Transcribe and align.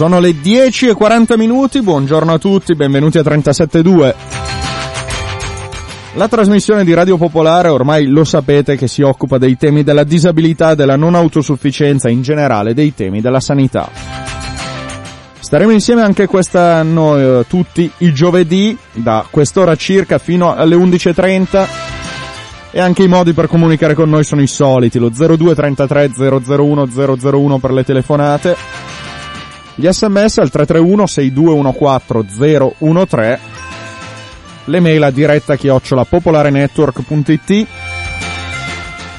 Sono 0.00 0.18
le 0.18 0.40
10 0.40 0.88
e 0.88 0.94
40 0.94 1.36
minuti, 1.36 1.82
buongiorno 1.82 2.32
a 2.32 2.38
tutti, 2.38 2.74
benvenuti 2.74 3.18
a 3.18 3.20
37.2. 3.20 4.14
La 6.14 6.26
trasmissione 6.26 6.84
di 6.84 6.94
Radio 6.94 7.18
Popolare 7.18 7.68
ormai 7.68 8.06
lo 8.06 8.24
sapete 8.24 8.76
che 8.76 8.88
si 8.88 9.02
occupa 9.02 9.36
dei 9.36 9.58
temi 9.58 9.82
della 9.82 10.04
disabilità, 10.04 10.74
della 10.74 10.96
non 10.96 11.14
autosufficienza, 11.16 12.08
in 12.08 12.22
generale 12.22 12.72
dei 12.72 12.94
temi 12.94 13.20
della 13.20 13.40
sanità. 13.40 13.90
Staremo 15.38 15.70
insieme 15.70 16.00
anche 16.00 16.24
quest'anno 16.24 17.18
eh, 17.18 17.44
tutti 17.46 17.92
i 17.98 18.14
giovedì, 18.14 18.74
da 18.92 19.26
quest'ora 19.28 19.76
circa 19.76 20.16
fino 20.16 20.54
alle 20.54 20.76
11.30 20.76 21.66
e 22.70 22.80
anche 22.80 23.02
i 23.02 23.08
modi 23.08 23.34
per 23.34 23.48
comunicare 23.48 23.92
con 23.94 24.08
noi 24.08 24.24
sono 24.24 24.40
i 24.40 24.46
soliti, 24.46 24.98
lo 24.98 25.10
0233 25.10 26.12
001 26.16 26.88
001 26.88 27.58
per 27.58 27.72
le 27.72 27.84
telefonate, 27.84 28.56
gli 29.80 29.90
sms 29.90 30.38
al 30.38 30.50
331 30.50 31.06
6214 31.06 32.76
013, 33.08 33.42
le 34.66 34.80
mail 34.80 35.02
a 35.02 35.10
diretta 35.10 35.56
chiocciola 35.56 36.04
popolarenetwork.it. 36.04 37.66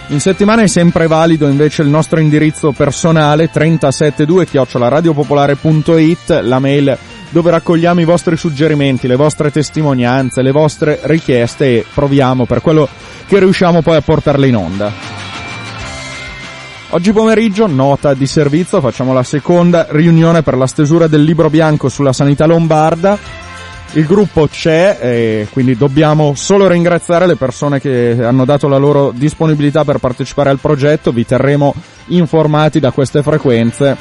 In 0.10 0.20
settimana 0.20 0.62
è 0.62 0.68
sempre 0.68 1.08
valido 1.08 1.48
invece 1.48 1.82
il 1.82 1.88
nostro 1.88 2.20
indirizzo 2.20 2.74
personale 2.74 3.50
372 3.50 4.46
chiocciolaradiopopolare.it, 4.46 6.42
la 6.44 6.60
mail 6.60 6.98
dove 7.30 7.50
raccogliamo 7.50 8.02
i 8.02 8.06
vostri 8.06 8.38
suggerimenti, 8.38 9.08
le 9.08 9.16
vostre 9.16 9.52
testimonianze, 9.52 10.44
le 10.44 10.52
vostre 10.52 11.00
richieste 11.04 11.78
e 11.78 11.86
proviamo 11.92 12.46
per 12.46 12.62
quello 12.62 12.88
che 13.26 13.40
riusciamo 13.40 13.82
poi 13.82 13.96
a 13.96 14.02
portarle 14.02 14.48
in 14.48 14.56
onda. 14.56 15.21
Oggi 16.94 17.14
pomeriggio, 17.14 17.68
nota 17.68 18.14
di 18.14 18.28
servizio, 18.28 18.82
facciamo 18.82 19.14
la 19.14 19.24
seconda 19.24 19.88
riunione 19.92 20.42
per 20.42 20.58
la 20.58 20.68
stesura 20.68 21.08
del 21.08 21.24
libro 21.24 21.50
bianco 21.50 21.88
sulla 21.88 22.12
sanità 22.12 22.46
lombarda. 22.46 23.18
Il 23.94 24.06
gruppo 24.06 24.46
c'è 24.48 24.98
e 25.00 25.48
quindi 25.54 25.78
dobbiamo 25.78 26.34
solo 26.36 26.68
ringraziare 26.68 27.28
le 27.28 27.38
persone 27.38 27.80
che 27.80 28.18
hanno 28.22 28.44
dato 28.44 28.68
la 28.68 28.76
loro 28.76 29.14
disponibilità 29.16 29.86
per 29.86 30.00
partecipare 30.00 30.50
al 30.50 30.60
progetto, 30.60 31.14
vi 31.14 31.26
terremo 31.26 31.74
informati 32.08 32.82
da 32.82 32.92
queste 32.92 33.24
frequenze. 33.24 33.96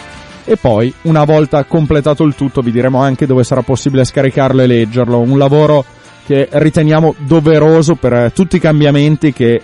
E 0.44 0.56
poi 0.56 0.92
una 1.02 1.22
volta 1.22 1.62
completato 1.62 2.24
il 2.24 2.34
tutto 2.34 2.60
vi 2.60 2.72
diremo 2.72 3.00
anche 3.00 3.24
dove 3.24 3.44
sarà 3.44 3.62
possibile 3.62 4.04
scaricarlo 4.04 4.62
e 4.62 4.66
leggerlo, 4.66 5.20
un 5.20 5.38
lavoro 5.38 5.84
che 6.26 6.48
riteniamo 6.50 7.14
doveroso 7.18 7.94
per 7.94 8.32
tutti 8.32 8.56
i 8.56 8.60
cambiamenti 8.60 9.32
che 9.32 9.62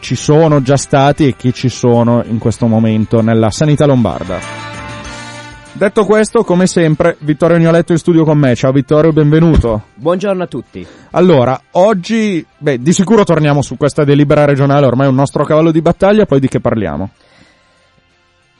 ci 0.00 0.14
sono 0.14 0.62
già 0.62 0.76
stati 0.76 1.26
e 1.28 1.36
che 1.36 1.52
ci 1.52 1.68
sono 1.68 2.22
in 2.26 2.38
questo 2.38 2.66
momento 2.66 3.20
nella 3.20 3.50
sanità 3.50 3.86
lombarda. 3.86 4.38
Detto 5.72 6.04
questo, 6.04 6.42
come 6.42 6.66
sempre, 6.66 7.16
Vittorio 7.20 7.56
Agnoletto 7.56 7.92
in 7.92 7.98
studio 7.98 8.24
con 8.24 8.36
me. 8.36 8.56
Ciao 8.56 8.72
Vittorio, 8.72 9.12
benvenuto. 9.12 9.84
Buongiorno 9.94 10.42
a 10.42 10.46
tutti. 10.46 10.84
Allora, 11.12 11.60
oggi, 11.72 12.44
beh, 12.58 12.78
di 12.78 12.92
sicuro 12.92 13.22
torniamo 13.22 13.62
su 13.62 13.76
questa 13.76 14.02
delibera 14.02 14.44
regionale, 14.44 14.86
ormai 14.86 15.06
è 15.06 15.10
un 15.10 15.14
nostro 15.14 15.44
cavallo 15.44 15.70
di 15.70 15.80
battaglia, 15.80 16.26
poi 16.26 16.40
di 16.40 16.48
che 16.48 16.58
parliamo? 16.58 17.10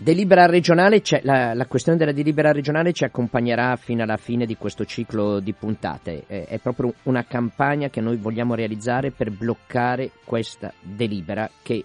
Delibera 0.00 0.46
regionale, 0.46 1.02
la, 1.22 1.54
la, 1.54 1.66
questione 1.66 1.98
della 1.98 2.12
delibera 2.12 2.52
regionale 2.52 2.92
ci 2.92 3.02
accompagnerà 3.02 3.74
fino 3.74 4.04
alla 4.04 4.16
fine 4.16 4.46
di 4.46 4.56
questo 4.56 4.84
ciclo 4.84 5.40
di 5.40 5.52
puntate. 5.52 6.22
Eh, 6.28 6.44
è 6.44 6.58
proprio 6.60 6.94
una 7.04 7.24
campagna 7.24 7.88
che 7.88 8.00
noi 8.00 8.16
vogliamo 8.16 8.54
realizzare 8.54 9.10
per 9.10 9.32
bloccare 9.32 10.12
questa 10.24 10.72
delibera 10.80 11.50
che 11.62 11.84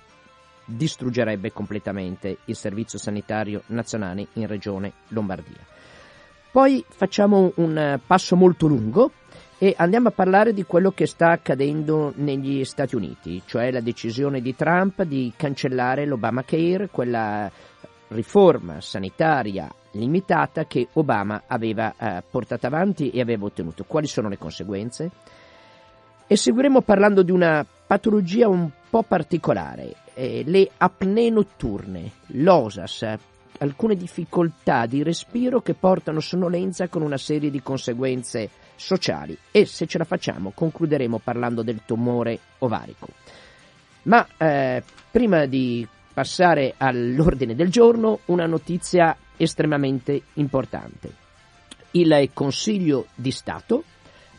distruggerebbe 0.64 1.52
completamente 1.52 2.38
il 2.46 2.56
servizio 2.56 3.00
sanitario 3.00 3.64
nazionale 3.68 4.28
in 4.34 4.46
regione 4.46 4.94
Lombardia. 5.08 5.66
Poi 6.52 6.86
facciamo 6.88 7.52
un 7.56 8.00
passo 8.06 8.36
molto 8.36 8.68
lungo 8.68 9.12
e 9.58 9.74
andiamo 9.76 10.10
a 10.10 10.12
parlare 10.12 10.54
di 10.54 10.66
quello 10.66 10.92
che 10.92 11.08
sta 11.08 11.32
accadendo 11.32 12.14
negli 12.18 12.64
Stati 12.64 12.96
Uniti, 12.96 13.42
cioè 13.48 13.72
la 13.72 13.82
decisione 13.82 14.40
di 14.40 14.56
Trump 14.56 15.02
di 15.02 15.34
cancellare 15.36 16.06
l'Obamacare, 16.06 16.90
quella 16.92 17.50
riforma 18.14 18.80
sanitaria 18.80 19.70
limitata 19.92 20.66
che 20.66 20.88
Obama 20.94 21.44
aveva 21.48 21.94
eh, 21.98 22.24
portato 22.30 22.68
avanti 22.68 23.10
e 23.10 23.22
aveva 23.22 23.46
ottenuto. 23.46 23.84
Quali 23.84 24.08
sono 24.08 24.30
le 24.30 24.38
conseguenze? 24.38 25.12
E 26.26 26.36
seguiremo 26.36 26.82
parlando 26.82 27.22
di 27.22 27.32
una 27.32 27.66
patologia 27.86 28.48
un 28.48 28.70
po' 28.90 29.04
particolare, 29.04 29.96
eh, 30.14 30.44
le 30.46 30.70
apnee 30.78 31.30
notturne, 31.30 32.12
l'OSAS, 32.28 33.18
alcune 33.60 33.96
difficoltà 33.96 34.86
di 34.86 35.04
respiro 35.04 35.62
che 35.62 35.74
portano 35.74 36.20
sonnolenza 36.20 36.88
con 36.88 37.02
una 37.02 37.18
serie 37.18 37.52
di 37.52 37.62
conseguenze 37.62 38.50
sociali 38.76 39.38
e 39.52 39.66
se 39.66 39.86
ce 39.86 39.98
la 39.98 40.04
facciamo 40.04 40.52
concluderemo 40.54 41.20
parlando 41.24 41.62
del 41.62 41.82
tumore 41.86 42.40
ovarico. 42.60 43.08
Ma 44.04 44.26
eh, 44.38 44.84
prima 45.12 45.46
di 45.46 45.88
passare 46.14 46.76
all'ordine 46.78 47.56
del 47.56 47.70
giorno 47.70 48.20
una 48.26 48.46
notizia 48.46 49.16
estremamente 49.36 50.22
importante. 50.34 51.12
Il 51.92 52.30
Consiglio 52.34 53.08
di 53.16 53.32
Stato 53.32 53.84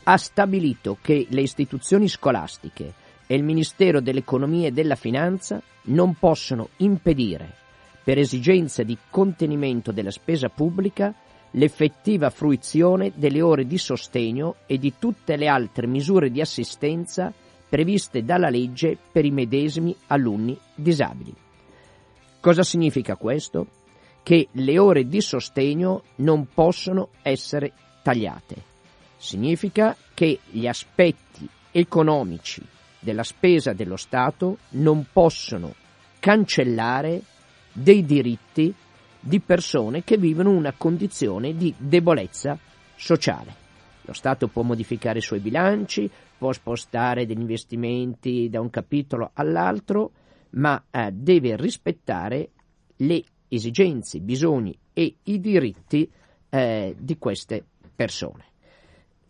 ha 0.05 0.17
stabilito 0.17 0.99
che 1.01 1.27
le 1.29 1.41
istituzioni 1.41 2.09
scolastiche 2.09 2.93
e 3.27 3.35
il 3.35 3.43
Ministero 3.43 4.01
dell'Economia 4.01 4.69
e 4.69 4.73
della 4.73 4.97
Finanza 4.97 5.61
non 5.85 6.15
possono 6.15 6.69
impedire, 6.79 7.53
per 8.03 8.19
esigenze 8.19 8.85
di 8.85 8.97
contenimento 9.11 9.93
della 9.93 10.11
spesa 10.11 10.49
pubblica, 10.49 11.15
l'effettiva 11.53 12.31
fruizione 12.31 13.13
delle 13.15 13.41
ore 13.41 13.67
di 13.67 13.79
sostegno 13.79 14.57
e 14.67 14.79
di 14.79 14.95
tutte 14.99 15.37
le 15.37 15.49
altre 15.49 15.87
misure 15.87 16.31
di 16.31 16.41
assistenza 16.41 17.33
previste 17.69 18.25
dalla 18.25 18.51
legge 18.51 18.97
per 19.11 19.25
i 19.25 19.31
medesimi 19.31 19.97
alunni 20.09 20.57
disabili. 20.75 21.44
Cosa 22.45 22.63
significa 22.63 23.17
questo? 23.17 23.69
Che 24.23 24.49
le 24.53 24.79
ore 24.79 25.09
di 25.09 25.23
sostegno 25.23 26.03
non 26.17 26.49
possono 26.53 27.09
essere 27.23 27.73
tagliate. 28.03 28.63
Significa 29.17 29.97
che 30.13 30.41
gli 30.51 30.67
aspetti 30.67 31.49
economici 31.71 32.63
della 33.01 33.23
spesa 33.23 33.73
dello 33.73 33.97
Stato 33.97 34.59
non 34.73 35.07
possono 35.11 35.73
cancellare 36.21 37.23
dei 37.73 38.05
diritti 38.05 38.75
di 39.19 39.41
persone 39.41 40.05
che 40.05 40.19
vivono 40.19 40.51
una 40.51 40.75
condizione 40.77 41.57
di 41.57 41.73
debolezza 41.79 42.59
sociale. 42.95 43.55
Lo 44.03 44.13
Stato 44.13 44.49
può 44.49 44.61
modificare 44.61 45.21
i 45.21 45.23
suoi 45.23 45.41
bilanci, 45.41 46.11
può 46.37 46.53
spostare 46.53 47.25
degli 47.25 47.41
investimenti 47.41 48.51
da 48.51 48.61
un 48.61 48.69
capitolo 48.69 49.31
all'altro, 49.33 50.11
ma 50.55 50.83
eh, 50.91 51.11
deve 51.13 51.57
rispettare 51.57 52.51
le 52.97 53.23
esigenze, 53.49 54.19
i 54.19 54.21
bisogni 54.21 54.77
e 54.93 55.17
i 55.23 55.41
diritti 55.41 56.11
eh, 56.51 56.95
di 56.99 57.19
queste 57.19 57.65
persone. 57.95 58.45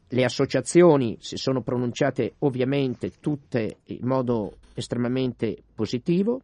Le 0.09 0.25
associazioni 0.25 1.17
si 1.21 1.37
sono 1.37 1.63
pronunciate 1.63 2.35
ovviamente 2.41 3.11
tutte 3.21 3.79
in 3.85 4.07
modo 4.07 4.59
estremamente 4.75 5.57
positivo. 5.75 6.41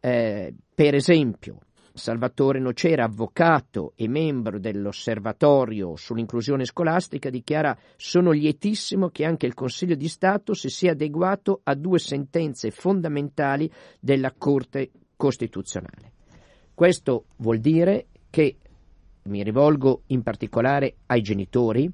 Eh, 0.00 0.54
per 0.74 0.94
esempio, 0.94 1.58
Salvatore 1.96 2.58
Nocera, 2.58 3.04
avvocato 3.04 3.92
e 3.94 4.08
membro 4.08 4.58
dell'Osservatorio 4.58 5.94
sull'inclusione 5.94 6.64
scolastica, 6.64 7.30
dichiara 7.30 7.78
sono 7.94 8.32
lietissimo 8.32 9.10
che 9.10 9.24
anche 9.24 9.46
il 9.46 9.54
Consiglio 9.54 9.94
di 9.94 10.08
Stato 10.08 10.54
si 10.54 10.68
sia 10.70 10.90
adeguato 10.90 11.60
a 11.62 11.76
due 11.76 12.00
sentenze 12.00 12.72
fondamentali 12.72 13.70
della 14.00 14.34
Corte 14.36 14.90
Costituzionale. 15.14 16.10
Questo 16.74 17.26
vuol 17.36 17.60
dire 17.60 18.06
che, 18.28 18.56
mi 19.26 19.44
rivolgo 19.44 20.02
in 20.08 20.24
particolare 20.24 20.96
ai 21.06 21.22
genitori, 21.22 21.88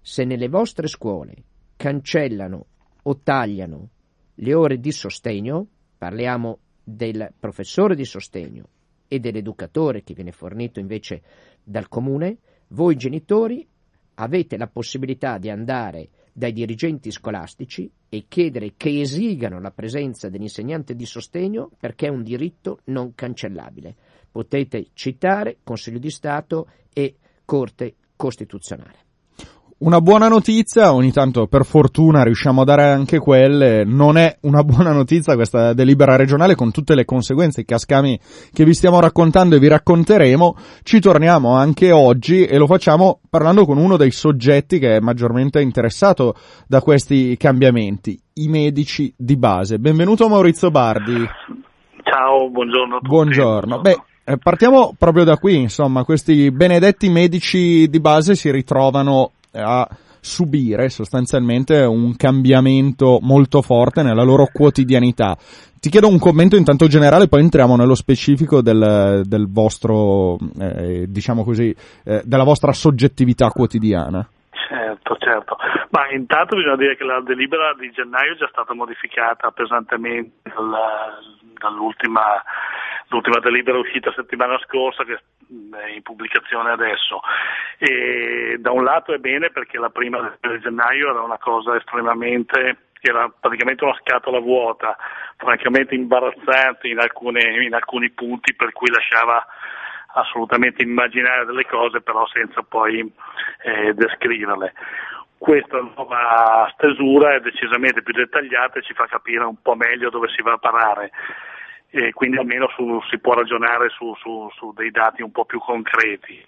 se 0.00 0.24
nelle 0.24 0.48
vostre 0.48 0.88
scuole 0.88 1.34
cancellano 1.76 2.66
o 3.00 3.16
tagliano 3.22 3.90
le 4.34 4.54
ore 4.54 4.80
di 4.80 4.90
sostegno, 4.90 5.64
parliamo 5.96 6.58
del 6.82 7.32
professore 7.38 7.94
di 7.94 8.04
sostegno 8.04 8.66
e 9.12 9.18
dell'educatore 9.18 10.04
che 10.04 10.14
viene 10.14 10.30
fornito 10.30 10.78
invece 10.78 11.20
dal 11.64 11.88
comune, 11.88 12.38
voi 12.68 12.94
genitori 12.94 13.66
avete 14.14 14.56
la 14.56 14.68
possibilità 14.68 15.36
di 15.36 15.50
andare 15.50 16.10
dai 16.32 16.52
dirigenti 16.52 17.10
scolastici 17.10 17.90
e 18.08 18.26
chiedere 18.28 18.74
che 18.76 19.00
esigano 19.00 19.58
la 19.60 19.72
presenza 19.72 20.28
dell'insegnante 20.28 20.94
di 20.94 21.06
sostegno 21.06 21.72
perché 21.76 22.06
è 22.06 22.10
un 22.10 22.22
diritto 22.22 22.82
non 22.84 23.16
cancellabile. 23.16 23.96
Potete 24.30 24.90
citare 24.92 25.58
Consiglio 25.64 25.98
di 25.98 26.10
Stato 26.10 26.68
e 26.92 27.16
Corte 27.44 27.96
Costituzionale. 28.14 29.09
Una 29.80 30.00
buona 30.02 30.28
notizia, 30.28 30.92
ogni 30.92 31.10
tanto 31.10 31.46
per 31.46 31.64
fortuna 31.64 32.22
riusciamo 32.22 32.62
a 32.62 32.64
dare 32.64 32.84
anche 32.90 33.18
quelle, 33.18 33.84
non 33.84 34.18
è 34.18 34.36
una 34.42 34.62
buona 34.62 34.92
notizia 34.92 35.34
questa 35.34 35.72
delibera 35.72 36.16
regionale 36.16 36.54
con 36.54 36.70
tutte 36.70 36.94
le 36.94 37.06
conseguenze, 37.06 37.62
i 37.62 37.64
cascami 37.64 38.18
che 38.52 38.64
vi 38.64 38.74
stiamo 38.74 39.00
raccontando 39.00 39.56
e 39.56 39.58
vi 39.58 39.68
racconteremo, 39.68 40.56
ci 40.82 41.00
torniamo 41.00 41.56
anche 41.56 41.92
oggi 41.92 42.44
e 42.44 42.58
lo 42.58 42.66
facciamo 42.66 43.20
parlando 43.30 43.64
con 43.64 43.78
uno 43.78 43.96
dei 43.96 44.10
soggetti 44.10 44.78
che 44.78 44.96
è 44.96 45.00
maggiormente 45.00 45.62
interessato 45.62 46.34
da 46.66 46.82
questi 46.82 47.36
cambiamenti, 47.38 48.20
i 48.34 48.48
medici 48.48 49.12
di 49.16 49.36
base. 49.38 49.78
Benvenuto 49.78 50.28
Maurizio 50.28 50.70
Bardi. 50.70 51.26
Ciao, 52.02 52.50
buongiorno 52.50 52.96
a 52.96 52.98
tutti. 52.98 53.08
Buongiorno. 53.08 53.80
Beh, 53.80 53.98
eh, 54.24 54.36
partiamo 54.36 54.94
proprio 54.98 55.24
da 55.24 55.38
qui, 55.38 55.56
insomma, 55.56 56.04
questi 56.04 56.50
benedetti 56.50 57.08
medici 57.08 57.88
di 57.88 58.00
base 58.00 58.34
si 58.34 58.50
ritrovano 58.50 59.30
a 59.52 59.88
subire 60.20 60.88
sostanzialmente 60.90 61.80
un 61.82 62.14
cambiamento 62.16 63.18
molto 63.22 63.62
forte 63.62 64.02
nella 64.02 64.22
loro 64.22 64.46
quotidianità. 64.52 65.36
Ti 65.80 65.88
chiedo 65.88 66.08
un 66.08 66.18
commento 66.18 66.56
intanto 66.56 66.86
generale, 66.88 67.26
poi 67.26 67.40
entriamo 67.40 67.74
nello 67.74 67.94
specifico 67.94 68.60
del, 68.60 69.22
del 69.24 69.46
vostro, 69.50 70.36
eh, 70.60 71.06
diciamo 71.08 71.42
così, 71.42 71.74
eh, 72.04 72.20
della 72.22 72.44
vostra 72.44 72.72
soggettività 72.72 73.48
quotidiana. 73.48 74.28
Certo, 74.68 75.16
certo. 75.18 75.56
Ma 75.90 76.10
intanto 76.12 76.56
bisogna 76.56 76.76
dire 76.76 76.96
che 76.96 77.04
la 77.04 77.22
delibera 77.24 77.74
di 77.78 77.90
gennaio 77.90 78.34
è 78.34 78.36
già 78.36 78.48
stata 78.52 78.74
modificata 78.74 79.50
pesantemente 79.50 80.52
dall'ultima 81.58 82.42
l'ultima 83.10 83.40
delibera 83.40 83.78
uscita 83.78 84.12
settimana 84.14 84.56
scorsa 84.64 85.04
che 85.04 85.18
in 85.50 86.02
pubblicazione 86.02 86.70
adesso. 86.70 87.20
E 87.78 88.56
da 88.58 88.70
un 88.70 88.84
lato 88.84 89.12
è 89.12 89.18
bene 89.18 89.50
perché 89.50 89.78
la 89.78 89.90
prima 89.90 90.36
di 90.40 90.60
gennaio 90.60 91.10
era 91.10 91.22
una 91.22 91.38
cosa 91.38 91.76
estremamente 91.76 92.76
era 93.02 93.30
praticamente 93.30 93.84
una 93.84 93.96
scatola 94.00 94.40
vuota, 94.40 94.96
francamente 95.36 95.94
imbarazzante 95.94 96.86
in, 96.86 96.98
alcune, 96.98 97.64
in 97.64 97.74
alcuni 97.74 98.10
punti 98.10 98.54
per 98.54 98.72
cui 98.72 98.90
lasciava 98.90 99.44
assolutamente 100.12 100.82
immaginare 100.82 101.46
delle 101.46 101.66
cose 101.66 102.00
però 102.00 102.26
senza 102.26 102.62
poi 102.62 103.00
eh, 103.62 103.94
descriverle. 103.94 104.74
Questa 105.38 105.78
nuova 105.78 106.70
stesura 106.74 107.34
è 107.34 107.40
decisamente 107.40 108.02
più 108.02 108.12
dettagliata 108.12 108.78
e 108.78 108.82
ci 108.82 108.92
fa 108.92 109.06
capire 109.06 109.44
un 109.44 109.62
po' 109.62 109.74
meglio 109.74 110.10
dove 110.10 110.28
si 110.28 110.42
va 110.42 110.52
a 110.52 110.58
parare 110.58 111.10
e 111.90 112.12
quindi 112.12 112.38
almeno 112.38 112.68
su, 112.76 113.00
si 113.10 113.18
può 113.18 113.34
ragionare 113.34 113.88
su, 113.90 114.14
su, 114.16 114.48
su, 114.54 114.72
dei 114.72 114.90
dati 114.90 115.22
un 115.22 115.32
po' 115.32 115.44
più 115.44 115.58
concreti. 115.58 116.42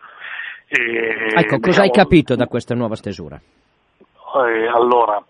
E, 0.68 1.34
ecco, 1.34 1.58
cosa 1.58 1.82
diciamo, 1.82 1.86
hai 1.86 1.90
capito 1.90 2.36
da 2.36 2.46
questa 2.46 2.74
nuova 2.74 2.94
stesura? 2.94 3.36
Eh, 3.38 4.66
allora, 4.66 5.22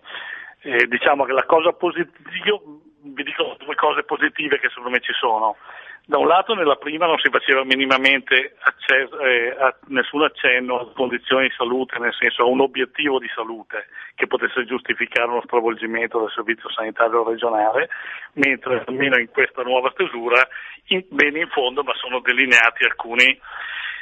eh, 0.61 0.87
diciamo 0.87 1.25
che 1.25 1.33
la 1.33 1.45
cosa 1.45 1.71
positiva, 1.71 2.11
io 2.45 2.61
vi 3.01 3.23
dico 3.23 3.57
due 3.59 3.75
cose 3.75 4.03
positive 4.03 4.59
che 4.59 4.69
secondo 4.69 4.91
me 4.91 4.99
ci 5.01 5.13
sono. 5.13 5.57
Da 6.05 6.17
un 6.17 6.27
lato 6.27 6.53
nella 6.53 6.75
prima 6.75 7.05
non 7.05 7.17
si 7.19 7.29
faceva 7.29 7.63
minimamente 7.63 8.55
accesso, 8.59 9.17
eh, 9.19 9.55
nessun 9.87 10.23
accenno 10.23 10.79
a 10.79 10.91
condizioni 10.91 11.47
di 11.47 11.53
salute, 11.55 11.97
nel 11.97 12.13
senso 12.19 12.43
a 12.43 12.47
un 12.47 12.59
obiettivo 12.59 13.19
di 13.19 13.29
salute 13.33 13.87
che 14.15 14.27
potesse 14.27 14.65
giustificare 14.65 15.29
uno 15.29 15.43
stravolgimento 15.45 16.19
del 16.19 16.31
servizio 16.35 16.69
sanitario 16.71 17.23
regionale, 17.23 17.87
mentre 18.33 18.83
almeno 18.85 19.17
in 19.17 19.29
questa 19.29 19.61
nuova 19.63 19.91
stesura, 19.91 20.45
in, 20.87 21.05
bene 21.07 21.39
in 21.39 21.47
fondo, 21.47 21.83
ma 21.83 21.93
sono 21.95 22.19
delineati 22.19 22.83
alcuni, 22.83 23.39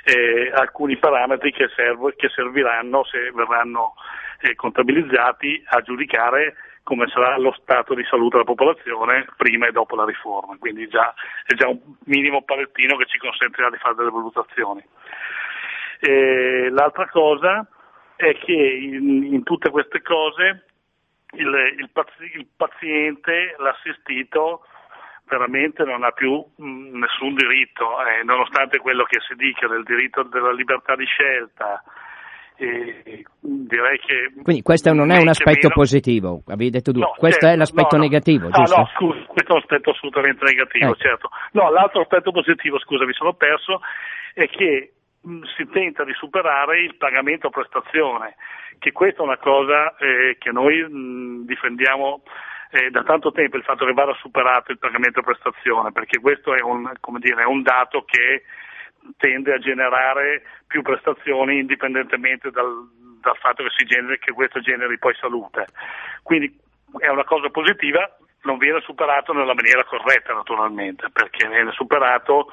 eh, 0.05 0.51
alcuni 0.55 0.97
parametri 0.97 1.51
che, 1.51 1.69
servo, 1.75 2.11
che, 2.15 2.29
serviranno 2.29 3.03
se 3.03 3.29
verranno 3.31 3.93
eh, 4.39 4.55
contabilizzati 4.55 5.63
a 5.67 5.81
giudicare 5.81 6.55
come 6.83 7.07
sarà 7.07 7.37
lo 7.37 7.55
stato 7.61 7.93
di 7.93 8.03
salute 8.05 8.37
della 8.37 8.43
popolazione 8.43 9.27
prima 9.37 9.67
e 9.67 9.71
dopo 9.71 9.95
la 9.95 10.05
riforma, 10.05 10.57
quindi 10.57 10.87
già, 10.87 11.13
è 11.45 11.53
già 11.53 11.67
un 11.67 11.79
minimo 12.05 12.43
palettino 12.43 12.97
che 12.97 13.05
ci 13.05 13.17
consentirà 13.17 13.69
di 13.69 13.77
fare 13.77 13.95
delle 13.95 14.09
valutazioni. 14.09 14.83
E 15.99 16.69
l'altra 16.69 17.07
cosa 17.09 17.67
è 18.15 18.35
che 18.37 18.53
in, 18.53 19.33
in 19.33 19.43
tutte 19.43 19.69
queste 19.69 20.01
cose 20.01 20.65
il, 21.33 21.75
il, 21.77 21.89
pazi, 21.91 22.31
il, 22.33 22.47
paziente, 22.55 23.55
l'assistito, 23.59 24.65
veramente 25.25 25.83
non 25.83 26.03
ha 26.03 26.11
più 26.11 26.33
mh, 26.33 26.97
nessun 26.97 27.35
diritto, 27.35 28.03
eh, 28.05 28.23
nonostante 28.23 28.79
quello 28.79 29.03
che 29.03 29.19
si 29.21 29.35
dica 29.35 29.67
del 29.67 29.83
diritto 29.83 30.23
della 30.23 30.51
libertà 30.51 30.95
di 30.95 31.05
scelta, 31.05 31.83
e 32.61 33.23
direi 33.39 33.97
che 33.97 34.31
Quindi 34.43 34.61
questo 34.61 34.93
non 34.93 35.09
è 35.09 35.19
un 35.19 35.29
aspetto 35.29 35.67
meno... 35.67 35.73
positivo, 35.73 36.43
avevi 36.47 36.69
detto 36.69 36.91
tu, 36.91 36.99
no, 36.99 37.13
questo 37.17 37.39
certo, 37.39 37.55
è 37.55 37.57
l'aspetto 37.57 37.97
no, 37.97 38.03
negativo, 38.03 38.47
no. 38.47 38.51
giusto? 38.51 38.75
Ah, 38.75 38.79
no, 38.81 38.89
scusa, 38.93 39.25
questo 39.25 39.49
è 39.49 39.55
un 39.55 39.61
aspetto 39.61 39.89
assolutamente 39.89 40.45
negativo, 40.45 40.91
eh. 40.91 40.97
certo. 40.97 41.29
No, 41.53 41.71
l'altro 41.71 42.01
aspetto 42.01 42.31
positivo, 42.31 42.79
scusa, 42.79 43.05
mi 43.05 43.13
sono 43.13 43.33
perso, 43.33 43.81
è 44.33 44.47
che 44.47 44.93
mh, 45.21 45.41
si 45.57 45.67
tenta 45.71 46.03
di 46.03 46.13
superare 46.13 46.81
il 46.81 46.95
pagamento 46.97 47.47
a 47.47 47.49
prestazione, 47.49 48.35
che 48.77 48.91
questa 48.91 49.21
è 49.21 49.25
una 49.25 49.37
cosa 49.37 49.95
eh, 49.97 50.37
che 50.37 50.51
noi 50.51 50.83
mh, 50.87 51.45
difendiamo 51.45 52.21
eh, 52.69 52.91
da 52.91 53.01
tanto 53.01 53.31
tempo, 53.31 53.57
il 53.57 53.63
fatto 53.63 53.85
che 53.85 53.93
vada 53.93 54.13
superato 54.19 54.71
il 54.71 54.77
pagamento 54.77 55.19
a 55.19 55.23
prestazione, 55.23 55.91
perché 55.91 56.19
questo 56.19 56.53
è 56.53 56.61
un, 56.61 56.91
dire, 57.17 57.41
è 57.41 57.45
un 57.45 57.63
dato 57.63 58.03
che 58.05 58.43
tende 59.17 59.53
a 59.53 59.59
generare 59.59 60.43
più 60.67 60.81
prestazioni 60.81 61.59
indipendentemente 61.59 62.51
dal, 62.51 62.87
dal 63.21 63.37
fatto 63.37 63.63
che, 63.63 63.85
generi, 63.85 64.19
che, 64.19 64.31
questo 64.31 64.59
generi 64.59 64.97
poi 64.97 65.15
salute. 65.15 65.67
Quindi 66.23 66.57
è 66.99 67.07
una 67.07 67.23
cosa 67.23 67.49
positiva, 67.49 68.17
non 68.43 68.57
viene 68.57 68.81
superato 68.81 69.33
nella 69.33 69.53
maniera 69.53 69.83
corretta 69.83 70.33
naturalmente, 70.33 71.09
perché 71.11 71.47
viene 71.47 71.71
superato 71.71 72.51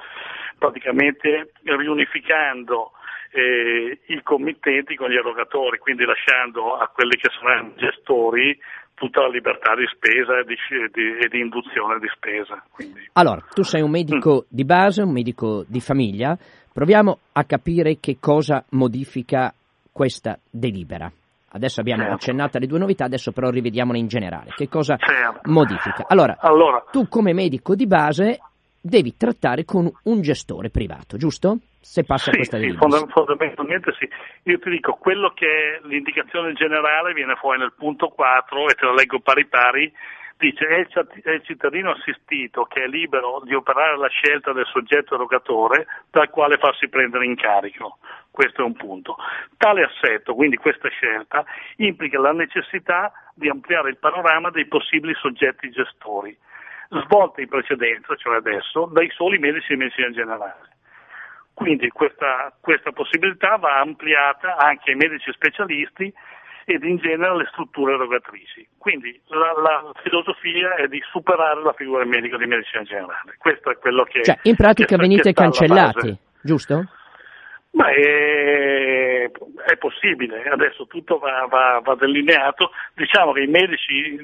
praticamente 0.58 1.52
riunificando 1.62 2.92
eh, 3.30 4.00
i 4.06 4.22
committenti 4.22 4.96
con 4.96 5.10
gli 5.10 5.16
erogatori, 5.16 5.78
quindi 5.78 6.04
lasciando 6.04 6.76
a 6.76 6.88
quelli 6.88 7.16
che 7.16 7.30
saranno 7.30 7.74
gestori 7.76 8.58
tutta 8.98 9.22
la 9.22 9.28
libertà 9.28 9.74
di 9.74 9.86
spesa 9.86 10.38
e 10.38 10.44
di, 10.44 10.56
di, 10.92 11.24
e 11.24 11.28
di 11.28 11.40
induzione 11.40 11.98
di 11.98 12.08
spesa. 12.14 12.62
Quindi. 12.70 13.08
Allora, 13.12 13.42
tu 13.52 13.62
sei 13.62 13.82
un 13.82 13.90
medico 13.90 14.44
mm. 14.44 14.46
di 14.48 14.64
base, 14.64 15.02
un 15.02 15.12
medico 15.12 15.64
di 15.66 15.80
famiglia, 15.80 16.36
proviamo 16.72 17.18
a 17.32 17.44
capire 17.44 17.99
che 18.00 18.18
cosa 18.20 18.64
modifica 18.70 19.52
questa 19.90 20.38
delibera. 20.50 21.11
Adesso 21.50 21.80
abbiamo 21.80 22.02
certo. 22.02 22.16
accennato 22.16 22.56
alle 22.58 22.66
due 22.66 22.78
novità, 22.78 23.04
adesso 23.04 23.32
però 23.32 23.49
rivediamola 23.49 23.96
in 23.96 24.06
generale. 24.06 24.50
Che 24.54 24.68
cosa 24.68 24.96
certo. 24.96 25.50
modifica? 25.50 26.04
Allora, 26.06 26.37
allora, 26.40 26.84
tu 26.90 27.08
come 27.08 27.32
medico 27.32 27.75
di 27.75 27.87
base 27.87 28.38
devi 28.80 29.16
trattare 29.16 29.64
con 29.64 29.90
un 30.04 30.20
gestore 30.20 30.70
privato, 30.70 31.16
giusto? 31.16 31.58
Se 31.80 32.04
passa 32.04 32.30
sì, 32.30 32.37
questa 32.37 32.58
sì, 32.58 32.73
fondamentalmente 32.73 33.92
sì. 33.99 34.08
Io 34.44 34.58
ti 34.58 34.68
dico, 34.70 34.94
quello 34.94 35.30
che 35.30 35.47
è 35.47 35.87
l'indicazione 35.87 36.52
generale 36.52 37.12
viene 37.12 37.37
fuori 37.37 37.58
nel 37.58 37.73
punto 37.73 38.08
4 38.08 38.68
e 38.68 38.75
te 38.75 38.85
lo 38.85 38.94
leggo 38.94 39.20
pari 39.20 39.47
pari, 39.47 39.92
dice 40.37 40.66
è 40.66 41.30
il 41.30 41.42
cittadino 41.44 41.92
assistito 41.92 42.64
che 42.64 42.85
è 42.85 42.87
libero 42.87 43.40
di 43.44 43.54
operare 43.54 43.97
la 43.97 44.08
scelta 44.08 44.52
del 44.52 44.66
soggetto 44.66 45.14
erogatore 45.14 45.87
dal 46.11 46.30
quale 46.30 46.58
farsi 46.58 46.88
prendere 46.88 47.25
in 47.25 47.37
carico. 47.37 47.99
Questo 48.30 48.62
è 48.62 48.64
un 48.64 48.75
punto. 48.75 49.16
Tale 49.56 49.82
assetto, 49.82 50.35
quindi 50.35 50.56
questa 50.56 50.88
scelta, 50.88 51.44
implica 51.76 52.20
la 52.20 52.32
necessità 52.32 53.12
di 53.35 53.49
ampliare 53.49 53.90
il 53.90 53.99
panorama 53.99 54.50
dei 54.50 54.66
possibili 54.66 55.14
soggetti 55.14 55.70
gestori 55.70 56.37
svolte 56.90 57.42
in 57.42 57.49
precedenza, 57.49 58.14
cioè 58.16 58.37
adesso, 58.37 58.87
dai 58.87 59.11
soli 59.11 59.38
medici 59.38 59.75
di 59.75 59.76
medicina 59.76 60.11
generale. 60.11 60.76
Quindi 61.58 61.88
questa, 61.88 62.54
questa 62.60 62.92
possibilità 62.92 63.56
va 63.56 63.80
ampliata 63.80 64.56
anche 64.58 64.92
ai 64.92 64.96
medici 64.96 65.28
specialisti 65.32 66.14
ed 66.64 66.84
in 66.84 66.98
genere 66.98 67.32
alle 67.32 67.48
strutture 67.50 67.94
erogatrici. 67.94 68.64
Quindi 68.78 69.20
la, 69.26 69.52
la, 69.60 69.90
filosofia 70.04 70.76
è 70.76 70.86
di 70.86 71.02
superare 71.10 71.60
la 71.60 71.72
figura 71.72 72.04
del 72.04 72.10
medico 72.10 72.36
di 72.36 72.46
medicina 72.46 72.84
generale. 72.84 73.34
Questo 73.38 73.72
è 73.72 73.78
quello 73.78 74.04
che... 74.04 74.22
Cioè, 74.22 74.38
in 74.42 74.54
pratica 74.54 74.94
che, 74.94 75.02
venite 75.02 75.22
che 75.22 75.32
cancellati, 75.32 76.16
giusto? 76.42 76.86
Ma 77.72 77.90
è, 77.90 79.28
è, 79.28 79.76
possibile, 79.78 80.44
adesso 80.44 80.86
tutto 80.86 81.18
va, 81.18 81.44
va, 81.50 81.80
va, 81.82 81.96
delineato. 81.96 82.70
Diciamo 82.94 83.32
che 83.32 83.40
i 83.40 83.48
medici, 83.48 84.16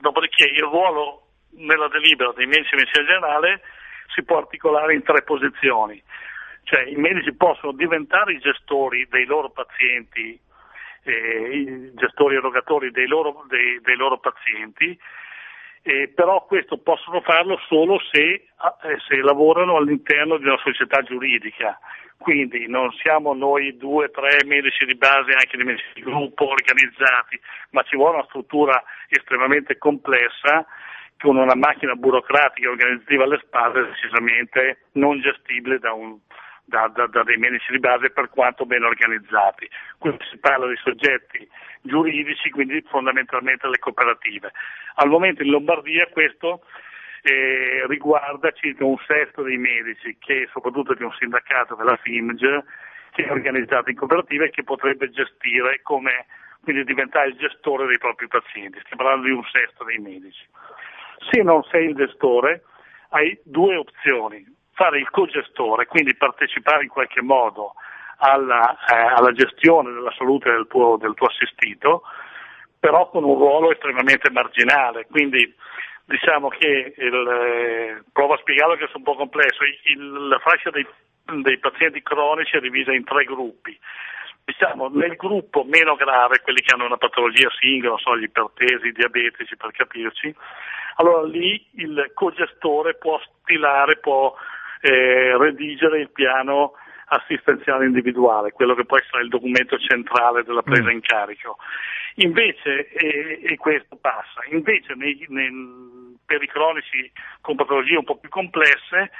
dopodiché 0.00 0.46
il 0.46 0.64
ruolo 0.64 1.28
nella 1.58 1.86
delibera 1.86 2.32
dei 2.34 2.46
medici 2.46 2.74
di 2.74 2.82
medicina 2.82 3.04
generale 3.04 3.60
si 4.12 4.24
può 4.24 4.38
articolare 4.38 4.94
in 4.94 5.04
tre 5.04 5.22
posizioni, 5.22 6.02
cioè 6.66 6.82
i 6.82 6.96
medici 6.96 7.32
possono 7.34 7.72
diventare 7.72 8.32
i 8.34 8.38
gestori 8.38 9.06
dei 9.08 9.24
loro 9.24 9.50
pazienti, 9.50 10.38
eh, 11.04 11.50
i 11.52 11.90
gestori 11.94 12.36
erogatori 12.36 12.90
dei 12.90 13.06
loro, 13.06 13.44
dei, 13.48 13.80
dei 13.80 13.96
loro 13.96 14.18
pazienti 14.18 14.98
eh, 15.86 16.08
però 16.12 16.44
questo 16.46 16.78
possono 16.78 17.20
farlo 17.20 17.56
solo 17.68 18.00
se, 18.10 18.18
eh, 18.18 18.42
se, 19.06 19.16
lavorano 19.18 19.76
all'interno 19.76 20.36
di 20.36 20.44
una 20.44 20.58
società 20.58 21.00
giuridica. 21.02 21.78
Quindi 22.18 22.66
non 22.66 22.90
siamo 22.90 23.34
noi 23.34 23.76
due, 23.76 24.10
tre 24.10 24.44
medici 24.46 24.84
di 24.84 24.96
base, 24.96 25.30
anche 25.30 25.56
di 25.56 25.62
medici 25.62 25.86
di 25.94 26.02
gruppo 26.02 26.48
organizzati, 26.48 27.38
ma 27.70 27.82
ci 27.82 27.94
vuole 27.94 28.16
una 28.16 28.24
struttura 28.24 28.82
estremamente 29.06 29.78
complessa 29.78 30.66
con 31.18 31.36
una 31.36 31.54
macchina 31.54 31.94
burocratica 31.94 32.66
e 32.66 32.70
organizzativa 32.70 33.22
alle 33.22 33.40
spalle 33.44 33.86
decisamente 33.86 34.88
non 34.94 35.20
gestibile 35.20 35.78
da, 35.78 35.92
un, 35.92 36.18
da, 36.66 36.88
da, 36.88 37.06
da, 37.06 37.22
dei 37.22 37.36
medici 37.36 37.70
di 37.70 37.78
base 37.78 38.10
per 38.10 38.28
quanto 38.28 38.66
ben 38.66 38.82
organizzati. 38.82 39.68
Quindi 39.98 40.24
si 40.30 40.38
parla 40.38 40.66
di 40.66 40.76
soggetti 40.76 41.48
giuridici, 41.80 42.50
quindi 42.50 42.82
fondamentalmente 42.88 43.68
le 43.68 43.78
cooperative. 43.78 44.52
Al 44.96 45.08
momento 45.08 45.42
in 45.42 45.50
Lombardia 45.50 46.06
questo 46.08 46.62
eh, 47.22 47.84
riguarda 47.86 48.50
circa 48.52 48.84
un 48.84 48.98
sesto 49.06 49.42
dei 49.42 49.56
medici, 49.56 50.16
che 50.18 50.48
soprattutto 50.52 50.94
di 50.94 51.04
un 51.04 51.12
sindacato 51.18 51.74
della 51.74 51.96
FIMG, 51.96 52.64
che 53.12 53.24
è 53.24 53.30
organizzato 53.30 53.90
in 53.90 53.96
cooperative 53.96 54.46
e 54.46 54.50
che 54.50 54.64
potrebbe 54.64 55.10
gestire 55.10 55.80
come, 55.82 56.26
quindi 56.62 56.84
diventare 56.84 57.28
il 57.28 57.36
gestore 57.36 57.86
dei 57.86 57.98
propri 57.98 58.26
pazienti. 58.26 58.78
Stiamo 58.80 59.02
parlando 59.02 59.26
di 59.26 59.32
un 59.32 59.44
sesto 59.44 59.84
dei 59.84 59.98
medici. 59.98 60.44
Se 61.30 61.42
non 61.42 61.62
sei 61.64 61.88
il 61.88 61.94
gestore, 61.94 62.62
hai 63.10 63.38
due 63.44 63.76
opzioni. 63.76 64.44
Fare 64.76 64.98
il 64.98 65.08
cogestore, 65.08 65.86
quindi 65.86 66.14
partecipare 66.14 66.82
in 66.82 66.90
qualche 66.90 67.22
modo 67.22 67.72
alla, 68.18 68.76
eh, 68.86 68.94
alla 68.94 69.32
gestione 69.32 69.90
della 69.90 70.12
salute 70.16 70.50
del 70.50 70.66
tuo, 70.68 70.98
del 70.98 71.14
tuo, 71.14 71.28
assistito, 71.28 72.02
però 72.78 73.08
con 73.08 73.24
un 73.24 73.36
ruolo 73.36 73.72
estremamente 73.72 74.30
marginale. 74.30 75.06
Quindi 75.10 75.50
diciamo 76.04 76.48
che 76.48 76.94
il, 76.94 77.28
eh, 77.28 78.02
provo 78.12 78.34
a 78.34 78.38
spiegarlo 78.38 78.74
che 78.74 78.84
è 78.84 78.90
un 78.92 79.02
po' 79.02 79.16
complesso. 79.16 79.64
Il, 79.84 80.28
la 80.28 80.38
fascia 80.40 80.68
dei, 80.68 80.86
dei 81.40 81.58
pazienti 81.58 82.02
cronici 82.02 82.56
è 82.56 82.60
divisa 82.60 82.92
in 82.92 83.04
tre 83.04 83.24
gruppi 83.24 83.78
diciamo, 84.44 84.88
nel 84.88 85.16
gruppo 85.16 85.64
meno 85.64 85.96
grave, 85.96 86.40
quelli 86.40 86.60
che 86.60 86.72
hanno 86.72 86.84
una 86.84 86.96
patologia 86.96 87.48
singola, 87.58 87.90
non 87.90 87.98
so, 87.98 88.16
gli 88.16 88.22
ipertesi, 88.22 88.86
i 88.86 88.92
diabetici 88.92 89.56
per 89.56 89.72
capirci, 89.72 90.32
allora 90.96 91.26
lì 91.26 91.66
il 91.74 92.12
cogestore 92.14 92.94
può 92.94 93.20
stilare, 93.42 93.96
può 93.96 94.32
eh, 94.86 95.36
redigere 95.36 96.00
il 96.00 96.10
piano 96.10 96.72
assistenziale 97.08 97.86
individuale, 97.86 98.52
quello 98.52 98.74
che 98.74 98.84
può 98.84 98.98
essere 98.98 99.22
il 99.22 99.28
documento 99.28 99.78
centrale 99.78 100.42
della 100.42 100.62
presa 100.62 100.90
mm. 100.90 100.94
in 100.94 101.00
carico. 101.00 101.56
Invece, 102.16 102.88
e, 102.88 103.40
e 103.42 103.56
questo 103.56 103.96
passa, 104.00 104.40
invece 104.50 104.94
nei, 104.94 105.24
nei, 105.28 106.16
per 106.24 106.42
i 106.42 106.48
cronici 106.48 107.10
con 107.40 107.56
patologie 107.56 107.96
un 107.96 108.04
po' 108.04 108.16
più 108.16 108.28
complesse, 108.28 109.10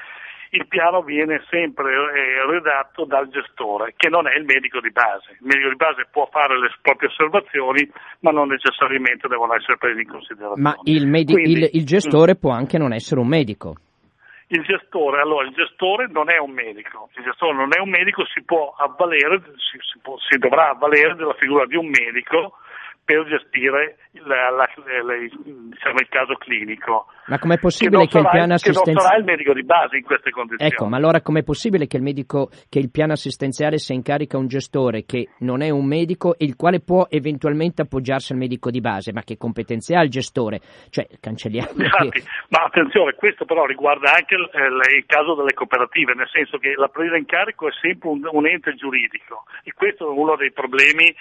il 0.51 0.67
piano 0.67 1.01
viene 1.01 1.43
sempre 1.49 1.91
eh, 1.91 2.45
redatto 2.49 3.05
dal 3.05 3.29
gestore, 3.29 3.93
che 3.95 4.09
non 4.09 4.27
è 4.27 4.35
il 4.37 4.45
medico 4.45 4.79
di 4.79 4.91
base. 4.91 5.37
Il 5.39 5.45
medico 5.45 5.69
di 5.69 5.75
base 5.75 6.07
può 6.09 6.27
fare 6.31 6.57
le 6.57 6.69
proprie 6.81 7.09
osservazioni, 7.09 7.89
ma 8.21 8.31
non 8.31 8.47
necessariamente 8.47 9.27
devono 9.27 9.53
essere 9.55 9.77
presi 9.77 10.01
in 10.01 10.07
considerazione. 10.07 10.61
Ma 10.61 10.75
il, 10.83 11.05
medi- 11.05 11.33
Quindi, 11.33 11.59
il, 11.59 11.69
il 11.73 11.85
gestore 11.85 12.33
mh. 12.33 12.39
può 12.39 12.51
anche 12.51 12.77
non 12.77 12.93
essere 12.93 13.19
un 13.19 13.27
medico. 13.27 13.75
Il 14.49 14.63
gestore, 14.63 15.19
allora, 15.19 15.45
il 15.45 15.53
gestore 15.53 16.07
non 16.07 16.29
è 16.29 16.37
un 16.37 16.51
medico, 16.51 17.09
il 17.15 17.23
gestore 17.23 17.53
non 17.53 17.75
è 17.75 17.79
un 17.79 17.89
medico, 17.89 18.25
si 18.25 18.43
può 18.43 18.73
avvalere, 18.77 19.41
si, 19.57 19.77
si, 19.81 19.99
può, 20.01 20.17
si 20.19 20.37
dovrà 20.37 20.69
avvalere 20.69 21.15
della 21.15 21.33
figura 21.33 21.65
di 21.65 21.75
un 21.75 21.87
medico 21.87 22.53
per 23.07 23.23
gestire 23.23 23.95
la, 24.25 24.49
la, 24.49 24.67
la, 24.75 25.13
diciamo, 25.15 25.99
il 25.99 26.09
caso 26.09 26.35
clinico. 26.35 27.05
Ma 27.27 27.39
com'è 27.39 27.57
possibile 27.57 28.05
che, 28.05 28.11
che 28.11 28.17
il 28.17 28.27
piano 28.29 28.53
assistenziale... 28.53 28.91
non 28.91 29.01
sarà 29.01 29.17
il 29.17 29.23
medico 29.23 29.53
di 29.53 29.63
base 29.63 29.95
in 29.95 30.03
queste 30.03 30.29
condizioni. 30.29 30.69
Ecco, 30.69 30.87
ma 30.87 30.97
allora 30.97 31.21
com'è 31.21 31.41
possibile 31.41 31.87
che 31.87 31.95
il, 31.95 32.03
medico, 32.03 32.49
che 32.67 32.79
il 32.79 32.91
piano 32.91 33.13
assistenziale 33.13 33.77
si 33.77 33.93
incarica 33.93 34.37
un 34.37 34.47
gestore 34.47 35.05
che 35.05 35.29
non 35.39 35.61
è 35.61 35.69
un 35.69 35.85
medico 35.85 36.37
e 36.37 36.43
il 36.43 36.57
quale 36.57 36.81
può 36.81 37.07
eventualmente 37.09 37.83
appoggiarsi 37.83 38.33
al 38.33 38.39
medico 38.39 38.69
di 38.69 38.81
base, 38.81 39.13
ma 39.13 39.21
che 39.21 39.37
competenze 39.37 39.95
ha 39.95 40.03
il 40.03 40.09
gestore? 40.09 40.59
Cioè, 40.89 41.07
cancelliamo... 41.17 41.69
Infatti, 41.77 42.21
ma 42.49 42.63
attenzione, 42.65 43.13
questo 43.13 43.45
però 43.45 43.65
riguarda 43.65 44.11
anche 44.11 44.35
il, 44.35 44.49
il, 44.97 45.05
caso 45.05 45.33
delle 45.33 45.53
cooperative, 45.53 46.13
nel 46.13 46.27
senso 46.27 46.57
che 46.57 46.73
la 46.75 46.89
presa 46.89 47.15
in 47.15 47.25
carico 47.25 47.69
è 47.69 47.71
sempre 47.79 48.09
un, 48.09 48.27
un 48.29 48.47
ente 48.47 48.75
giuridico 48.75 49.45
e 49.63 49.71
questo 49.71 50.11
è 50.11 50.13
uno 50.13 50.35
dei 50.35 50.51
problemi 50.51 51.15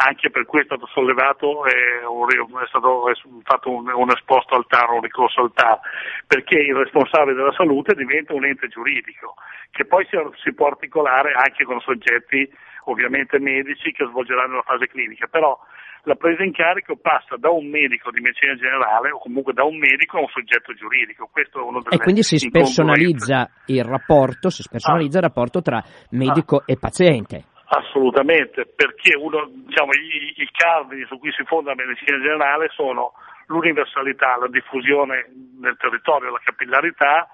anche 0.00 0.30
per 0.30 0.46
cui 0.46 0.60
è 0.60 0.64
stato 0.64 0.86
sollevato 0.86 1.66
eh, 1.66 1.72
è 1.72 2.66
stato 2.68 3.02
fatto 3.42 3.70
un, 3.70 3.90
un 3.92 4.10
esposto 4.10 4.54
al 4.54 4.66
TAR, 4.68 4.90
un 4.90 5.02
ricorso 5.02 5.40
al 5.40 5.52
TAR, 5.52 5.80
perché 6.26 6.54
il 6.54 6.74
responsabile 6.74 7.34
della 7.34 7.52
salute 7.52 7.94
diventa 7.94 8.32
un 8.32 8.44
ente 8.44 8.68
giuridico, 8.68 9.34
che 9.72 9.86
poi 9.86 10.06
si, 10.06 10.16
si 10.42 10.54
può 10.54 10.68
articolare 10.68 11.32
anche 11.32 11.64
con 11.64 11.80
soggetti 11.80 12.48
ovviamente 12.84 13.40
medici 13.40 13.90
che 13.90 14.06
svolgeranno 14.06 14.54
la 14.56 14.62
fase 14.62 14.86
clinica, 14.86 15.26
però 15.26 15.58
la 16.04 16.14
presa 16.14 16.44
in 16.44 16.52
carico 16.52 16.96
passa 16.96 17.36
da 17.36 17.50
un 17.50 17.66
medico 17.66 18.12
di 18.12 18.20
medicina 18.20 18.54
generale 18.54 19.10
o 19.10 19.18
comunque 19.18 19.52
da 19.52 19.64
un 19.64 19.76
medico 19.76 20.18
a 20.18 20.20
un 20.20 20.28
soggetto 20.28 20.72
giuridico. 20.74 21.28
Questo 21.30 21.58
è 21.58 21.62
uno 21.62 21.82
delle 21.82 21.96
e 21.96 21.98
quindi 21.98 22.22
si 22.22 22.38
spersonalizza 22.38 23.50
il 23.66 23.82
rapporto, 23.82 24.48
si 24.48 24.62
spersonalizza 24.62 25.18
ah. 25.18 25.20
il 25.22 25.26
rapporto 25.26 25.60
tra 25.60 25.82
medico 26.10 26.58
ah. 26.58 26.64
e 26.66 26.78
paziente. 26.78 27.44
Assolutamente, 27.70 28.64
perché 28.64 29.14
uno, 29.16 29.46
diciamo, 29.52 29.92
i, 29.92 30.40
i 30.40 30.48
cardini 30.50 31.04
su 31.04 31.18
cui 31.18 31.30
si 31.32 31.44
fonda 31.44 31.74
la 31.74 31.84
medicina 31.84 32.16
generale 32.18 32.68
sono 32.72 33.12
l'universalità, 33.46 34.36
la 34.38 34.48
diffusione 34.48 35.28
nel 35.60 35.76
territorio, 35.76 36.30
la 36.30 36.40
capillarità 36.42 37.28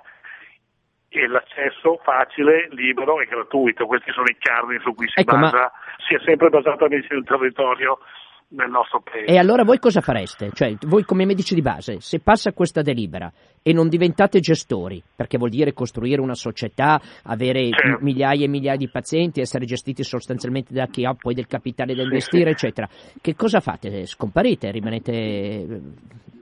e 1.08 1.28
l'accesso 1.28 2.00
facile, 2.02 2.66
libero 2.70 3.20
e 3.20 3.26
gratuito. 3.26 3.86
Questi 3.86 4.10
sono 4.10 4.26
i 4.26 4.36
cardini 4.36 4.80
su 4.80 4.92
cui 4.94 5.06
si 5.08 5.20
ecco, 5.20 5.38
basa, 5.38 5.56
ma... 5.56 5.72
si 6.04 6.14
è 6.14 6.18
sempre 6.24 6.48
basato 6.48 6.82
la 6.82 6.88
medicina 6.90 7.14
del 7.14 7.28
territorio 7.28 7.98
nel 8.48 8.70
nostro 8.70 9.00
paese. 9.02 9.30
E 9.30 9.38
allora 9.38 9.62
voi 9.62 9.78
cosa 9.78 10.00
fareste? 10.00 10.50
Cioè, 10.52 10.74
voi 10.86 11.04
come 11.04 11.24
medici 11.24 11.54
di 11.54 11.62
base, 11.62 12.00
se 12.00 12.20
passa 12.20 12.52
questa 12.52 12.82
delibera 12.82 13.30
e 13.66 13.72
non 13.72 13.88
diventate 13.88 14.40
gestori, 14.40 15.02
perché 15.16 15.38
vuol 15.38 15.48
dire 15.48 15.72
costruire 15.72 16.20
una 16.20 16.34
società, 16.34 17.00
avere 17.24 17.70
certo. 17.70 18.04
migliaia 18.04 18.44
e 18.44 18.48
migliaia 18.48 18.76
di 18.76 18.90
pazienti, 18.90 19.40
essere 19.40 19.64
gestiti 19.64 20.04
sostanzialmente 20.04 20.74
da 20.74 20.84
chi 20.84 21.06
ha 21.06 21.14
poi 21.14 21.32
del 21.32 21.46
capitale 21.46 21.94
da 21.94 22.02
investire, 22.02 22.50
sì, 22.50 22.66
eccetera, 22.66 22.86
che 23.22 23.34
cosa 23.34 23.60
fate? 23.60 24.04
Scomparite? 24.04 24.70
Rimanete... 24.70 25.80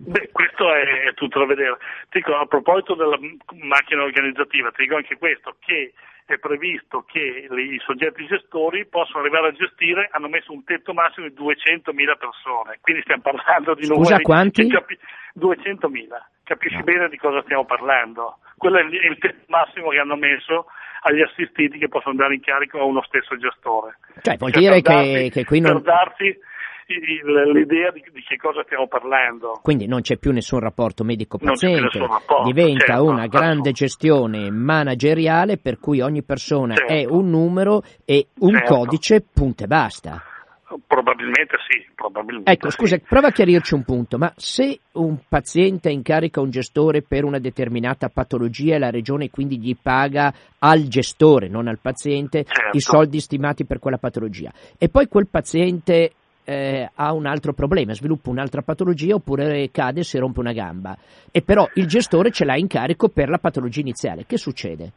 Beh, 0.02 0.30
questo 0.32 0.74
è 0.74 1.14
tutto 1.14 1.38
da 1.38 1.46
vedere. 1.46 1.76
Dico, 2.10 2.34
a 2.34 2.44
proposito 2.46 2.96
della 2.96 3.16
macchina 3.62 4.02
organizzativa, 4.02 4.72
ti 4.72 4.82
dico 4.82 4.96
anche 4.96 5.16
questo, 5.16 5.54
che 5.60 5.92
è 6.24 6.38
previsto 6.38 7.04
che 7.06 7.46
i 7.48 7.78
soggetti 7.84 8.26
gestori 8.26 8.86
possono 8.86 9.20
arrivare 9.20 9.48
a 9.48 9.52
gestire, 9.52 10.08
hanno 10.10 10.28
messo 10.28 10.52
un 10.52 10.64
tetto 10.64 10.92
massimo 10.92 11.28
di 11.28 11.34
200.000 11.34 12.18
persone, 12.18 12.78
quindi 12.80 13.02
stiamo 13.02 13.22
parlando 13.22 13.74
di 13.74 13.84
Scusa, 13.84 14.16
numeri... 14.16 14.22
quanti? 14.22 14.66
Capi- 14.68 14.98
200.000, 15.38 16.08
capisci 16.52 16.76
no. 16.76 16.84
bene 16.84 17.08
di 17.08 17.16
cosa 17.16 17.42
stiamo 17.42 17.64
parlando. 17.64 18.38
Quello 18.56 18.78
è 18.78 18.82
il 18.82 19.18
tetto 19.18 19.44
massimo 19.48 19.88
che 19.88 19.98
hanno 19.98 20.16
messo 20.16 20.66
agli 21.02 21.20
assistiti 21.20 21.78
che 21.78 21.88
possono 21.88 22.14
dare 22.14 22.34
in 22.34 22.40
carico 22.40 22.78
a 22.78 22.84
uno 22.84 23.02
stesso 23.02 23.36
gestore. 23.36 23.98
Cioè, 24.20 24.36
vuol 24.36 24.52
cioè, 24.52 24.62
dire 24.62 24.80
che, 24.80 24.92
darsi, 24.92 25.30
che 25.30 25.44
qui 25.44 25.60
non... 25.60 25.72
Per 25.72 25.82
darsi 25.82 26.38
l'idea 27.54 27.90
di, 27.90 28.04
di, 28.12 28.22
che 28.22 28.36
cosa 28.36 28.62
stiamo 28.64 28.86
parlando. 28.86 29.58
Quindi 29.62 29.86
non 29.86 30.02
c'è 30.02 30.18
più 30.18 30.30
nessun 30.30 30.60
rapporto 30.60 31.04
medico-paziente, 31.04 31.98
rapporto, 31.98 32.42
diventa 32.44 32.84
certo, 32.84 33.04
una 33.04 33.26
grande 33.26 33.72
gestione 33.72 34.50
manageriale 34.50 35.56
per 35.56 35.78
cui 35.78 36.00
ogni 36.00 36.22
persona 36.22 36.74
certo. 36.74 36.92
è 36.92 37.04
un 37.06 37.30
numero 37.30 37.82
e 38.04 38.26
un 38.40 38.54
certo. 38.56 38.74
codice, 38.74 39.24
punto 39.32 39.64
e 39.64 39.66
basta. 39.66 40.22
Probabilmente 40.86 41.56
sì, 41.68 41.84
probabilmente 41.94 42.50
Ecco, 42.50 42.70
sì. 42.70 42.76
scusa, 42.76 42.98
prova 42.98 43.28
a 43.28 43.32
chiarirci 43.32 43.74
un 43.74 43.82
punto, 43.84 44.18
ma 44.18 44.32
se 44.36 44.78
un 44.92 45.18
paziente 45.28 45.90
incarica 45.90 46.40
un 46.40 46.50
gestore 46.50 47.02
per 47.02 47.24
una 47.24 47.38
determinata 47.38 48.08
patologia 48.08 48.76
e 48.76 48.78
la 48.78 48.90
regione 48.90 49.30
quindi 49.30 49.58
gli 49.58 49.76
paga 49.80 50.32
al 50.58 50.82
gestore, 50.88 51.48
non 51.48 51.68
al 51.68 51.78
paziente, 51.78 52.44
certo. 52.44 52.76
i 52.76 52.80
soldi 52.80 53.20
stimati 53.20 53.64
per 53.64 53.78
quella 53.78 53.98
patologia, 53.98 54.52
e 54.78 54.88
poi 54.88 55.08
quel 55.08 55.28
paziente 55.28 56.12
eh, 56.44 56.90
ha 56.92 57.12
un 57.12 57.26
altro 57.26 57.52
problema, 57.52 57.94
sviluppa 57.94 58.30
un'altra 58.30 58.62
patologia 58.62 59.14
oppure 59.14 59.70
cade 59.70 60.00
e 60.00 60.04
si 60.04 60.18
rompe 60.18 60.40
una 60.40 60.52
gamba. 60.52 60.96
E 61.30 61.42
però 61.42 61.68
il 61.74 61.86
gestore 61.86 62.30
ce 62.30 62.44
l'ha 62.44 62.56
in 62.56 62.66
carico 62.66 63.08
per 63.08 63.28
la 63.28 63.38
patologia 63.38 63.80
iniziale. 63.80 64.24
Che 64.26 64.36
succede? 64.36 64.92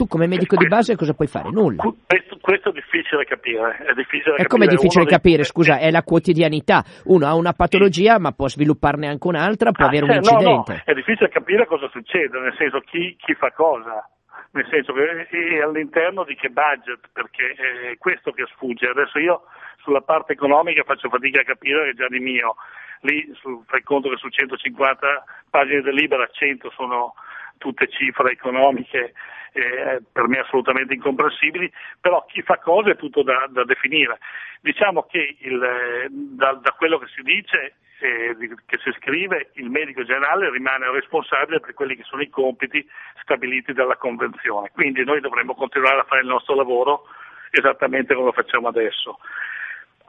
Tu 0.00 0.06
come 0.06 0.26
medico 0.26 0.56
di 0.56 0.66
base 0.66 0.96
cosa 0.96 1.12
puoi 1.12 1.28
fare? 1.28 1.50
Nulla. 1.50 1.82
Questo, 2.06 2.38
questo 2.40 2.70
è 2.70 2.72
difficile 2.72 3.22
capire. 3.26 3.84
È 3.84 3.92
difficile 3.92 4.36
e 4.36 4.46
come 4.46 4.64
è 4.64 4.68
difficile 4.68 5.02
Uno 5.02 5.10
capire? 5.10 5.36
Dei... 5.36 5.44
Scusa, 5.44 5.76
è 5.76 5.90
la 5.90 6.02
quotidianità. 6.02 6.82
Uno 7.04 7.26
ha 7.26 7.34
una 7.34 7.52
patologia 7.52 8.18
ma 8.18 8.32
può 8.32 8.48
svilupparne 8.48 9.08
anche 9.08 9.26
un'altra, 9.26 9.72
può 9.72 9.84
ah, 9.84 9.88
avere 9.88 10.06
cioè, 10.06 10.16
un 10.16 10.22
incidente. 10.22 10.72
No, 10.72 10.78
no. 10.78 10.82
È 10.86 10.94
difficile 10.94 11.28
capire 11.28 11.66
cosa 11.66 11.86
succede, 11.90 12.40
nel 12.40 12.54
senso 12.56 12.80
chi, 12.80 13.14
chi 13.20 13.34
fa 13.34 13.52
cosa 13.52 14.08
nel 14.52 14.66
senso 14.70 14.94
che 14.94 15.28
è 15.28 15.60
all'interno 15.60 16.24
di 16.24 16.34
che 16.34 16.48
budget, 16.48 17.10
perché 17.12 17.52
è 17.92 17.98
questo 17.98 18.32
che 18.32 18.46
sfugge. 18.54 18.88
Adesso 18.88 19.18
io 19.18 19.42
sulla 19.82 20.00
parte 20.00 20.32
economica 20.32 20.82
faccio 20.82 21.10
fatica 21.10 21.42
a 21.42 21.44
capire 21.44 21.90
che 21.90 21.94
già 21.94 22.08
di 22.08 22.20
mio 22.20 22.56
lì 23.02 23.30
su, 23.34 23.62
fai 23.66 23.82
conto 23.82 24.08
che 24.08 24.16
su 24.16 24.28
150 24.28 25.24
pagine 25.50 25.82
del 25.82 25.94
libro 25.94 26.26
100 26.26 26.70
sono 26.70 27.14
tutte 27.60 27.88
cifre 27.88 28.32
economiche 28.32 29.12
eh, 29.52 30.00
per 30.10 30.28
me 30.28 30.38
assolutamente 30.38 30.94
incomprensibili, 30.94 31.70
però 32.00 32.24
chi 32.26 32.40
fa 32.42 32.58
cose 32.58 32.92
è 32.92 32.96
tutto 32.96 33.22
da, 33.22 33.46
da 33.50 33.64
definire. 33.64 34.18
Diciamo 34.60 35.02
che 35.04 35.36
il, 35.40 35.62
eh, 35.62 36.06
da, 36.08 36.54
da, 36.54 36.72
quello 36.72 36.98
che 36.98 37.06
si 37.14 37.22
dice, 37.22 37.74
eh, 38.00 38.36
che 38.64 38.78
si 38.82 38.90
scrive, 38.98 39.50
il 39.54 39.68
medico 39.68 40.02
generale 40.04 40.50
rimane 40.50 40.90
responsabile 40.90 41.60
per 41.60 41.74
quelli 41.74 41.96
che 41.96 42.04
sono 42.04 42.22
i 42.22 42.30
compiti 42.30 42.86
stabiliti 43.22 43.72
dalla 43.72 43.96
Convenzione, 43.96 44.70
quindi 44.72 45.04
noi 45.04 45.20
dovremmo 45.20 45.54
continuare 45.54 46.00
a 46.00 46.04
fare 46.04 46.22
il 46.22 46.28
nostro 46.28 46.54
lavoro 46.54 47.04
esattamente 47.50 48.14
come 48.14 48.26
lo 48.26 48.32
facciamo 48.32 48.68
adesso 48.68 49.18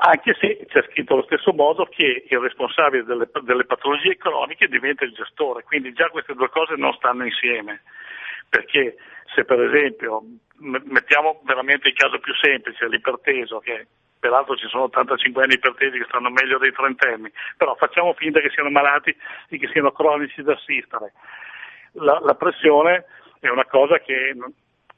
anche 0.03 0.35
se 0.39 0.65
c'è 0.67 0.81
scritto 0.89 1.13
allo 1.13 1.23
stesso 1.23 1.53
modo 1.53 1.85
che 1.85 2.25
il 2.27 2.39
responsabile 2.39 3.03
delle, 3.03 3.29
delle, 3.43 3.65
patologie 3.65 4.17
croniche 4.17 4.67
diventa 4.67 5.05
il 5.05 5.13
gestore, 5.13 5.63
quindi 5.63 5.93
già 5.93 6.09
queste 6.09 6.33
due 6.33 6.49
cose 6.49 6.73
non 6.75 6.91
stanno 6.93 7.23
insieme, 7.23 7.83
perché 8.49 8.95
se 9.35 9.45
per 9.45 9.61
esempio 9.61 10.23
mettiamo 10.57 11.41
veramente 11.43 11.89
il 11.89 11.93
caso 11.93 12.17
più 12.17 12.33
semplice, 12.33 12.87
l'iperteso, 12.87 13.59
che 13.59 13.87
peraltro 14.19 14.55
ci 14.55 14.67
sono 14.67 14.83
85 14.85 15.43
anni 15.43 15.53
ipertesi 15.53 15.99
che 15.99 16.05
stanno 16.07 16.31
meglio 16.31 16.57
dei 16.57 16.71
trentenni, 16.71 17.31
però 17.55 17.75
facciamo 17.75 18.13
finta 18.13 18.39
che 18.39 18.49
siano 18.49 18.71
malati 18.71 19.15
e 19.49 19.57
che 19.59 19.67
siano 19.67 19.91
cronici 19.91 20.41
da 20.41 20.53
assistere. 20.53 21.13
La, 21.93 22.19
la 22.23 22.33
pressione 22.33 23.05
è 23.39 23.49
una 23.49 23.65
cosa 23.65 23.99
che 23.99 24.33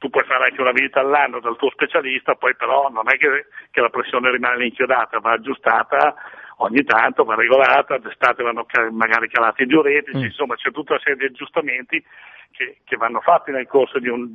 tu 0.04 0.10
puoi 0.10 0.24
fare 0.24 0.50
anche 0.50 0.60
una 0.60 0.72
visita 0.72 1.00
all'anno 1.00 1.40
dal 1.40 1.56
tuo 1.56 1.70
specialista, 1.70 2.34
poi 2.34 2.54
però 2.56 2.90
non 2.90 3.08
è 3.08 3.16
che, 3.16 3.46
che 3.70 3.80
la 3.80 3.88
pressione 3.88 4.30
rimane 4.30 4.66
inchiodata, 4.66 5.18
va 5.18 5.32
aggiustata 5.32 6.14
ogni 6.58 6.84
tanto, 6.84 7.24
va 7.24 7.34
regolata, 7.34 7.96
d'estate 7.96 8.42
vanno 8.42 8.66
magari 8.90 9.28
calati 9.28 9.62
i 9.62 9.66
diuretici, 9.66 10.18
mm. 10.18 10.24
insomma 10.24 10.56
c'è 10.56 10.70
tutta 10.72 10.92
una 10.92 11.00
serie 11.02 11.16
di 11.16 11.24
aggiustamenti 11.32 12.04
che, 12.56 12.78
che 12.84 12.96
vanno 12.96 13.20
fatti 13.20 13.50
nel 13.50 13.66
corso 13.66 13.98
di 13.98 14.08
un, 14.08 14.28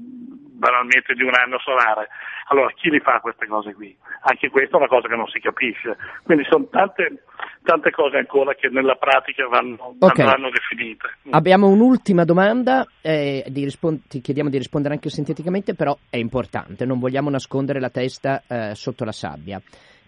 banalmente 0.59 1.13
di 1.13 1.23
un 1.23 1.33
anno 1.33 1.57
solare. 1.59 2.09
Allora 2.51 2.71
chi 2.75 2.89
li 2.89 2.99
fa 2.99 3.19
queste 3.19 3.47
cose 3.47 3.73
qui? 3.73 3.95
Anche 4.21 4.49
questa 4.49 4.75
è 4.75 4.79
una 4.79 4.87
cosa 4.87 5.07
che 5.07 5.15
non 5.15 5.27
si 5.27 5.39
capisce. 5.39 5.95
Quindi 6.23 6.45
sono 6.49 6.67
tante, 6.69 7.23
tante 7.63 7.91
cose 7.91 8.17
ancora 8.17 8.53
che 8.53 8.67
nella 8.69 8.95
pratica 8.95 9.47
vanno, 9.47 9.95
okay. 9.99 10.25
andranno 10.25 10.49
definite. 10.49 11.07
Mm. 11.27 11.33
Abbiamo 11.33 11.67
un'ultima 11.67 12.25
domanda, 12.25 12.85
eh, 13.01 13.43
rispond- 13.53 14.07
ti 14.07 14.19
chiediamo 14.19 14.49
di 14.49 14.57
rispondere 14.57 14.95
anche 14.95 15.09
sinteticamente, 15.09 15.73
però 15.73 15.97
è 16.09 16.17
importante, 16.17 16.85
non 16.85 16.99
vogliamo 16.99 17.29
nascondere 17.29 17.79
la 17.79 17.89
testa 17.89 18.43
eh, 18.47 18.75
sotto 18.75 19.05
la 19.05 19.13
sabbia. 19.13 19.61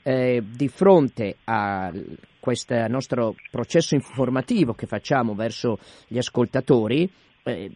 Eh, 0.04 0.42
di 0.44 0.68
fronte 0.68 1.38
a 1.46 1.92
questo 2.40 2.88
nostro 2.88 3.36
processo 3.52 3.94
informativo 3.94 4.74
che 4.74 4.88
facciamo 4.88 5.36
verso 5.36 5.78
gli 6.08 6.18
ascoltatori, 6.18 7.08
eh, 7.44 7.70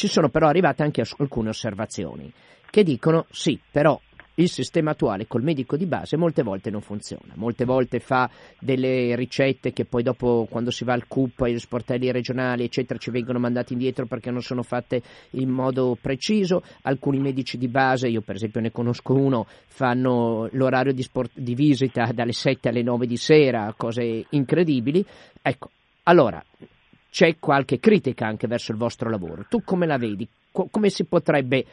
ci 0.00 0.08
sono 0.08 0.30
però 0.30 0.48
arrivate 0.48 0.82
anche 0.82 1.02
alcune 1.18 1.50
osservazioni 1.50 2.32
che 2.70 2.82
dicono 2.82 3.26
sì, 3.30 3.60
però 3.70 4.00
il 4.36 4.48
sistema 4.48 4.92
attuale 4.92 5.26
col 5.26 5.42
medico 5.42 5.76
di 5.76 5.84
base 5.84 6.16
molte 6.16 6.42
volte 6.42 6.70
non 6.70 6.80
funziona, 6.80 7.34
molte 7.34 7.66
volte 7.66 8.00
fa 8.00 8.30
delle 8.58 9.14
ricette 9.14 9.74
che 9.74 9.84
poi 9.84 10.02
dopo 10.02 10.46
quando 10.48 10.70
si 10.70 10.84
va 10.84 10.94
al 10.94 11.06
CUP, 11.06 11.42
agli 11.42 11.58
sportelli 11.58 12.10
regionali 12.12 12.64
eccetera 12.64 12.98
ci 12.98 13.10
vengono 13.10 13.38
mandati 13.38 13.74
indietro 13.74 14.06
perché 14.06 14.30
non 14.30 14.40
sono 14.40 14.62
fatte 14.62 15.02
in 15.32 15.50
modo 15.50 15.98
preciso, 16.00 16.62
alcuni 16.84 17.18
medici 17.18 17.58
di 17.58 17.68
base, 17.68 18.08
io 18.08 18.22
per 18.22 18.36
esempio 18.36 18.62
ne 18.62 18.72
conosco 18.72 19.12
uno, 19.12 19.46
fanno 19.66 20.48
l'orario 20.52 20.94
di, 20.94 21.02
sport, 21.02 21.32
di 21.34 21.54
visita 21.54 22.10
dalle 22.14 22.32
7 22.32 22.70
alle 22.70 22.82
9 22.82 23.06
di 23.06 23.18
sera, 23.18 23.74
cose 23.76 24.24
incredibili, 24.30 25.04
ecco, 25.42 25.68
allora 26.04 26.42
c'è 27.10 27.38
qualche 27.38 27.78
critica 27.78 28.26
anche 28.26 28.46
verso 28.46 28.72
il 28.72 28.78
vostro 28.78 29.10
lavoro. 29.10 29.44
Tu 29.48 29.62
come 29.64 29.86
la 29.86 29.98
vedi? 29.98 30.26
Co- 30.52 30.68
come 30.70 30.88
si 30.88 31.06
potrebbe, 31.06 31.64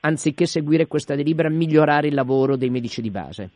anziché 0.00 0.46
seguire 0.46 0.86
questa 0.86 1.14
delibera, 1.14 1.48
migliorare 1.50 2.08
il 2.08 2.14
lavoro 2.14 2.56
dei 2.56 2.70
medici 2.70 3.02
di 3.02 3.10
base? 3.10 3.50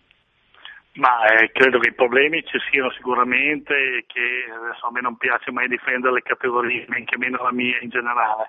Ma 0.94 1.26
eh, 1.26 1.52
credo 1.52 1.78
che 1.78 1.90
i 1.90 1.94
problemi 1.94 2.42
ci 2.44 2.58
siano 2.70 2.90
sicuramente 2.90 3.72
e 3.72 4.04
che 4.08 4.50
adesso 4.52 4.86
a 4.86 4.90
me 4.90 5.00
non 5.00 5.16
piace 5.16 5.52
mai 5.52 5.68
difendere 5.68 6.14
le 6.14 6.22
categorie, 6.22 6.86
neanche 6.88 7.16
meno 7.16 7.40
la 7.42 7.52
mia 7.52 7.78
in 7.80 7.88
generale. 7.88 8.48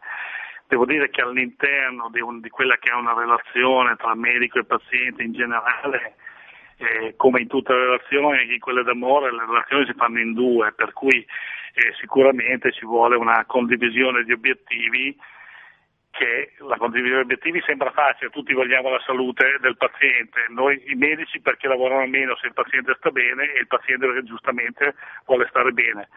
Devo 0.67 0.85
dire 0.85 1.09
che 1.09 1.21
all'interno 1.21 2.09
di, 2.11 2.21
un, 2.21 2.41
di 2.41 2.49
quella 2.49 2.77
che 2.77 2.89
è 2.89 2.95
una 2.95 3.13
relazione 3.13 3.95
tra 3.97 4.15
medico 4.15 4.57
e 4.57 4.65
paziente 4.65 5.21
in 5.21 5.33
generale, 5.33 6.15
eh, 6.77 7.13
come 7.17 7.41
in 7.41 7.47
tutte 7.47 7.73
le 7.73 7.85
relazioni, 7.85 8.39
anche 8.39 8.53
in 8.53 8.59
quelle 8.59 8.83
d'amore, 8.83 9.31
le 9.31 9.45
relazioni 9.45 9.85
si 9.85 9.93
fanno 9.93 10.19
in 10.19 10.33
due, 10.33 10.71
per 10.71 10.93
cui 10.93 11.25
eh, 11.73 11.93
sicuramente 11.99 12.71
ci 12.71 12.85
vuole 12.85 13.15
una 13.15 13.45
condivisione 13.45 14.23
di 14.23 14.31
obiettivi 14.31 15.17
che 16.11 16.53
la 16.59 16.77
condivisione 16.77 17.23
di 17.23 17.33
obiettivi 17.33 17.61
sembra 17.65 17.91
facile, 17.91 18.31
tutti 18.31 18.53
vogliamo 18.53 18.89
la 18.89 19.01
salute 19.05 19.57
del 19.61 19.77
paziente, 19.77 20.45
noi 20.49 20.81
i 20.87 20.95
medici 20.95 21.39
perché 21.39 21.67
lavorano 21.67 22.05
meno 22.07 22.35
se 22.37 22.47
il 22.47 22.53
paziente 22.53 22.95
sta 22.97 23.11
bene 23.11 23.53
e 23.53 23.59
il 23.59 23.67
paziente 23.67 24.23
giustamente 24.23 24.95
vuole 25.25 25.47
stare 25.49 25.71
bene 25.71 26.09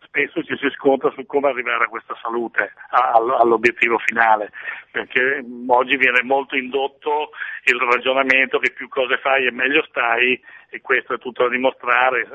spesso 0.00 0.42
ci 0.42 0.56
si 0.56 0.68
scontra 0.70 1.10
su 1.10 1.24
come 1.26 1.48
arrivare 1.48 1.84
a 1.84 1.88
questa 1.88 2.16
salute, 2.22 2.72
all'obiettivo 2.90 3.98
finale, 3.98 4.50
perché 4.90 5.44
oggi 5.66 5.96
viene 5.96 6.22
molto 6.22 6.56
indotto 6.56 7.30
il 7.64 7.78
ragionamento 7.80 8.58
che 8.58 8.72
più 8.72 8.88
cose 8.88 9.18
fai 9.18 9.46
e 9.46 9.52
meglio 9.52 9.82
stai 9.88 10.40
e 10.70 10.80
questo 10.80 11.14
è 11.14 11.18
tutto 11.18 11.44
da 11.44 11.48
dimostrare, 11.48 12.26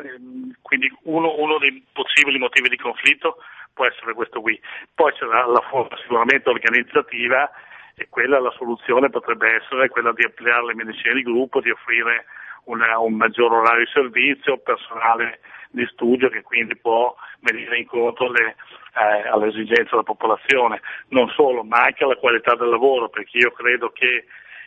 quindi 0.61 0.91
uno, 1.03 1.35
uno 1.37 1.57
dei 1.57 1.85
possibili 1.91 2.37
motivi 2.37 2.69
di 2.69 2.77
conflitto 2.77 3.37
può 3.73 3.85
essere 3.85 4.13
questo 4.13 4.41
qui. 4.41 4.59
Poi 4.93 5.11
c'è 5.13 5.25
la, 5.25 5.45
la 5.45 5.61
forma 5.69 5.97
sicuramente 5.97 6.49
organizzativa 6.49 7.49
e 7.95 8.07
quella 8.09 8.39
la 8.39 8.53
soluzione 8.57 9.09
potrebbe 9.09 9.55
essere 9.55 9.89
quella 9.89 10.13
di 10.13 10.23
ampliare 10.23 10.65
le 10.65 10.75
medicine 10.75 11.13
di 11.13 11.23
gruppo, 11.23 11.61
di 11.61 11.69
offrire 11.69 12.25
una, 12.65 12.97
un 12.99 13.13
maggior 13.15 13.51
orario 13.51 13.85
di 13.85 13.91
servizio, 13.91 14.57
personale 14.57 15.39
di 15.73 15.85
studio 15.91 16.29
che 16.29 16.43
quindi 16.43 16.77
può 16.77 17.15
venire 17.39 17.79
incontro 17.79 18.27
alle, 18.27 18.55
eh, 18.95 19.27
alle 19.27 19.47
esigenze 19.47 19.89
della 19.89 20.03
popolazione, 20.03 20.81
non 21.09 21.27
solo, 21.29 21.63
ma 21.63 21.83
anche 21.83 22.03
alla 22.03 22.15
qualità 22.15 22.55
del 22.55 22.69
lavoro, 22.69 23.09
perché 23.09 23.39
io 23.39 23.51
credo 23.51 23.89
che 23.89 24.25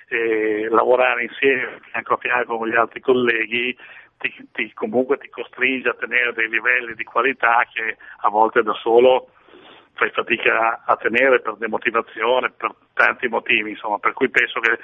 eh, 0.08 0.68
lavorare 0.68 1.22
insieme, 1.22 1.80
fianco 1.90 2.14
a 2.14 2.18
fianco 2.18 2.58
con 2.58 2.68
gli 2.68 2.74
altri 2.74 3.00
colleghi, 3.00 3.76
ti, 4.18 4.34
ti, 4.52 4.72
comunque 4.72 5.18
ti 5.18 5.28
costringe 5.28 5.90
a 5.90 5.94
tenere 5.94 6.32
dei 6.32 6.48
livelli 6.48 6.94
di 6.94 7.04
qualità 7.04 7.66
che 7.72 7.96
a 8.22 8.28
volte 8.28 8.62
da 8.62 8.72
solo 8.74 9.28
fai 9.92 10.10
fatica 10.10 10.82
a 10.84 10.96
tenere 10.96 11.40
per 11.40 11.56
demotivazione, 11.56 12.50
per 12.50 12.74
tanti 12.94 13.28
motivi, 13.28 13.70
insomma, 13.70 13.98
per 13.98 14.12
cui 14.12 14.28
penso 14.28 14.60
che 14.60 14.78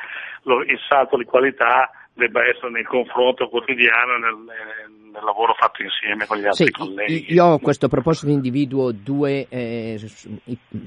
lo, 0.45 0.63
il 0.63 0.79
salto 0.89 1.17
di 1.17 1.25
qualità 1.25 1.91
debba 2.15 2.47
essere 2.47 2.71
nel 2.71 2.87
confronto 2.87 3.49
quotidiano 3.49 4.19
nel, 4.19 4.37
nel 4.37 5.02
lavoro 5.21 5.55
fatto 5.55 5.83
insieme 5.83 6.27
con 6.27 6.39
gli 6.39 6.47
altri 6.47 6.67
sì, 6.67 6.71
colleghi. 6.71 7.33
Io 7.33 7.53
a 7.53 7.59
questo 7.59 7.89
proposito 7.89 8.31
individuo 8.31 8.93
due 8.93 9.47
eh, 9.49 10.01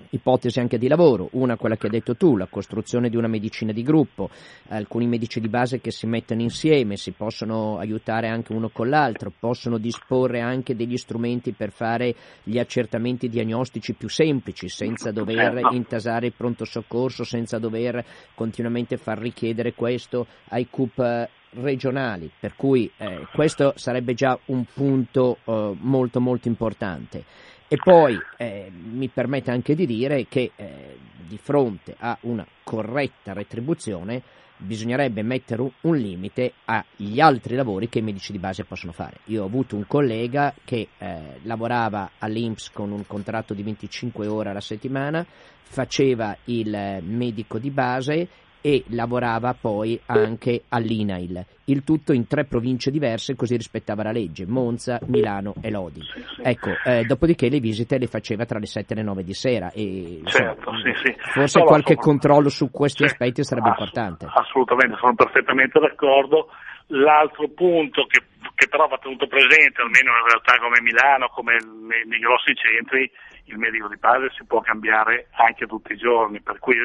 ipotesi 0.09 0.59
anche 0.59 0.77
di 0.77 0.87
lavoro, 0.87 1.29
una 1.33 1.57
quella 1.57 1.75
che 1.75 1.87
hai 1.87 1.91
detto 1.91 2.15
tu, 2.15 2.37
la 2.37 2.47
costruzione 2.49 3.09
di 3.09 3.17
una 3.17 3.27
medicina 3.27 3.71
di 3.71 3.83
gruppo, 3.83 4.29
alcuni 4.69 5.07
medici 5.07 5.39
di 5.39 5.47
base 5.47 5.79
che 5.79 5.91
si 5.91 6.07
mettono 6.07 6.41
insieme, 6.41 6.97
si 6.97 7.11
possono 7.11 7.77
aiutare 7.77 8.27
anche 8.27 8.53
uno 8.53 8.69
con 8.69 8.89
l'altro, 8.89 9.31
possono 9.37 9.77
disporre 9.77 10.39
anche 10.41 10.75
degli 10.75 10.97
strumenti 10.97 11.51
per 11.51 11.71
fare 11.71 12.15
gli 12.43 12.57
accertamenti 12.57 13.29
diagnostici 13.29 13.93
più 13.93 14.09
semplici, 14.09 14.69
senza 14.69 15.11
dover 15.11 15.53
certo. 15.53 15.75
intasare 15.75 16.27
il 16.27 16.33
pronto 16.35 16.65
soccorso, 16.65 17.23
senza 17.23 17.59
dover 17.59 18.03
continuamente 18.33 18.97
far 18.97 19.19
richiedere 19.19 19.73
questo 19.73 20.25
ai 20.49 20.67
CUP 20.69 21.29
regionali, 21.55 22.29
per 22.39 22.55
cui 22.55 22.89
eh, 22.97 23.27
questo 23.33 23.73
sarebbe 23.75 24.13
già 24.13 24.37
un 24.45 24.65
punto 24.65 25.37
eh, 25.43 25.75
molto 25.79 26.19
molto 26.19 26.47
importante. 26.47 27.23
E 27.67 27.77
poi 27.77 28.17
eh, 28.37 28.71
mi 28.71 29.07
permette 29.09 29.51
anche 29.51 29.75
di 29.75 29.85
dire 29.85 30.27
che 30.27 30.51
eh, 30.55 30.97
di 31.27 31.37
fronte 31.37 31.95
a 31.97 32.15
una 32.21 32.45
corretta 32.63 33.33
retribuzione 33.33 34.21
bisognerebbe 34.57 35.21
mettere 35.21 35.69
un, 35.81 35.97
limite 35.97 36.53
agli 36.65 37.19
altri 37.19 37.55
lavori 37.55 37.89
che 37.89 37.99
i 37.99 38.03
medici 38.03 38.31
di 38.31 38.39
base 38.39 38.63
possono 38.63 38.91
fare. 38.91 39.17
Io 39.25 39.43
ho 39.43 39.45
avuto 39.45 39.75
un 39.75 39.85
collega 39.87 40.53
che 40.63 40.87
eh, 40.97 41.39
lavorava 41.43 42.11
all'INPS 42.19 42.71
con 42.71 42.91
un 42.91 43.05
contratto 43.05 43.53
di 43.53 43.63
25 43.63 44.27
ore 44.27 44.49
alla 44.49 44.61
settimana, 44.61 45.25
faceva 45.63 46.37
il 46.45 46.73
eh, 46.73 47.01
medico 47.01 47.57
di 47.57 47.71
base 47.71 48.27
e 48.65 48.83
lavorava 48.87 49.53
poi 49.53 50.01
anche 50.07 50.63
all'INAIL, 50.69 51.45
il 51.65 51.83
tutto 51.83 52.13
in 52.13 52.25
tre 52.25 52.45
province 52.45 52.89
diverse 52.89 53.35
così 53.35 53.55
rispettava 53.55 54.01
la 54.01 54.11
legge, 54.11 54.47
Monza, 54.47 54.97
Milano 55.05 55.53
e 55.61 55.69
Lodi. 55.69 56.01
Ecco, 56.41 56.71
eh, 56.83 57.03
dopodiché 57.03 57.47
le 57.47 57.59
visite 57.59 57.99
le 57.99 58.07
faceva 58.07 58.43
tra 58.45 58.57
le 58.57 58.65
7 58.65 58.93
e 58.93 58.95
le 58.95 59.03
9 59.03 59.23
di 59.23 59.35
sera 59.35 59.69
e 59.69 60.21
certo, 60.23 60.71
sì, 60.81 60.91
sì. 61.03 61.15
forse 61.19 61.59
no, 61.59 61.65
qualche 61.65 61.93
controllo 61.93 62.49
su 62.49 62.71
questi 62.71 63.07
sì, 63.07 63.13
aspetti 63.13 63.43
sarebbe 63.43 63.69
ass- 63.69 63.77
importante. 63.77 64.25
Assolutamente, 64.33 64.97
sono 64.99 65.13
perfettamente 65.13 65.79
d'accordo. 65.79 66.49
L'altro 66.87 67.47
punto 67.49 68.07
che 68.07 68.23
che 68.55 68.67
però 68.69 68.87
va 68.87 68.97
tenuto 68.97 69.27
presente, 69.27 69.81
almeno 69.81 70.11
in 70.15 70.27
realtà 70.27 70.57
come 70.59 70.79
Milano, 70.81 71.27
come 71.27 71.57
nei, 71.59 72.07
nei 72.07 72.19
grossi 72.19 72.55
centri, 72.55 73.11
il 73.45 73.57
medico 73.57 73.87
di 73.87 73.97
base 73.97 74.29
si 74.35 74.43
può 74.45 74.61
cambiare 74.61 75.27
anche 75.33 75.65
tutti 75.65 75.93
i 75.93 75.97
giorni, 75.97 76.41
per 76.41 76.59
cui 76.59 76.77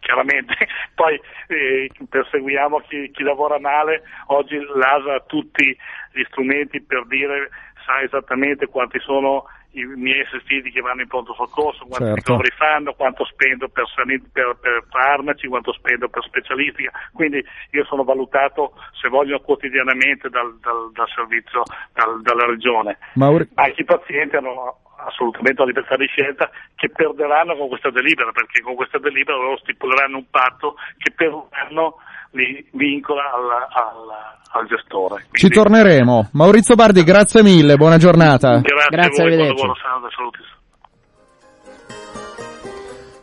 chiaramente 0.00 0.54
poi 0.94 1.20
eh, 1.48 1.90
perseguiamo 2.08 2.80
chi, 2.88 3.10
chi, 3.10 3.22
lavora 3.22 3.58
male, 3.58 4.02
oggi 4.26 4.58
l'ASA 4.58 5.14
ha 5.14 5.24
tutti 5.26 5.76
gli 6.12 6.22
strumenti 6.28 6.82
per 6.82 7.06
dire 7.06 7.50
sa 7.84 8.00
esattamente 8.00 8.66
quanti 8.66 8.98
sono 9.00 9.44
i 9.72 9.84
miei 9.84 10.20
assistiti 10.20 10.70
che 10.70 10.80
vanno 10.80 11.00
in 11.00 11.08
pronto 11.08 11.32
soccorso, 11.32 11.86
quanti 11.86 12.04
certo. 12.04 12.14
ricoveri 12.14 12.54
fanno, 12.56 12.92
quanto 12.92 13.24
spendo 13.24 13.68
per, 13.68 13.84
per, 14.30 14.56
per, 14.60 14.84
farmaci, 14.90 15.48
quanto 15.48 15.72
spendo 15.72 16.08
per 16.08 16.22
specialistica, 16.24 16.90
quindi 17.12 17.42
io 17.70 17.84
sono 17.86 18.04
valutato 18.04 18.74
se 19.00 19.08
voglio 19.08 19.40
quotidianamente 19.40 20.28
dal, 20.28 20.58
dal, 20.60 20.90
dal 20.92 21.08
servizio, 21.14 21.62
dal, 21.94 22.20
dalla 22.20 22.46
regione. 22.46 22.98
Mauri... 23.14 23.48
Anche 23.54 23.80
i 23.80 23.84
pazienti 23.84 24.36
hanno 24.36 24.76
assolutamente 25.04 25.60
la 25.60 25.68
libertà 25.68 25.96
di 25.96 26.06
scelta 26.06 26.50
che 26.74 26.88
perderanno 26.90 27.56
con 27.56 27.68
questa 27.68 27.90
delibera, 27.90 28.30
perché 28.32 28.60
con 28.60 28.74
questa 28.74 28.98
delibera 28.98 29.38
loro 29.38 29.58
stipuleranno 29.58 30.16
un 30.16 30.26
patto 30.30 30.74
che 30.98 31.12
per 31.14 31.32
un 31.32 31.46
anno 31.50 31.96
li 32.32 32.64
vincola 32.72 33.32
alla, 33.32 33.68
alla, 33.68 34.38
al 34.52 34.66
gestore. 34.66 35.26
Quindi... 35.28 35.38
Ci 35.38 35.48
torneremo. 35.48 36.30
Maurizio 36.32 36.74
Bardi, 36.74 37.02
grazie 37.02 37.42
mille, 37.42 37.76
buona 37.76 37.98
giornata. 37.98 38.60
Grazie, 38.60 38.88
grazie 38.88 39.24
a 39.24 39.28
voi, 39.28 39.36
buon 39.36 39.74
lavoro, 39.74 40.10
saluti. 40.10 40.38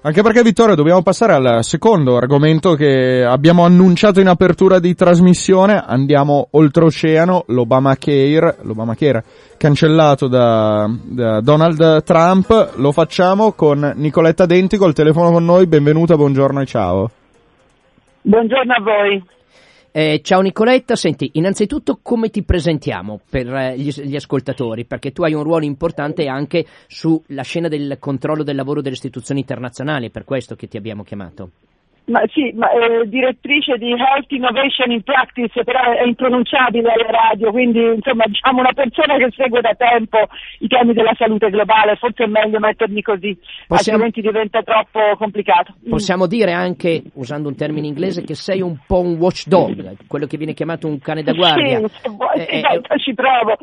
Anche 0.01 0.21
perché 0.21 0.43
Vittorio 0.43 0.75
dobbiamo 0.75 1.01
passare 1.01 1.33
al 1.33 1.61
secondo 1.61 2.15
argomento 2.15 2.73
che 2.75 3.21
abbiamo 3.21 3.65
annunciato 3.65 4.21
in 4.21 4.29
apertura 4.29 4.79
di 4.79 4.95
trasmissione, 4.95 5.83
andiamo 5.85 6.47
oltreoceano, 6.51 7.43
l'Obamacare, 7.47 8.59
l'Obamacare 8.61 9.25
cancellato 9.57 10.29
da, 10.29 10.89
da 11.03 11.41
Donald 11.41 12.03
Trump, 12.03 12.75
lo 12.77 12.93
facciamo 12.93 13.51
con 13.51 13.91
Nicoletta 13.97 14.45
Dentico 14.45 14.85
al 14.85 14.93
telefono 14.93 15.31
con 15.31 15.43
noi, 15.43 15.67
benvenuta, 15.67 16.15
buongiorno 16.15 16.61
e 16.61 16.65
ciao. 16.65 17.11
Buongiorno 18.21 18.73
a 18.73 18.81
voi. 18.81 19.23
Eh, 19.91 20.21
ciao 20.23 20.41
Nicoletta, 20.41 20.95
senti, 20.95 21.31
innanzitutto 21.33 21.99
come 22.03 22.29
ti 22.29 22.43
presentiamo 22.43 23.19
per 23.27 23.51
eh, 23.51 23.77
gli, 23.77 23.89
gli, 23.89 24.15
ascoltatori? 24.15 24.85
Perché 24.85 25.11
tu 25.11 25.23
hai 25.23 25.33
un 25.33 25.41
ruolo 25.41 25.65
importante 25.65 26.27
anche 26.27 26.63
sulla 26.87 27.41
scena 27.41 27.67
del 27.67 27.97
controllo 27.99 28.43
del 28.43 28.55
lavoro 28.55 28.81
delle 28.81 28.93
istituzioni 28.93 29.39
internazionali, 29.39 30.11
per 30.11 30.25
questo 30.25 30.55
che 30.55 30.67
ti 30.67 30.77
abbiamo 30.77 31.01
chiamato. 31.03 31.49
Ma 32.09 32.23
sì, 32.33 32.51
ma, 32.55 32.69
eh, 32.71 33.07
direttrice 33.07 33.77
di 33.77 33.91
Health 33.91 34.31
Innovation 34.31 34.89
in 34.89 35.03
Practice, 35.03 35.63
però 35.63 35.91
è 35.91 36.05
impronunciabile 36.05 36.91
alla 36.91 37.29
radio, 37.29 37.51
quindi 37.51 37.79
insomma 37.79 38.25
diciamo 38.25 38.59
una 38.59 38.73
persona 38.73 39.15
che 39.17 39.29
segue 39.35 39.61
da 39.61 39.75
tempo 39.77 40.17
i 40.59 40.67
temi 40.67 40.93
della 40.93 41.13
salute 41.15 41.51
globale, 41.51 41.97
forse 41.97 42.23
è 42.23 42.27
meglio 42.27 42.57
mettermi 42.59 43.03
così, 43.03 43.37
possiamo, 43.67 44.03
altrimenti 44.03 44.21
diventa 44.21 44.63
troppo 44.63 44.99
complicato. 45.17 45.75
Mm. 45.85 45.89
Possiamo 45.91 46.25
mm. 46.25 46.29
dire 46.29 46.51
anche, 46.51 47.03
usando 47.13 47.47
un 47.47 47.55
termine 47.55 47.85
inglese, 47.85 48.23
che 48.23 48.33
sei 48.33 48.61
un 48.61 48.79
po' 48.87 49.01
un 49.01 49.15
watchdog, 49.17 50.07
quello 50.07 50.25
che 50.25 50.37
viene 50.37 50.53
chiamato 50.53 50.87
un 50.87 50.97
cane 50.97 51.21
da 51.21 51.33
guardia. 51.33 51.87
Sì, 51.87 52.09
vuoi, 52.09 52.39
eh, 52.39 52.57
esatto, 52.57 52.97
ci 52.97 53.13
provo. 53.13 53.55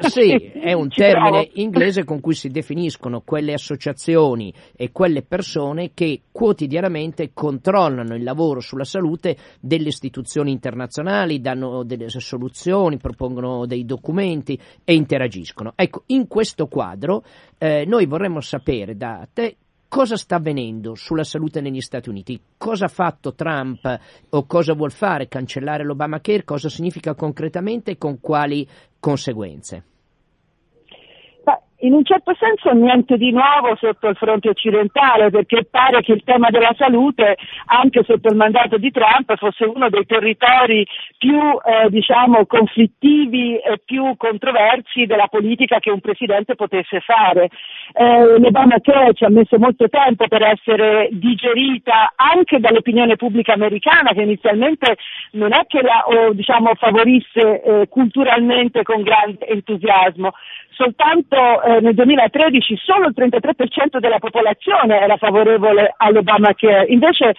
Sì, 0.00 0.52
è 0.60 0.74
un 0.74 0.88
termine 0.90 1.44
provo. 1.44 1.50
inglese 1.54 2.04
con 2.04 2.20
cui 2.20 2.34
si 2.34 2.50
definiscono 2.50 3.22
quelle 3.24 3.54
associazioni 3.54 4.52
e 4.76 4.92
quelle 4.92 5.22
persone 5.22 5.92
che 5.94 6.20
quotidianamente 6.30 7.30
controllano 7.32 7.93
controllano 7.94 8.14
il 8.14 8.24
lavoro 8.24 8.60
sulla 8.60 8.84
salute 8.84 9.36
delle 9.60 9.88
istituzioni 9.88 10.50
internazionali, 10.50 11.40
danno 11.40 11.84
delle 11.84 12.08
soluzioni, 12.08 12.98
propongono 12.98 13.66
dei 13.66 13.84
documenti 13.84 14.58
e 14.82 14.94
interagiscono. 14.94 15.72
Ecco, 15.76 16.02
in 16.06 16.26
questo 16.26 16.66
quadro 16.66 17.24
eh, 17.58 17.84
noi 17.86 18.06
vorremmo 18.06 18.40
sapere 18.40 18.96
da 18.96 19.26
te 19.32 19.56
cosa 19.88 20.16
sta 20.16 20.36
avvenendo 20.36 20.96
sulla 20.96 21.22
salute 21.22 21.60
negli 21.60 21.80
Stati 21.80 22.08
Uniti, 22.08 22.40
cosa 22.56 22.86
ha 22.86 22.88
fatto 22.88 23.34
Trump 23.34 24.00
o 24.30 24.44
cosa 24.44 24.74
vuol 24.74 24.90
fare, 24.90 25.28
cancellare 25.28 25.84
l'Obamacare, 25.84 26.44
cosa 26.44 26.68
significa 26.68 27.14
concretamente 27.14 27.92
e 27.92 27.98
con 27.98 28.18
quali 28.18 28.66
conseguenze 28.98 29.84
in 31.84 31.92
un 31.92 32.04
certo 32.04 32.34
senso 32.38 32.72
niente 32.72 33.16
di 33.16 33.30
nuovo 33.30 33.76
sotto 33.76 34.08
il 34.08 34.16
fronte 34.16 34.48
occidentale, 34.48 35.30
perché 35.30 35.66
pare 35.70 36.00
che 36.00 36.12
il 36.12 36.22
tema 36.24 36.48
della 36.48 36.74
salute, 36.76 37.36
anche 37.66 38.02
sotto 38.04 38.28
il 38.28 38.36
mandato 38.36 38.78
di 38.78 38.90
Trump, 38.90 39.36
fosse 39.36 39.64
uno 39.64 39.90
dei 39.90 40.06
territori 40.06 40.86
più 41.18 41.38
eh, 41.38 41.90
diciamo, 41.90 42.46
conflittivi 42.46 43.56
e 43.58 43.80
più 43.84 44.16
controversi 44.16 45.04
della 45.04 45.28
politica 45.28 45.78
che 45.78 45.90
un 45.90 46.00
presidente 46.00 46.54
potesse 46.54 47.00
fare. 47.00 47.50
Eh, 47.92 48.38
L'Obamacare 48.38 49.12
ci 49.12 49.24
ha 49.24 49.28
messo 49.28 49.58
molto 49.58 49.88
tempo 49.88 50.26
per 50.26 50.42
essere 50.42 51.08
digerita 51.12 52.14
anche 52.16 52.60
dall'opinione 52.60 53.16
pubblica 53.16 53.52
americana, 53.52 54.12
che 54.12 54.22
inizialmente 54.22 54.96
non 55.32 55.52
è 55.52 55.66
che 55.66 55.82
la 55.82 56.04
o, 56.06 56.32
diciamo, 56.32 56.74
favorisse 56.76 57.62
eh, 57.62 57.88
culturalmente 57.88 58.82
con 58.82 59.02
grande 59.02 59.46
entusiasmo 59.46 60.32
soltanto 60.74 61.62
eh, 61.62 61.73
nel 61.80 61.94
2013 61.94 62.76
solo 62.82 63.06
il 63.06 63.14
33% 63.16 63.98
della 63.98 64.18
popolazione 64.18 65.00
era 65.00 65.16
favorevole 65.16 65.94
all'Obamacare, 65.96 66.86
invece 66.88 67.34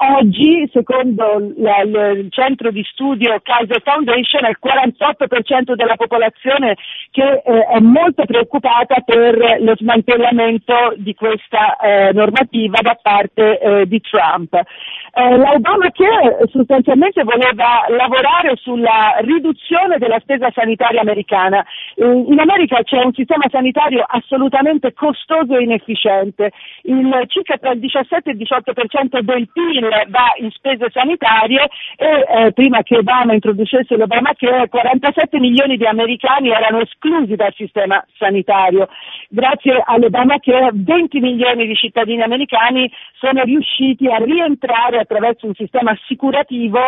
oggi, 0.00 0.68
secondo 0.72 1.52
la, 1.56 1.80
il 1.82 2.28
centro 2.30 2.70
di 2.70 2.82
studio 2.84 3.38
Kaiser 3.42 3.82
Foundation, 3.82 4.44
è 4.44 4.50
il 4.50 4.58
48% 4.62 5.74
della 5.74 5.96
popolazione 5.96 6.76
che 7.10 7.42
eh, 7.44 7.66
è 7.66 7.80
molto 7.80 8.24
preoccupata 8.24 9.00
per 9.04 9.58
lo 9.60 9.74
smantellamento 9.76 10.94
di 10.96 11.14
questa 11.14 11.76
eh, 11.76 12.12
normativa 12.12 12.80
da 12.80 12.98
parte 13.00 13.58
eh, 13.58 13.86
di 13.86 14.00
Trump. 14.00 14.54
Eh, 14.54 15.36
L'Obamacare 15.36 16.38
sostanzialmente 16.50 17.22
voleva 17.24 17.84
lavorare 17.88 18.56
sulla 18.56 19.16
riduzione 19.20 19.98
della 19.98 20.20
spesa 20.20 20.50
sanitaria 20.54 21.00
americana. 21.00 21.64
in 21.96 22.38
America 22.38 22.82
c'è 22.82 23.02
un 23.02 23.12
sistema 23.12 23.44
sanitario 23.50 23.69
assolutamente 24.06 24.92
costoso 24.92 25.56
e 25.56 25.62
inefficiente. 25.62 26.52
Il, 26.82 27.24
circa 27.28 27.56
tra 27.58 27.72
il 27.72 27.80
17 27.80 28.30
e 28.30 28.32
il 28.32 28.38
18% 28.38 29.20
del 29.20 29.48
PIL 29.52 29.88
va 30.08 30.32
in 30.38 30.50
spese 30.50 30.88
sanitarie 30.90 31.68
e 31.96 32.26
eh, 32.28 32.52
prima 32.52 32.82
che 32.82 32.96
Obama 32.96 33.34
introducesse 33.34 33.96
l'Obamacare 33.96 34.68
47 34.68 35.38
milioni 35.38 35.76
di 35.76 35.86
americani 35.86 36.50
erano 36.50 36.80
esclusi 36.80 37.36
dal 37.36 37.54
sistema 37.54 38.04
sanitario. 38.16 38.88
Grazie 39.28 39.82
all'Obamacare 39.84 40.70
20 40.72 41.20
milioni 41.20 41.66
di 41.66 41.74
cittadini 41.74 42.22
americani 42.22 42.90
sono 43.12 43.42
riusciti 43.42 44.06
a 44.06 44.16
rientrare 44.16 44.98
attraverso 44.98 45.46
un 45.46 45.54
sistema 45.54 45.92
assicurativo 45.92 46.80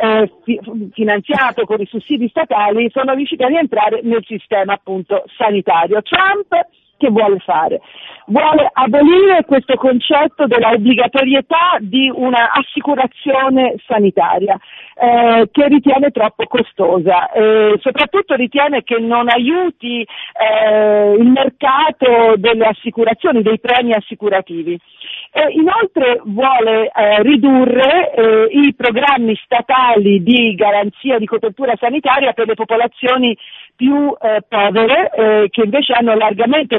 eh, 0.00 0.30
fi- 0.44 0.60
finanziato 0.92 1.64
con 1.64 1.80
i 1.80 1.86
sussidi 1.86 2.28
statali, 2.28 2.90
sono 2.90 3.14
riusciti 3.14 3.42
a 3.42 3.48
rientrare 3.48 4.00
nel 4.02 4.24
sistema 4.26 4.74
appunto 4.74 5.24
sanitario. 5.36 6.02
Trump 6.02 6.29
trumpets 6.30 6.76
che 7.00 7.08
vuole 7.08 7.38
fare? 7.38 7.80
Vuole 8.26 8.68
abolire 8.70 9.44
questo 9.46 9.74
concetto 9.76 10.46
dell'obbligatorietà 10.46 11.78
di 11.80 12.12
un'assicurazione 12.14 13.76
sanitaria 13.86 14.56
eh, 14.94 15.48
che 15.50 15.68
ritiene 15.68 16.10
troppo 16.10 16.44
costosa, 16.44 17.32
eh, 17.32 17.78
soprattutto 17.80 18.34
ritiene 18.34 18.82
che 18.84 18.98
non 18.98 19.28
aiuti 19.30 20.02
eh, 20.02 21.14
il 21.18 21.26
mercato 21.26 22.34
delle 22.36 22.66
assicurazioni, 22.66 23.42
dei 23.42 23.58
premi 23.58 23.94
assicurativi. 23.94 24.78
inoltre 25.52 26.20
vuole 26.24 26.90
eh, 26.90 27.22
ridurre 27.22 28.12
eh, 28.12 28.48
i 28.50 28.74
programmi 28.74 29.34
statali 29.42 30.22
di 30.22 30.54
garanzia 30.54 31.18
di 31.18 31.26
copertura 31.26 31.74
sanitaria 31.78 32.32
per 32.32 32.46
le 32.46 32.54
popolazioni 32.54 33.36
più 33.80 34.14
eh, 34.20 34.42
povere 34.46 35.10
eh, 35.10 35.48
che 35.48 35.62
invece 35.62 35.94
hanno 35.94 36.14
largamente 36.14 36.78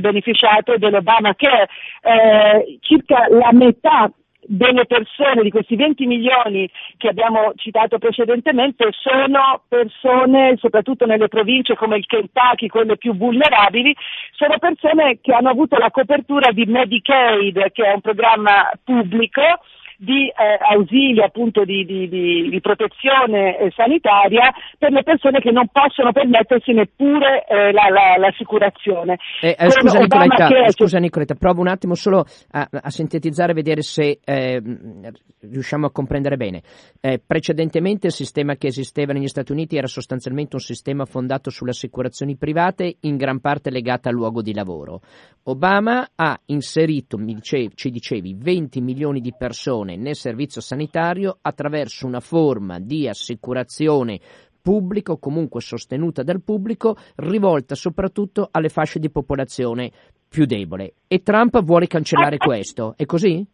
dell'Obamacare. 0.77 1.67
Eh, 2.01 2.77
circa 2.81 3.27
la 3.29 3.51
metà 3.51 4.11
delle 4.43 4.85
persone, 4.85 5.43
di 5.43 5.51
questi 5.51 5.75
20 5.75 6.05
milioni 6.05 6.69
che 6.97 7.07
abbiamo 7.07 7.53
citato 7.55 7.97
precedentemente, 7.99 8.89
sono 8.91 9.61
persone, 9.67 10.57
soprattutto 10.57 11.05
nelle 11.05 11.27
province 11.27 11.75
come 11.75 11.97
il 11.97 12.05
Kentucky, 12.05 12.67
quelle 12.67 12.97
più 12.97 13.15
vulnerabili, 13.15 13.95
sono 14.31 14.57
persone 14.57 15.19
che 15.21 15.33
hanno 15.33 15.49
avuto 15.49 15.77
la 15.77 15.91
copertura 15.91 16.51
di 16.51 16.65
Medicaid, 16.65 17.71
che 17.71 17.83
è 17.83 17.93
un 17.93 18.01
programma 18.01 18.71
pubblico, 18.83 19.41
di 20.01 20.27
eh, 20.29 20.57
ausilio, 20.73 21.23
appunto 21.23 21.63
di, 21.63 21.85
di, 21.85 22.09
di, 22.09 22.49
di 22.49 22.59
protezione 22.59 23.59
eh, 23.59 23.71
sanitaria 23.75 24.51
per 24.79 24.91
le 24.91 25.03
persone 25.03 25.39
che 25.39 25.51
non 25.51 25.67
possono 25.71 26.11
permettersi 26.11 26.73
neppure 26.73 27.45
eh, 27.45 27.71
la, 27.71 27.87
la, 27.89 28.17
l'assicurazione. 28.17 29.19
Eh, 29.39 29.55
eh, 29.59 29.69
scusa, 29.69 29.99
Nicoletta, 29.99 30.47
che... 30.47 30.71
scusa 30.71 30.97
Nicoletta, 30.97 31.35
provo 31.35 31.61
un 31.61 31.67
attimo 31.67 31.93
solo 31.93 32.25
a, 32.51 32.67
a 32.71 32.89
sintetizzare 32.89 33.51
e 33.51 33.53
vedere 33.53 33.81
se 33.83 34.19
eh, 34.25 34.59
riusciamo 35.41 35.85
a 35.85 35.91
comprendere 35.91 36.35
bene. 36.35 36.63
precedentemente 37.27 38.07
il 38.07 38.13
sistema 38.13 38.55
che 38.55 38.67
esisteva 38.67 39.13
negli 39.13 39.27
Stati 39.27 39.51
Uniti 39.51 39.77
era 39.77 39.87
sostanzialmente 39.87 40.55
un 40.55 40.61
sistema 40.61 41.05
fondato 41.05 41.51
sulle 41.51 41.71
assicurazioni 41.71 42.37
private, 42.37 42.95
in 43.01 43.17
gran 43.17 43.39
parte 43.39 43.69
legata 43.69 44.09
al 44.09 44.15
luogo 44.15 44.41
di 44.41 44.55
lavoro. 44.55 45.01
Obama 45.43 46.09
ha 46.15 46.39
inserito, 46.45 47.17
dicevi, 47.17 47.71
ci 47.75 47.89
dicevi, 47.89 48.35
20 48.37 48.81
milioni 48.81 49.21
di 49.21 49.33
persone 49.37 49.90
nel 49.95 50.15
servizio 50.15 50.61
sanitario 50.61 51.37
attraverso 51.41 52.05
una 52.05 52.19
forma 52.19 52.79
di 52.79 53.07
assicurazione 53.07 54.19
pubblica 54.61 55.11
o 55.11 55.17
comunque 55.17 55.61
sostenuta 55.61 56.23
dal 56.23 56.41
pubblico, 56.41 56.95
rivolta 57.15 57.75
soprattutto 57.75 58.47
alle 58.51 58.69
fasce 58.69 58.99
di 58.99 59.09
popolazione 59.09 59.91
più 60.27 60.45
debole. 60.45 60.93
E 61.07 61.21
Trump 61.23 61.61
vuole 61.63 61.87
cancellare 61.87 62.37
questo, 62.39 62.93
è 62.95 63.05
così? 63.05 63.45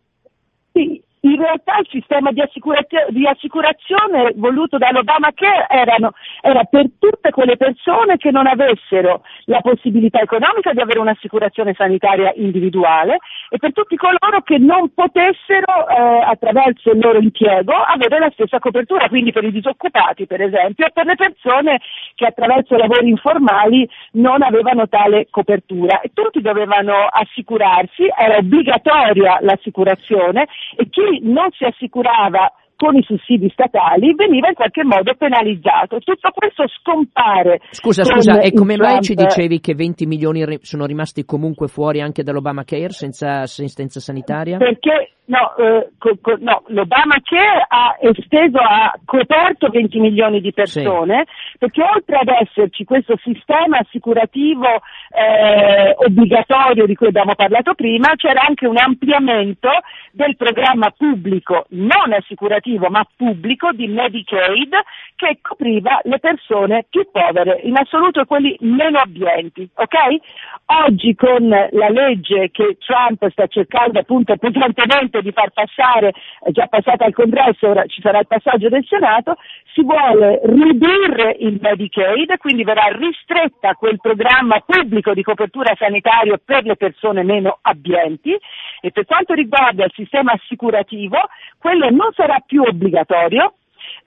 In 1.22 1.38
realtà 1.38 1.78
il 1.80 1.88
sistema 1.90 2.32
di, 2.32 2.42
assicurazione, 2.42 3.08
di 3.10 3.26
assicurazione 3.26 4.34
voluto 4.36 4.78
dall'Obamacare 4.78 5.66
erano, 5.70 6.12
era 6.42 6.64
per 6.64 6.86
tutte 7.00 7.32
quelle 7.32 7.58
persone 7.58 8.18
che 8.18 8.30
non 8.30 8.46
avessero 8.46 9.24
la 9.46 9.62
possibilità 9.62 10.20
economica 10.20 10.74
di 10.74 10.82
avere 10.82 11.00
un'assicurazione 11.00 11.74
sanitaria 11.74 12.32
individuale 12.36 13.18
e 13.50 13.58
per 13.58 13.74
tutti 13.74 13.96
coloro 13.96 14.42
che 14.44 14.60
non 14.60 14.94
potessero 14.94 15.88
eh, 15.88 16.24
attraverso 16.24 16.92
il 16.92 17.00
loro 17.00 17.18
impiego 17.20 17.74
avere 17.74 18.20
la 18.20 18.30
stessa 18.34 18.60
copertura, 18.60 19.10
quindi 19.10 19.32
per 19.32 19.44
i 19.44 19.52
disoccupati 19.52 20.28
per 20.28 20.42
esempio 20.42 20.86
e 20.86 20.92
per 20.92 21.06
le 21.06 21.16
persone 21.16 21.80
che 22.14 22.26
attraverso 22.26 22.76
lavori 22.76 23.10
informali 23.10 23.90
non 24.14 24.44
avevano 24.44 24.88
tale 24.88 25.28
copertura. 25.32 26.02
E 26.02 26.12
tutti 26.14 26.42
dovevano 26.42 27.08
assicurarsi, 27.10 28.04
era 28.16 28.38
obbligatoria 28.38 29.40
l'assicurazione 29.42 30.48
e 30.76 30.90
chi 30.90 31.07
non 31.22 31.50
si 31.52 31.66
assicurava 31.66 32.52
con 32.78 32.96
i 32.96 33.04
sussidi 33.04 33.50
statali 33.50 34.14
veniva 34.14 34.48
in 34.48 34.54
qualche 34.54 34.84
modo 34.84 35.14
penalizzato. 35.16 36.00
Tutto 36.00 36.30
questo 36.34 36.66
scompare. 36.80 37.60
Scusa, 37.72 38.04
scusa, 38.04 38.40
e 38.40 38.54
come 38.54 38.78
mai 38.78 39.02
ci 39.02 39.16
dicevi 39.16 39.60
che 39.60 39.74
20 39.74 40.06
milioni 40.06 40.60
sono 40.62 40.86
rimasti 40.86 41.26
comunque 41.26 41.68
fuori 41.68 42.00
anche 42.00 42.24
dall'Obamacare 42.24 42.90
senza 42.90 43.42
assistenza 43.42 44.00
sanitaria? 44.00 44.58
Perché 44.58 45.14
no, 45.26 45.56
eh, 45.58 45.90
co, 45.98 46.18
co, 46.22 46.38
no, 46.40 46.64
l'Obamacare 46.68 47.66
ha 47.68 47.98
esteso, 48.00 48.60
ha 48.60 48.94
coperto 49.06 49.70
20 49.70 50.00
milioni 50.00 50.40
di 50.40 50.54
persone, 50.54 51.26
sì. 51.26 51.58
perché 51.58 51.82
oltre 51.82 52.18
ad 52.18 52.28
esserci 52.28 52.84
questo 52.84 53.18
sistema 53.24 53.80
assicurativo 53.80 54.68
eh, 54.68 55.96
obbligatorio 55.98 56.86
di 56.86 56.96
cui 56.96 57.08
abbiamo 57.08 57.34
parlato 57.36 57.74
prima, 57.74 58.16
c'era 58.16 58.44
anche 58.48 58.68
un 58.68 58.78
ampliamento 58.78 59.70
del 60.12 60.36
programma 60.36 60.92
pubblico 60.96 61.66
non 61.70 62.14
assicurativo 62.14 62.67
privativo 62.68 62.90
ma 62.90 63.08
pubblico 63.16 63.72
di 63.72 63.88
Medicaid 63.88 64.74
che 65.16 65.40
copriva 65.42 66.00
le 66.04 66.20
persone 66.20 66.86
più 66.90 67.10
povere, 67.10 67.62
in 67.64 67.76
assoluto 67.78 68.26
quelli 68.26 68.56
meno 68.60 69.00
abbienti, 69.00 69.68
ok? 69.74 70.86
Oggi 70.86 71.16
con 71.16 71.48
la 71.48 71.90
legge 71.90 72.52
che 72.52 72.78
Trump 72.80 73.28
sta 73.30 73.48
cercando 73.48 74.00
appunto 74.00 74.36
pesantemente 74.36 75.22
di 75.22 75.32
far 75.32 75.50
passare, 75.52 76.14
è 76.42 76.52
già 76.52 76.68
passata 76.68 77.06
al 77.06 77.14
congresso, 77.14 77.70
ora 77.70 77.86
ci 77.86 78.02
sarà 78.02 78.20
il 78.20 78.28
passaggio 78.28 78.70
del 78.70 78.86
Senato, 78.86 79.38
si 79.74 79.82
vuole 79.82 80.42
ridurre 80.44 81.36
il 81.40 81.58
Medicaid, 81.62 82.38
quindi 82.38 82.64
verrà 82.64 82.88
ristretta 82.92 83.74
quel 83.74 84.00
programma 84.00 84.62
pubblico 84.66 85.14
di 85.14 85.24
copertura 85.24 85.74
sanitaria 85.76 86.40
per 86.44 86.64
le 86.64 86.76
persone 86.76 87.24
meno 87.24 87.58
abbienti 87.62 88.38
e 88.82 88.92
per 88.92 89.06
quanto 89.06 89.34
riguarda 89.34 89.86
il 89.86 89.92
sistema 89.96 90.34
assicurativo, 90.34 91.18
quello 91.58 91.90
non 91.90 92.12
sarà 92.14 92.40
più 92.46 92.57
obbligatorio, 92.66 93.54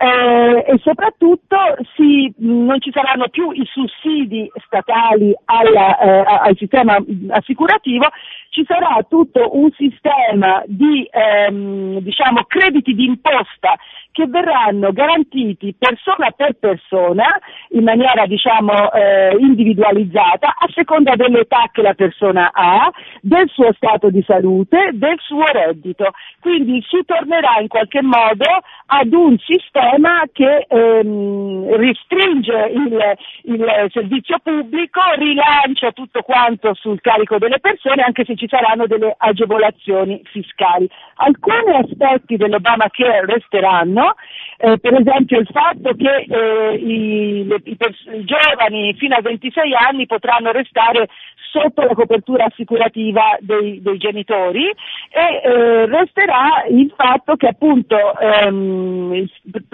eh, 0.02 0.64
e 0.66 0.78
soprattutto 0.78 1.58
si, 1.94 2.32
non 2.38 2.80
ci 2.80 2.90
saranno 2.90 3.28
più 3.28 3.50
i 3.50 3.66
sussidi 3.66 4.50
statali 4.64 5.34
alla, 5.44 5.98
eh, 5.98 6.24
al 6.48 6.56
sistema 6.56 6.96
assicurativo, 7.28 8.08
ci 8.48 8.64
sarà 8.66 9.04
tutto 9.06 9.56
un 9.58 9.70
sistema 9.72 10.62
di 10.64 11.06
ehm, 11.10 11.98
diciamo, 11.98 12.44
crediti 12.44 12.94
d'imposta 12.94 13.76
che 14.12 14.26
verranno 14.26 14.90
garantiti 14.90 15.76
persona 15.78 16.30
per 16.30 16.54
persona 16.58 17.38
in 17.68 17.84
maniera 17.84 18.26
diciamo, 18.26 18.90
eh, 18.92 19.36
individualizzata 19.38 20.54
a 20.58 20.66
seconda 20.74 21.14
dell'età 21.14 21.68
che 21.70 21.82
la 21.82 21.94
persona 21.94 22.50
ha, 22.52 22.90
del 23.20 23.48
suo 23.50 23.70
stato 23.74 24.10
di 24.10 24.22
salute, 24.26 24.90
del 24.94 25.16
suo 25.18 25.44
reddito. 25.44 26.10
Quindi 26.40 26.82
si 26.88 27.04
tornerà 27.04 27.60
in 27.60 27.68
qualche 27.68 28.02
modo 28.02 28.46
ad 28.86 29.12
un 29.12 29.36
sistema 29.38 29.89
che 30.32 30.66
ehm, 30.68 31.76
ristringe 31.76 32.70
il, 32.72 33.16
il 33.44 33.86
servizio 33.92 34.38
pubblico, 34.42 35.00
rilancia 35.16 35.92
tutto 35.92 36.22
quanto 36.22 36.74
sul 36.74 37.00
carico 37.00 37.38
delle 37.38 37.58
persone 37.60 38.02
anche 38.02 38.24
se 38.24 38.36
ci 38.36 38.46
saranno 38.48 38.86
delle 38.86 39.14
agevolazioni 39.16 40.22
fiscali. 40.24 40.88
Alcuni 41.16 41.76
aspetti 41.76 42.36
dell'Obamacare 42.36 43.26
resteranno, 43.26 44.14
eh, 44.58 44.78
per 44.78 44.94
esempio 44.94 45.38
il 45.38 45.48
fatto 45.50 45.94
che 45.94 46.26
eh, 46.28 46.74
i, 46.74 47.46
le, 47.46 47.60
i, 47.64 47.76
pers- 47.76 48.08
i 48.12 48.24
giovani 48.24 48.94
fino 48.94 49.16
a 49.16 49.20
26 49.20 49.74
anni 49.74 50.06
potranno 50.06 50.52
restare 50.52 51.08
sotto 51.50 51.82
la 51.82 51.94
copertura 51.94 52.44
assicurativa 52.44 53.36
dei, 53.40 53.82
dei 53.82 53.98
genitori 53.98 54.66
e 54.66 55.40
eh, 55.42 55.86
resterà 55.86 56.64
il 56.68 56.92
fatto 56.96 57.36
che 57.36 57.48
appunto 57.48 57.96
ehm, 58.18 59.26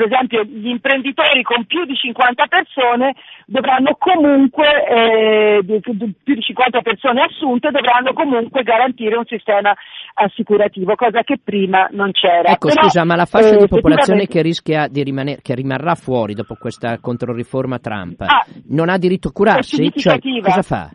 esempio 0.06 0.42
gli 0.44 0.68
imprenditori 0.68 1.42
con 1.42 1.64
più 1.66 1.84
di 1.84 1.94
50 1.94 2.46
persone 2.46 3.14
dovranno 3.46 3.96
comunque 3.98 4.66
eh, 4.88 5.60
più 5.62 6.34
di 6.34 6.40
50 6.40 6.80
persone 6.80 7.22
assunte 7.22 7.70
dovranno 7.70 8.12
comunque 8.12 8.62
garantire 8.62 9.16
un 9.16 9.24
sistema 9.26 9.74
assicurativo, 10.14 10.94
cosa 10.94 11.22
che 11.22 11.38
prima 11.42 11.88
non 11.90 12.10
c'era. 12.12 12.50
Ecco, 12.50 12.68
Però, 12.68 12.82
scusa, 12.82 13.04
ma 13.04 13.16
la 13.16 13.26
fascia 13.26 13.54
eh, 13.54 13.58
di 13.58 13.68
popolazione 13.68 14.26
che 14.26 14.42
rischia 14.42 14.88
di 14.88 15.02
rimanere, 15.02 15.40
che 15.42 15.54
rimarrà 15.54 15.94
fuori 15.94 16.34
dopo 16.34 16.56
questa 16.58 16.98
controriforma 16.98 17.78
Trump, 17.78 18.22
ah, 18.22 18.44
non 18.68 18.88
ha 18.88 18.96
diritto 18.98 19.28
a 19.28 19.32
curarsi? 19.32 19.92
Cioè, 19.94 20.18
cosa 20.42 20.62
fa? 20.62 20.90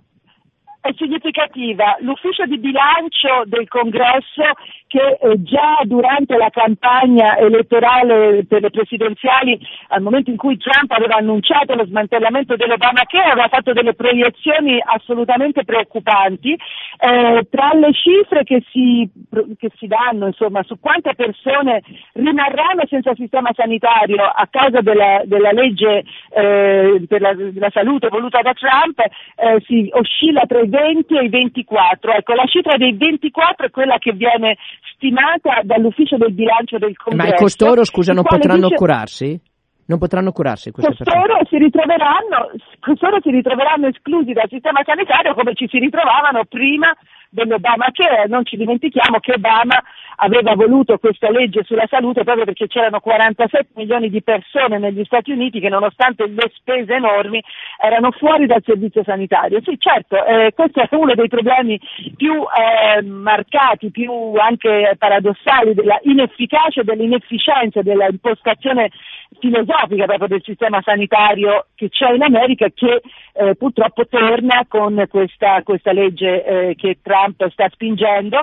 È 0.82 0.91
significativa. 0.98 1.96
L'ufficio 2.00 2.46
di 2.46 2.58
bilancio 2.58 3.44
del 3.46 3.67
congresso 3.67 4.44
che 4.88 5.17
eh, 5.22 5.41
già 5.44 5.80
durante 5.84 6.36
la 6.36 6.50
campagna 6.50 7.38
elettorale 7.38 8.44
per 8.46 8.62
le 8.62 8.72
presidenziali, 8.72 9.58
al 9.89 10.02
momento 10.02 10.32
in 10.32 10.38
cui 10.38 10.58
Trump 10.58 10.91
aveva 10.91 11.15
annunciato 11.15 11.76
lo 11.76 11.86
smantellamento 11.86 12.56
dell'Obamacare, 12.56 13.32
aveva 13.32 13.48
fatto 13.48 13.74
delle 13.74 13.94
proiezioni 13.94 14.82
assolutamente 14.84 15.63
preoccupanti. 15.63 16.52
Eh, 16.52 17.48
tra 17.50 17.72
le 17.74 17.94
cifre 17.94 18.44
che 18.44 18.63
si, 18.72 19.10
che 19.58 19.72
si 19.78 19.88
danno, 19.88 20.28
insomma, 20.28 20.63
su 20.63 20.80
quante 20.80 21.13
persone 21.15 21.82
rimarranno 22.13 22.84
senza 22.89 23.13
sistema 23.15 23.52
sanitario 23.56 24.24
a 24.24 24.48
causa 24.50 24.82
della, 24.82 25.22
della 25.26 25.52
legge 25.52 26.04
eh, 26.34 27.06
per 27.08 27.22
la, 27.22 27.34
la, 27.54 27.70
salute 27.72 28.10
voluta 28.10 28.41
da 28.41 28.54
Trump, 28.54 29.00
eh, 29.00 29.62
si 29.65 29.89
oscilla 29.94 30.44
tra 30.48 30.60
i 30.60 30.70
20 30.71 31.17
e 31.17 31.23
i 31.25 31.29
24. 31.29 32.13
Ecco, 32.13 32.34
la 32.34 32.45
cifra 32.45 32.77
dei 32.77 32.95
24 32.95 33.67
è 33.67 33.69
quella 33.69 33.97
che 33.97 34.13
viene 34.13 34.57
stimata 34.95 35.60
dall'ufficio 35.63 36.15
del 36.15 36.34
bilancio 36.34 36.77
del 36.77 36.95
Congresso. 36.95 37.29
Ma 37.29 37.36
costoro, 37.36 37.84
scusa, 37.84 38.13
non 38.13 38.23
potranno 38.23 38.69
dice... 38.71 38.75
curarsi? 38.75 39.41
Non 39.84 39.99
potranno 39.99 40.31
curarsi 40.31 40.71
queste 40.71 40.95
costoro 40.95 41.36
persone? 41.36 41.47
Si 41.49 41.57
ritroveranno, 41.57 42.51
costoro 42.79 43.19
si 43.19 43.29
ritroveranno 43.29 43.88
esclusi 43.88 44.31
dal 44.31 44.47
sistema 44.47 44.79
sanitario 44.86 45.34
come 45.34 45.53
ci 45.53 45.67
si 45.67 45.79
ritrovavano 45.79 46.45
prima 46.45 46.95
dell'Obamacare. 47.29 48.27
Non 48.27 48.45
ci 48.45 48.55
dimentichiamo 48.55 49.19
che 49.19 49.34
Obama 49.34 49.84
aveva 50.23 50.55
voluto 50.55 50.97
questa 50.97 51.29
legge 51.29 51.63
sulla 51.63 51.88
salute 51.89 52.23
proprio 52.23 52.45
perché 52.45 52.67
c'erano 52.67 52.99
47 52.99 53.69
milioni 53.75 54.10
di 54.10 54.21
persone 54.21 54.77
negli 54.77 55.03
Stati 55.03 55.31
Uniti 55.31 55.60
che 55.60 55.69
nonostante 55.69 56.27
le 56.27 56.51
spese 56.53 56.93
enormi 56.93 57.43
erano 57.81 58.12
fuori 58.12 58.45
dal 58.45 58.62
servizio 58.63 59.03
sanitario. 59.03 59.62
Sì, 59.63 59.77
certo, 59.79 60.23
eh, 60.23 60.53
questo 60.53 60.81
è 60.81 60.88
uno 60.91 61.15
dei 61.15 61.27
problemi 61.27 61.79
più 62.15 62.34
eh, 62.34 63.01
marcati, 63.01 63.89
più 63.89 64.12
anche 64.38 64.95
paradossali 64.97 65.73
della 65.73 65.99
inefficacia, 66.03 66.84
dell'inefficienza, 66.84 67.81
della 67.81 68.07
impostazione 68.07 68.91
filosofica 69.39 70.05
proprio 70.05 70.27
del 70.27 70.43
sistema 70.43 70.81
sanitario 70.84 71.67
che 71.73 71.89
c'è 71.89 72.12
in 72.12 72.21
America 72.21 72.65
e 72.65 72.73
che 72.73 73.01
eh, 73.34 73.55
purtroppo 73.55 74.05
torna 74.05 74.65
con 74.67 75.05
questa, 75.10 75.63
questa 75.63 75.93
legge 75.93 76.43
eh, 76.43 76.75
che 76.75 76.99
Trump 77.01 77.47
sta 77.49 77.67
spingendo 77.69 78.41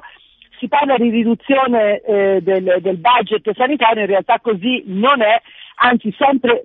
si 0.59 0.69
parla 0.69 0.97
di 0.97 1.11
riduzione 1.11 2.01
eh, 2.01 2.41
del, 2.43 2.79
del 2.81 2.97
budget 2.99 3.55
sanitario, 3.55 4.03
in 4.03 4.09
realtà 4.09 4.39
così 4.41 4.83
non 4.87 5.23
è, 5.23 5.41
anzi 5.81 6.15
sempre 6.19 6.63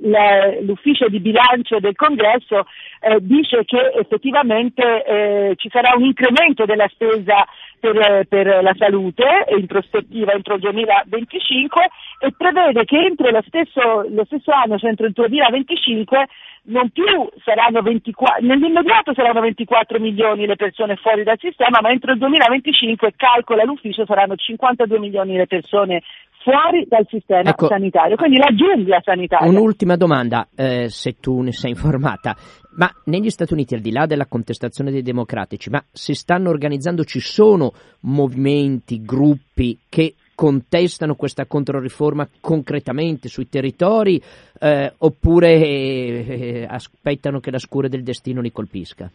l'ufficio 0.62 1.08
di 1.08 1.19
bilancio 1.19 1.79
del 1.79 1.95
congresso 1.95 2.65
eh, 2.99 3.17
dice 3.21 3.63
che 3.65 3.91
effettivamente 3.99 5.06
eh, 5.06 5.53
ci 5.58 5.69
sarà 5.69 5.93
un 5.95 6.06
incremento 6.06 6.65
della 6.65 6.88
spesa 6.88 7.45
per, 7.79 8.25
per, 8.27 8.63
la 8.63 8.73
salute 8.77 9.45
in 9.58 9.67
prospettiva 9.67 10.34
entro 10.34 10.56
il 10.56 10.62
2025 10.62 11.89
e 12.24 12.32
prevede 12.38 12.86
che 12.86 12.98
entro 12.98 13.30
lo 13.30 13.44
stesso, 13.46 14.08
lo 14.08 14.24
stesso 14.24 14.52
anno, 14.52 14.78
cioè 14.78 14.92
entro 14.92 15.06
il 15.06 15.12
2025, 15.12 16.28
non 16.72 16.90
più 16.90 17.04
saranno 17.44 17.82
24, 17.82 18.46
nell'immediato 18.46 19.14
saranno 19.14 19.42
24 19.42 20.00
milioni 20.00 20.46
le 20.46 20.56
persone 20.56 20.96
fuori 20.96 21.24
dal 21.24 21.38
sistema, 21.38 21.82
ma 21.82 21.92
entro 21.92 22.14
il 22.14 22.20
2025 22.20 23.12
calcola 23.18 23.64
l'ufficio 23.64 24.06
saranno 24.06 24.36
52 24.36 25.00
milioni 25.00 25.36
le 25.36 25.48
persone 25.48 26.02
fuori 26.44 26.86
dal 26.88 27.06
sistema 27.10 27.50
ecco, 27.50 27.68
sanitario, 27.68 28.16
quindi 28.16 28.38
la 28.38 28.54
giungla 28.56 29.02
sanitaria. 29.04 29.50
Un'ultima 29.50 29.98
domanda, 29.98 30.48
eh, 30.56 30.88
se 30.88 31.20
tu 31.20 31.42
ne 31.42 31.52
sei 31.52 31.72
informata, 31.72 32.38
ma 32.78 32.90
negli 33.06 33.30
Stati 33.32 33.52
Uniti, 33.52 33.76
al 33.76 33.82
di 33.82 33.92
là 33.92 34.06
della 34.06 34.28
contestazione 34.28 34.92
dei 34.92 35.02
democratici, 35.02 35.70
ma 35.70 35.84
si 35.92 36.14
stanno 36.14 36.50
organizzando, 36.50 37.04
ci 37.04 37.20
sono 37.20 37.74
movimenti, 38.02 39.02
gruppi 39.02 39.78
che 39.90 40.16
contestano 40.43 41.15
questa 41.15 41.45
controriforma 41.45 42.27
concretamente 42.41 43.29
sui 43.29 43.47
territori 43.47 44.21
eh, 44.60 44.93
oppure 44.97 45.53
eh, 45.53 46.67
aspettano 46.67 47.39
che 47.39 47.49
la 47.49 47.60
scure 47.60 47.88
del 47.88 48.03
destino 48.03 48.41
li 48.41 48.51
colpisca? 48.51 49.10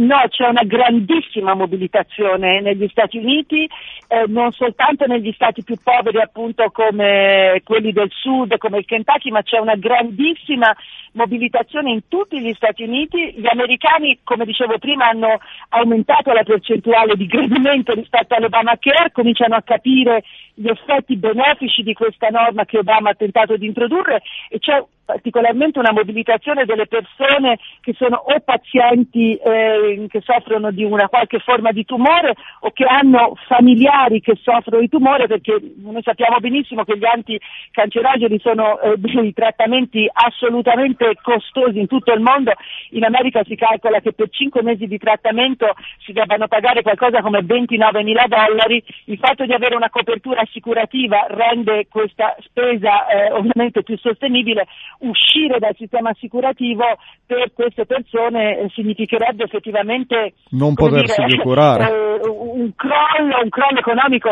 No, 0.00 0.16
c'è 0.28 0.48
una 0.48 0.64
grandissima 0.64 1.52
mobilitazione 1.52 2.62
negli 2.62 2.88
Stati 2.88 3.18
Uniti, 3.18 3.68
eh, 4.08 4.24
non 4.28 4.50
soltanto 4.52 5.04
negli 5.04 5.30
stati 5.32 5.62
più 5.62 5.76
poveri 5.82 6.18
appunto 6.22 6.70
come 6.70 7.60
quelli 7.64 7.92
del 7.92 8.08
sud, 8.10 8.56
come 8.56 8.78
il 8.78 8.86
Kentucky, 8.86 9.30
ma 9.30 9.42
c'è 9.42 9.58
una 9.58 9.76
grandissima 9.76 10.74
mobilitazione 11.12 11.90
in 11.90 12.08
tutti 12.08 12.40
gli 12.40 12.54
Stati 12.54 12.82
Uniti. 12.82 13.34
Gli 13.36 13.46
americani, 13.46 14.20
come 14.24 14.46
dicevo 14.46 14.78
prima, 14.78 15.04
hanno 15.04 15.38
aumentato 15.68 16.32
la 16.32 16.44
percentuale 16.44 17.14
di 17.14 17.26
gradimento 17.26 17.92
rispetto 17.92 18.34
all'Obamacare, 18.34 19.12
cominciano 19.12 19.56
a 19.56 19.62
capire 19.62 20.22
gli 20.54 20.68
effetti 20.68 21.16
benefici 21.16 21.82
di 21.82 21.92
questa 21.92 22.28
norma 22.28 22.64
che 22.64 22.78
Obama 22.78 23.10
ha 23.10 23.14
tentato 23.14 23.58
di 23.58 23.66
introdurre 23.66 24.22
e 24.48 24.58
c'è 24.58 24.82
particolarmente 25.10 25.80
una 25.80 25.92
mobilitazione 25.92 26.64
delle 26.64 26.86
persone 26.86 27.58
che 27.80 27.94
sono 27.94 28.16
o 28.16 28.38
pazienti 28.44 29.34
eh, 29.34 30.06
che 30.08 30.20
soffrono 30.20 30.70
di 30.70 30.84
una 30.84 31.08
qualche 31.08 31.40
forma 31.40 31.72
di 31.72 31.84
tumore 31.84 32.34
o 32.60 32.70
che 32.70 32.84
hanno 32.84 33.36
familiari 33.48 34.20
che 34.20 34.38
soffrono 34.40 34.80
di 34.80 34.88
tumore 34.88 35.26
perché 35.26 35.58
noi 35.82 36.00
sappiamo 36.02 36.38
benissimo 36.38 36.84
che 36.84 36.96
gli 36.96 37.04
anticancerogeni 37.04 38.38
sono 38.38 38.78
eh, 38.80 38.94
dei 38.98 39.32
trattamenti 39.32 40.08
assolutamente 40.10 41.16
costosi 41.20 41.80
in 41.80 41.88
tutto 41.88 42.12
il 42.12 42.20
mondo. 42.20 42.52
In 42.90 43.04
America 43.04 43.42
si 43.44 43.56
calcola 43.56 43.98
che 44.00 44.12
per 44.12 44.28
5 44.30 44.62
mesi 44.62 44.86
di 44.86 44.98
trattamento 44.98 45.74
si 46.04 46.12
debbano 46.12 46.46
pagare 46.46 46.82
qualcosa 46.82 47.20
come 47.20 47.42
29 47.42 48.02
mila 48.04 48.26
dollari. 48.28 48.82
Il 49.06 49.18
fatto 49.18 49.44
di 49.44 49.52
avere 49.52 49.74
una 49.74 49.90
copertura 49.90 50.40
assicurativa 50.40 51.26
rende 51.28 51.88
questa 51.88 52.36
spesa 52.40 53.06
eh, 53.08 53.32
ovviamente 53.32 53.82
più 53.82 53.98
sostenibile 53.98 54.66
uscire 55.00 55.58
dal 55.58 55.74
sistema 55.76 56.10
assicurativo 56.10 56.84
per 57.26 57.52
queste 57.52 57.86
persone 57.86 58.58
eh, 58.58 58.68
significherebbe 58.70 59.44
effettivamente 59.44 60.34
non 60.50 60.74
potersi 60.74 61.22
dire, 61.24 61.42
curare. 61.42 61.84
Eh, 61.84 62.28
un, 62.28 62.72
crollo, 62.74 63.40
un 63.42 63.48
crollo 63.48 63.78
economico 63.78 64.30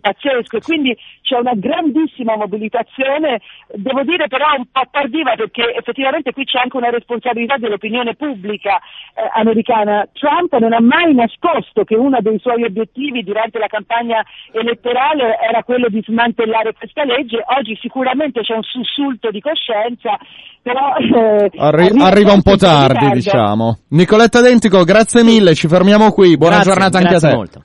pazzesco 0.00 0.56
e 0.56 0.60
quindi 0.60 0.96
c'è 1.22 1.38
una 1.38 1.54
grandissima 1.54 2.36
mobilitazione, 2.36 3.40
devo 3.72 4.02
dire 4.02 4.28
però 4.28 4.46
un 4.56 4.66
po' 4.70 4.82
tardiva 4.90 5.34
perché 5.34 5.74
effettivamente 5.74 6.32
qui 6.32 6.44
c'è 6.44 6.58
anche 6.58 6.76
una 6.76 6.90
responsabilità 6.90 7.56
dell'opinione 7.56 8.14
pubblica 8.14 8.76
eh, 9.14 9.28
americana. 9.34 10.06
Trump 10.12 10.54
non 10.58 10.72
ha 10.72 10.80
mai 10.80 11.14
nascosto 11.14 11.84
che 11.84 11.94
uno 11.94 12.18
dei 12.20 12.38
suoi 12.38 12.64
obiettivi 12.64 13.22
durante 13.22 13.58
la 13.58 13.68
campagna 13.68 14.22
elettorale 14.52 15.38
era 15.40 15.62
quello 15.62 15.88
di 15.88 16.02
smantellare 16.04 16.74
questa 16.74 17.04
legge, 17.04 17.42
oggi 17.56 17.78
sicuramente 17.80 18.42
c'è 18.42 18.54
un 18.54 18.62
sussulto 18.62 19.30
di 19.30 19.40
coscienza, 19.40 20.18
però... 20.60 20.94
Eh, 20.96 21.50
Arri- 21.56 21.86
arriva, 21.86 22.04
arriva 22.04 22.32
un 22.32 22.42
po' 22.42 22.56
tardi, 22.56 23.10
diciamo. 23.10 23.78
Nicoletta 23.90 24.40
Dentico, 24.40 24.82
grazie 24.84 25.22
mille, 25.22 25.54
ci 25.54 25.68
fermiamo 25.68 26.10
qui, 26.12 26.36
buona 26.36 26.56
grazie, 26.56 26.72
giornata 26.72 26.98
anche 26.98 27.14
a 27.14 27.18
te. 27.18 27.34
Molto. 27.34 27.64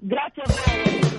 Grazie 0.00 0.42
a 0.42 0.46
voi. 0.46 1.17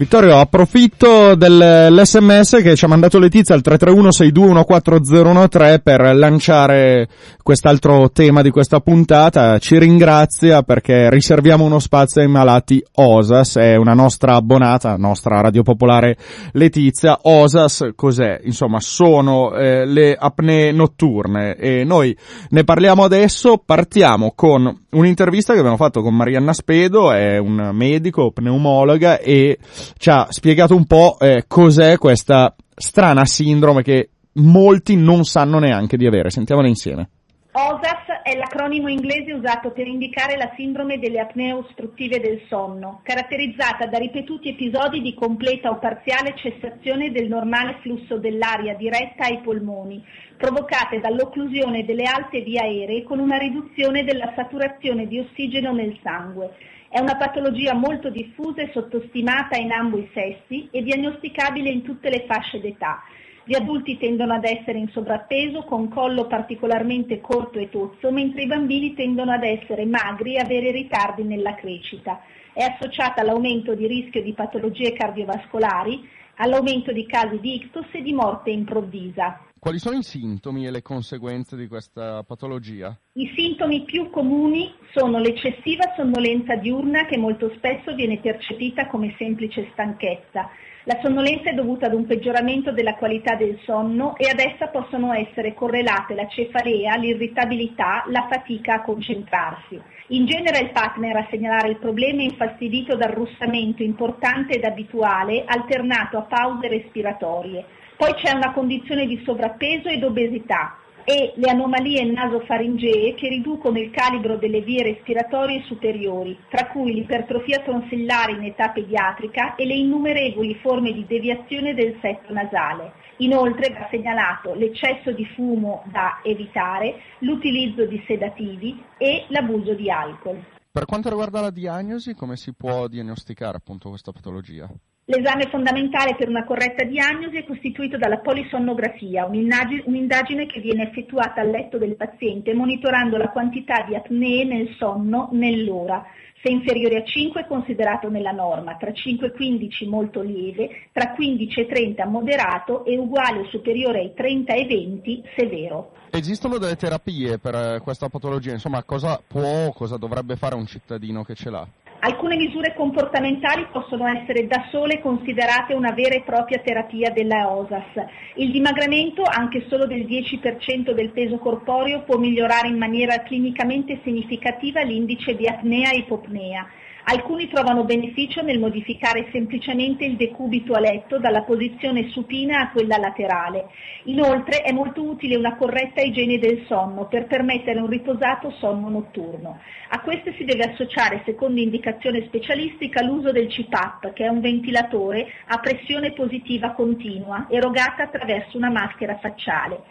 Vittorio, 0.00 0.38
approfitto 0.38 1.34
dell'SMS 1.34 2.62
che 2.62 2.74
ci 2.74 2.86
ha 2.86 2.88
mandato 2.88 3.18
Letizia 3.18 3.54
al 3.54 3.60
331-6214013 3.62 5.82
per 5.82 6.16
lanciare 6.16 7.06
quest'altro 7.42 8.10
tema 8.10 8.40
di 8.40 8.48
questa 8.48 8.80
puntata. 8.80 9.58
Ci 9.58 9.78
ringrazia 9.78 10.62
perché 10.62 11.10
riserviamo 11.10 11.64
uno 11.64 11.80
spazio 11.80 12.22
ai 12.22 12.28
malati 12.28 12.82
OSAS, 12.94 13.56
è 13.56 13.76
una 13.76 13.92
nostra 13.92 14.36
abbonata, 14.36 14.96
nostra 14.96 15.42
radio 15.42 15.62
popolare 15.62 16.16
Letizia. 16.52 17.18
OSAS 17.20 17.90
cos'è? 17.94 18.40
Insomma, 18.44 18.80
sono 18.80 19.52
eh, 19.52 19.84
le 19.84 20.16
apnee 20.18 20.72
notturne 20.72 21.56
e 21.56 21.84
noi 21.84 22.16
ne 22.48 22.64
parliamo 22.64 23.04
adesso, 23.04 23.60
partiamo 23.62 24.32
con 24.34 24.84
un'intervista 24.92 25.52
che 25.52 25.58
abbiamo 25.58 25.76
fatto 25.76 26.00
con 26.00 26.14
Marianna 26.14 26.54
Spedo, 26.54 27.12
è 27.12 27.36
un 27.36 27.68
medico, 27.74 28.30
pneumologa 28.30 29.18
e 29.18 29.58
ci 29.96 30.10
ha 30.10 30.26
spiegato 30.30 30.74
un 30.74 30.86
po' 30.86 31.16
eh, 31.18 31.44
cos'è 31.46 31.98
questa 31.98 32.54
strana 32.74 33.24
sindrome 33.24 33.82
che 33.82 34.10
molti 34.34 34.96
non 34.96 35.24
sanno 35.24 35.58
neanche 35.58 35.96
di 35.96 36.06
avere. 36.06 36.30
Sentiamola 36.30 36.68
insieme. 36.68 37.10
OSAS 37.52 38.22
è 38.22 38.36
l'acronimo 38.36 38.86
inglese 38.86 39.32
usato 39.32 39.72
per 39.72 39.88
indicare 39.88 40.36
la 40.36 40.52
sindrome 40.54 41.00
delle 41.00 41.18
apnee 41.18 41.52
ostruttive 41.52 42.20
del 42.20 42.42
sonno, 42.46 43.00
caratterizzata 43.02 43.86
da 43.86 43.98
ripetuti 43.98 44.50
episodi 44.50 45.00
di 45.00 45.14
completa 45.14 45.68
o 45.70 45.80
parziale 45.80 46.36
cessazione 46.36 47.10
del 47.10 47.26
normale 47.26 47.78
flusso 47.82 48.18
dell'aria 48.18 48.76
diretta 48.76 49.24
ai 49.24 49.40
polmoni, 49.40 50.00
provocate 50.36 51.00
dall'occlusione 51.00 51.84
delle 51.84 52.04
alte 52.04 52.40
vie 52.42 52.60
aeree 52.60 53.02
con 53.02 53.18
una 53.18 53.36
riduzione 53.36 54.04
della 54.04 54.32
saturazione 54.36 55.08
di 55.08 55.18
ossigeno 55.18 55.72
nel 55.72 55.98
sangue, 56.04 56.54
è 56.90 56.98
una 56.98 57.16
patologia 57.16 57.72
molto 57.72 58.10
diffusa 58.10 58.62
e 58.62 58.70
sottostimata 58.72 59.56
in 59.56 59.70
ambo 59.70 59.96
i 59.96 60.10
sessi 60.12 60.68
e 60.72 60.82
diagnosticabile 60.82 61.70
in 61.70 61.82
tutte 61.82 62.10
le 62.10 62.24
fasce 62.26 62.58
d'età. 62.58 63.00
Gli 63.44 63.54
adulti 63.54 63.96
tendono 63.96 64.34
ad 64.34 64.44
essere 64.44 64.78
in 64.78 64.88
sovrappeso 64.88 65.62
con 65.62 65.88
collo 65.88 66.26
particolarmente 66.26 67.20
corto 67.20 67.60
e 67.60 67.70
tozzo, 67.70 68.10
mentre 68.10 68.42
i 68.42 68.46
bambini 68.48 68.94
tendono 68.94 69.30
ad 69.30 69.44
essere 69.44 69.86
magri 69.86 70.34
e 70.34 70.40
avere 70.40 70.72
ritardi 70.72 71.22
nella 71.22 71.54
crescita. 71.54 72.22
È 72.52 72.62
associata 72.62 73.20
all'aumento 73.20 73.76
di 73.76 73.86
rischio 73.86 74.20
di 74.20 74.32
patologie 74.32 74.92
cardiovascolari, 74.92 76.08
all'aumento 76.40 76.90
di 76.92 77.06
casi 77.06 77.38
di 77.38 77.54
ictus 77.56 77.86
e 77.92 78.02
di 78.02 78.12
morte 78.12 78.50
improvvisa. 78.50 79.44
Quali 79.58 79.78
sono 79.78 79.98
i 79.98 80.02
sintomi 80.02 80.66
e 80.66 80.70
le 80.70 80.80
conseguenze 80.80 81.54
di 81.54 81.68
questa 81.68 82.22
patologia? 82.22 82.98
I 83.12 83.30
sintomi 83.36 83.84
più 83.84 84.08
comuni 84.08 84.72
sono 84.94 85.18
l'eccessiva 85.18 85.92
sonnolenza 85.94 86.56
diurna 86.56 87.04
che 87.04 87.18
molto 87.18 87.52
spesso 87.56 87.94
viene 87.94 88.18
percepita 88.20 88.86
come 88.86 89.14
semplice 89.18 89.68
stanchezza. 89.72 90.48
La 90.84 90.98
sonnolenza 91.02 91.50
è 91.50 91.54
dovuta 91.54 91.86
ad 91.86 91.92
un 91.92 92.06
peggioramento 92.06 92.72
della 92.72 92.94
qualità 92.94 93.34
del 93.34 93.58
sonno 93.64 94.16
e 94.16 94.30
ad 94.30 94.38
essa 94.38 94.68
possono 94.68 95.12
essere 95.12 95.52
correlate 95.52 96.14
la 96.14 96.26
cefalea, 96.26 96.96
l'irritabilità, 96.96 98.04
la 98.08 98.26
fatica 98.30 98.76
a 98.76 98.82
concentrarsi. 98.82 99.78
In 100.12 100.26
genere 100.26 100.58
è 100.58 100.62
il 100.64 100.72
partner 100.72 101.18
a 101.18 101.26
segnalare 101.30 101.68
il 101.68 101.78
problema 101.78 102.20
infastidito 102.20 102.96
dal 102.96 103.12
russamento 103.12 103.84
importante 103.84 104.56
ed 104.56 104.64
abituale 104.64 105.44
alternato 105.46 106.18
a 106.18 106.22
pause 106.22 106.66
respiratorie. 106.66 107.64
Poi 107.96 108.14
c'è 108.14 108.34
una 108.34 108.52
condizione 108.52 109.06
di 109.06 109.22
sovrappeso 109.24 109.88
ed 109.88 110.02
obesità 110.02 110.79
e 111.10 111.32
le 111.34 111.50
anomalie 111.50 112.04
nasofaringee 112.04 113.14
che 113.16 113.28
riducono 113.28 113.80
il 113.80 113.90
calibro 113.90 114.36
delle 114.36 114.60
vie 114.60 114.84
respiratorie 114.84 115.64
superiori, 115.64 116.38
tra 116.48 116.68
cui 116.68 116.94
l'ipertrofia 116.94 117.64
tonsillare 117.64 118.30
in 118.30 118.44
età 118.44 118.68
pediatrica 118.68 119.56
e 119.56 119.66
le 119.66 119.74
innumerevoli 119.74 120.54
forme 120.62 120.92
di 120.92 121.04
deviazione 121.08 121.74
del 121.74 121.98
setto 122.00 122.32
nasale. 122.32 122.92
Inoltre 123.16 123.72
va 123.72 123.88
segnalato 123.90 124.54
l'eccesso 124.54 125.10
di 125.10 125.26
fumo 125.34 125.82
da 125.90 126.20
evitare, 126.22 127.00
l'utilizzo 127.18 127.86
di 127.86 128.00
sedativi 128.06 128.80
e 128.96 129.24
l'abuso 129.30 129.74
di 129.74 129.90
alcol. 129.90 130.40
Per 130.70 130.84
quanto 130.84 131.08
riguarda 131.08 131.40
la 131.40 131.50
diagnosi, 131.50 132.14
come 132.14 132.36
si 132.36 132.54
può 132.54 132.86
diagnosticare 132.86 133.56
appunto 133.56 133.88
questa 133.88 134.12
patologia? 134.12 134.70
L'esame 135.10 135.48
fondamentale 135.50 136.14
per 136.14 136.28
una 136.28 136.44
corretta 136.44 136.84
diagnosi 136.84 137.36
è 137.36 137.44
costituito 137.44 137.96
dalla 137.96 138.18
polisonnografia, 138.18 139.24
un'indagine 139.24 140.46
che 140.46 140.60
viene 140.60 140.88
effettuata 140.88 141.40
al 141.40 141.50
letto 141.50 141.78
del 141.78 141.96
paziente 141.96 142.54
monitorando 142.54 143.16
la 143.16 143.30
quantità 143.30 143.84
di 143.88 143.96
apnee 143.96 144.44
nel 144.44 144.72
sonno 144.78 145.28
nell'ora. 145.32 146.06
Se 146.40 146.48
inferiore 146.48 146.98
a 146.98 147.04
5 147.04 147.40
è 147.40 147.46
considerato 147.48 148.08
nella 148.08 148.30
norma, 148.30 148.76
tra 148.76 148.92
5 148.92 149.26
e 149.26 149.32
15 149.32 149.88
molto 149.88 150.22
lieve, 150.22 150.90
tra 150.92 151.10
15 151.10 151.60
e 151.60 151.66
30 151.66 152.06
moderato 152.06 152.84
e 152.84 152.96
uguale 152.96 153.40
o 153.40 153.48
superiore 153.48 153.98
ai 153.98 154.14
30 154.14 154.54
e 154.54 154.64
20 154.64 155.22
severo. 155.36 155.90
Esistono 156.10 156.58
delle 156.58 156.76
terapie 156.76 157.38
per 157.38 157.54
eh, 157.56 157.80
questa 157.82 158.08
patologia? 158.08 158.52
Insomma, 158.52 158.84
cosa 158.84 159.20
può, 159.26 159.72
cosa 159.72 159.96
dovrebbe 159.96 160.36
fare 160.36 160.54
un 160.54 160.66
cittadino 160.66 161.24
che 161.24 161.34
ce 161.34 161.50
l'ha? 161.50 161.66
Alcune 162.02 162.36
misure 162.36 162.72
comportamentali 162.74 163.66
possono 163.70 164.06
essere 164.06 164.46
da 164.46 164.66
sole 164.70 165.00
considerate 165.00 165.74
una 165.74 165.92
vera 165.92 166.14
e 166.14 166.22
propria 166.22 166.58
terapia 166.58 167.10
della 167.10 167.50
OSAS. 167.50 168.06
Il 168.36 168.50
dimagramento, 168.50 169.22
anche 169.22 169.66
solo 169.68 169.86
del 169.86 170.06
10% 170.06 170.92
del 170.92 171.10
peso 171.10 171.36
corporeo, 171.36 172.00
può 172.04 172.16
migliorare 172.16 172.68
in 172.68 172.78
maniera 172.78 173.20
clinicamente 173.20 174.00
significativa 174.02 174.80
l'indice 174.80 175.36
di 175.36 175.46
apnea 175.46 175.90
e 175.90 175.98
ipopnea. 175.98 176.66
Alcuni 177.04 177.48
trovano 177.48 177.84
beneficio 177.84 178.42
nel 178.42 178.58
modificare 178.58 179.28
semplicemente 179.32 180.04
il 180.04 180.16
decubito 180.16 180.74
a 180.74 180.80
letto 180.80 181.18
dalla 181.18 181.42
posizione 181.42 182.08
supina 182.10 182.60
a 182.60 182.70
quella 182.70 182.98
laterale. 182.98 183.68
Inoltre 184.04 184.58
è 184.58 184.70
molto 184.70 185.02
utile 185.02 185.36
una 185.36 185.56
corretta 185.56 186.02
igiene 186.02 186.38
del 186.38 186.64
sonno 186.66 187.06
per 187.06 187.26
permettere 187.26 187.80
un 187.80 187.88
riposato 187.88 188.50
sonno 188.58 188.88
notturno. 188.90 189.60
A 189.88 190.00
queste 190.00 190.34
si 190.36 190.44
deve 190.44 190.72
associare, 190.72 191.22
secondo 191.24 191.60
indicazione 191.60 192.24
specialistica, 192.26 193.02
l'uso 193.02 193.32
del 193.32 193.48
CPAP, 193.48 194.12
che 194.12 194.24
è 194.24 194.28
un 194.28 194.40
ventilatore 194.40 195.26
a 195.46 195.58
pressione 195.58 196.12
positiva 196.12 196.72
continua 196.72 197.46
erogata 197.48 198.04
attraverso 198.04 198.56
una 198.56 198.70
maschera 198.70 199.18
facciale. 199.18 199.82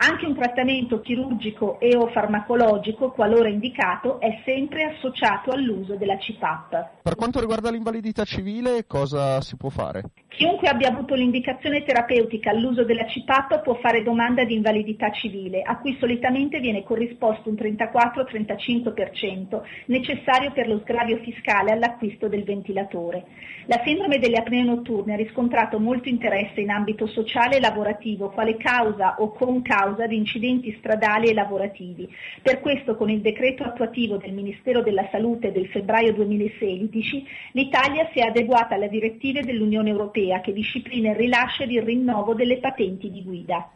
Anche 0.00 0.26
un 0.26 0.34
trattamento 0.34 1.00
chirurgico 1.00 1.80
e 1.80 1.96
o 1.96 2.06
farmacologico, 2.08 3.10
qualora 3.10 3.48
indicato, 3.48 4.20
è 4.20 4.42
sempre 4.44 4.84
associato 4.84 5.50
all'uso 5.50 5.96
della 5.96 6.16
CPAP. 6.16 7.02
Per 7.02 7.16
quanto 7.16 7.40
riguarda 7.40 7.68
l'invalidità 7.68 8.24
civile, 8.24 8.86
cosa 8.86 9.40
si 9.40 9.56
può 9.56 9.70
fare? 9.70 10.02
Chiunque 10.30 10.68
abbia 10.68 10.90
avuto 10.90 11.14
l'indicazione 11.14 11.82
terapeutica 11.82 12.50
all'uso 12.50 12.84
della 12.84 13.06
CPAP 13.06 13.62
può 13.62 13.76
fare 13.76 14.02
domanda 14.02 14.44
di 14.44 14.52
invalidità 14.54 15.10
civile, 15.10 15.62
a 15.62 15.78
cui 15.78 15.96
solitamente 15.98 16.60
viene 16.60 16.82
corrisposto 16.84 17.48
un 17.48 17.54
34-35% 17.56 19.62
necessario 19.86 20.52
per 20.52 20.68
lo 20.68 20.80
sgravio 20.80 21.16
fiscale 21.24 21.72
all'acquisto 21.72 22.28
del 22.28 22.44
ventilatore. 22.44 23.24
La 23.66 23.80
sindrome 23.84 24.18
delle 24.18 24.36
apnee 24.36 24.64
notturne 24.64 25.14
ha 25.14 25.16
riscontrato 25.16 25.80
molto 25.80 26.10
interesse 26.10 26.60
in 26.60 26.68
ambito 26.70 27.06
sociale 27.06 27.56
e 27.56 27.60
lavorativo, 27.60 28.28
quale 28.28 28.58
causa 28.58 29.14
o 29.18 29.32
con 29.32 29.62
causa 29.62 30.06
di 30.06 30.16
incidenti 30.16 30.76
stradali 30.78 31.28
e 31.28 31.34
lavorativi. 31.34 32.06
Per 32.42 32.60
questo, 32.60 32.96
con 32.96 33.08
il 33.08 33.22
decreto 33.22 33.62
attuativo 33.64 34.18
del 34.18 34.34
Ministero 34.34 34.82
della 34.82 35.08
Salute 35.10 35.52
del 35.52 35.68
febbraio 35.68 36.12
2016, 36.12 37.26
l'Italia 37.52 38.10
si 38.12 38.18
è 38.20 38.26
adeguata 38.26 38.74
alle 38.74 38.90
direttive 38.90 39.42
dell'Unione 39.42 39.88
Europea 39.88 40.16
europea 40.18 40.40
che 40.40 40.52
disciplina 40.52 41.10
il 41.10 41.16
rilascio 41.16 41.62
ed 41.62 41.70
il 41.70 41.82
rinnovo 41.82 42.34
delle 42.34 42.58
patenti 42.58 43.10
di 43.10 43.22
guida. 43.22 43.70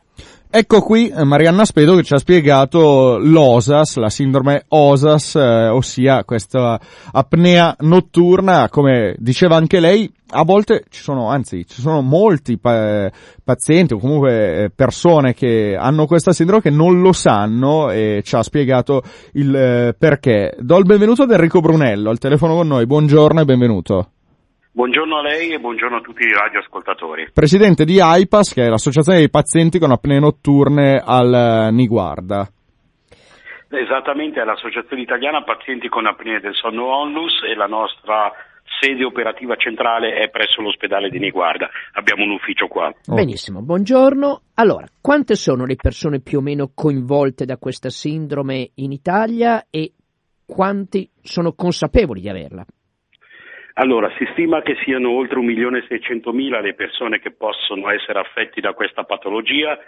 Ecco 0.54 0.82
qui 0.82 1.08
eh, 1.08 1.24
Marianna 1.24 1.64
Spedo 1.64 1.96
che 1.96 2.02
ci 2.02 2.12
ha 2.12 2.18
spiegato 2.18 3.16
l'OSAS, 3.16 3.96
la 3.96 4.10
sindrome 4.10 4.64
OSAS, 4.68 5.36
eh, 5.36 5.68
ossia 5.68 6.24
questa 6.24 6.78
apnea 7.10 7.74
notturna, 7.80 8.68
come 8.68 9.14
diceva 9.16 9.56
anche 9.56 9.80
lei, 9.80 10.12
a 10.34 10.44
volte 10.44 10.84
ci 10.90 11.00
sono, 11.00 11.30
anzi, 11.30 11.66
ci 11.66 11.80
sono 11.80 12.02
molti 12.02 12.58
pa- 12.58 13.10
pazienti 13.42 13.94
o 13.94 13.98
comunque 13.98 14.64
eh, 14.64 14.70
persone 14.70 15.32
che 15.32 15.74
hanno 15.78 16.04
questa 16.04 16.34
sindrome 16.34 16.60
che 16.60 16.70
non 16.70 17.00
lo 17.00 17.12
sanno 17.14 17.90
e 17.90 18.20
ci 18.22 18.36
ha 18.36 18.42
spiegato 18.42 19.02
il 19.32 19.56
eh, 19.56 19.94
perché. 19.98 20.54
Do 20.58 20.76
il 20.76 20.84
benvenuto 20.84 21.22
ad 21.22 21.30
Enrico 21.30 21.60
Brunello 21.60 22.10
al 22.10 22.18
telefono 22.18 22.56
con 22.56 22.66
noi, 22.66 22.84
buongiorno 22.84 23.40
e 23.40 23.44
benvenuto. 23.46 24.08
Buongiorno 24.74 25.18
a 25.18 25.20
lei 25.20 25.52
e 25.52 25.60
buongiorno 25.60 25.98
a 25.98 26.00
tutti 26.00 26.22
i 26.22 26.32
radioascoltatori. 26.32 27.28
Presidente 27.34 27.84
di 27.84 28.00
AIPAS, 28.00 28.54
che 28.54 28.64
è 28.64 28.68
l'associazione 28.68 29.18
dei 29.18 29.28
pazienti 29.28 29.78
con 29.78 29.90
apnee 29.90 30.18
notturne 30.18 30.98
al 31.04 31.68
eh, 31.68 31.70
Niguarda. 31.70 32.48
Esattamente, 33.68 34.40
è 34.40 34.44
l'associazione 34.44 35.02
italiana 35.02 35.44
pazienti 35.44 35.88
con 35.88 36.06
apnee 36.06 36.40
del 36.40 36.54
sonno 36.54 36.86
Onlus 36.86 37.42
e 37.42 37.54
la 37.54 37.66
nostra 37.66 38.32
sede 38.80 39.04
operativa 39.04 39.56
centrale 39.56 40.14
è 40.14 40.30
presso 40.30 40.62
l'ospedale 40.62 41.10
di 41.10 41.18
Niguarda. 41.18 41.68
Abbiamo 41.92 42.24
un 42.24 42.30
ufficio 42.30 42.66
qua. 42.66 42.86
Oh. 42.86 43.14
Benissimo, 43.14 43.60
buongiorno. 43.60 44.40
Allora, 44.54 44.86
quante 45.02 45.34
sono 45.34 45.66
le 45.66 45.76
persone 45.76 46.20
più 46.20 46.38
o 46.38 46.40
meno 46.40 46.70
coinvolte 46.74 47.44
da 47.44 47.58
questa 47.58 47.90
sindrome 47.90 48.70
in 48.76 48.92
Italia 48.92 49.66
e 49.68 49.92
quanti 50.46 51.10
sono 51.20 51.52
consapevoli 51.52 52.22
di 52.22 52.30
averla? 52.30 52.64
Allora, 53.74 54.12
si 54.18 54.26
stima 54.32 54.60
che 54.60 54.76
siano 54.84 55.10
oltre 55.10 55.40
1.600.000 55.40 56.60
le 56.60 56.74
persone 56.74 57.20
che 57.20 57.30
possono 57.30 57.90
essere 57.90 58.18
affetti 58.18 58.60
da 58.60 58.74
questa 58.74 59.04
patologia, 59.04 59.78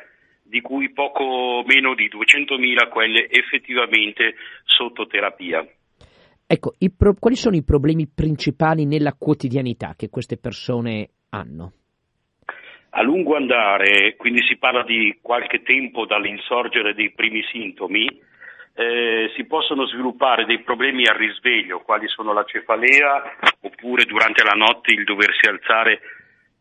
di 0.42 0.60
cui 0.60 0.92
poco 0.92 1.62
meno 1.66 1.94
di 1.94 2.08
200.000 2.08 2.88
quelle 2.88 3.28
effettivamente 3.28 4.34
sotto 4.64 5.06
terapia. 5.06 5.66
Ecco, 6.46 6.72
pro- 6.96 7.14
quali 7.18 7.36
sono 7.36 7.56
i 7.56 7.64
problemi 7.64 8.06
principali 8.06 8.86
nella 8.86 9.14
quotidianità 9.18 9.94
che 9.96 10.08
queste 10.08 10.36
persone 10.36 11.08
hanno? 11.30 11.72
A 12.90 13.02
lungo 13.02 13.34
andare, 13.34 14.14
quindi 14.16 14.42
si 14.46 14.56
parla 14.56 14.84
di 14.84 15.18
qualche 15.20 15.62
tempo 15.62 16.06
dall'insorgere 16.06 16.94
dei 16.94 17.10
primi 17.12 17.42
sintomi, 17.50 18.06
eh, 18.74 19.30
si 19.36 19.44
possono 19.44 19.86
sviluppare 19.86 20.44
dei 20.44 20.60
problemi 20.60 21.06
al 21.06 21.16
risveglio, 21.16 21.80
quali 21.80 22.08
sono 22.08 22.32
la 22.32 22.44
cefalea 22.44 23.36
oppure 23.60 24.04
durante 24.04 24.42
la 24.42 24.52
notte 24.52 24.92
il 24.92 25.04
doversi 25.04 25.48
alzare 25.48 26.00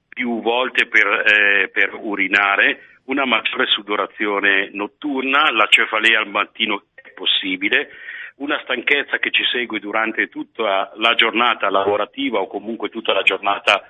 più 0.09 0.41
volte 0.41 0.85
per, 0.85 1.07
eh, 1.07 1.69
per 1.69 1.95
urinare, 1.95 2.99
una 3.05 3.25
maggiore 3.25 3.65
sudorazione 3.65 4.69
notturna, 4.71 5.51
la 5.51 5.67
cefalea 5.67 6.19
al 6.19 6.29
mattino 6.29 6.83
è 6.93 7.09
possibile, 7.13 7.89
una 8.35 8.59
stanchezza 8.63 9.17
che 9.17 9.31
ci 9.31 9.43
segue 9.51 9.79
durante 9.79 10.29
tutta 10.29 10.91
la 10.95 11.15
giornata 11.15 11.69
lavorativa 11.69 12.39
o 12.39 12.47
comunque 12.47 12.89
tutta 12.89 13.13
la 13.13 13.23
giornata 13.23 13.89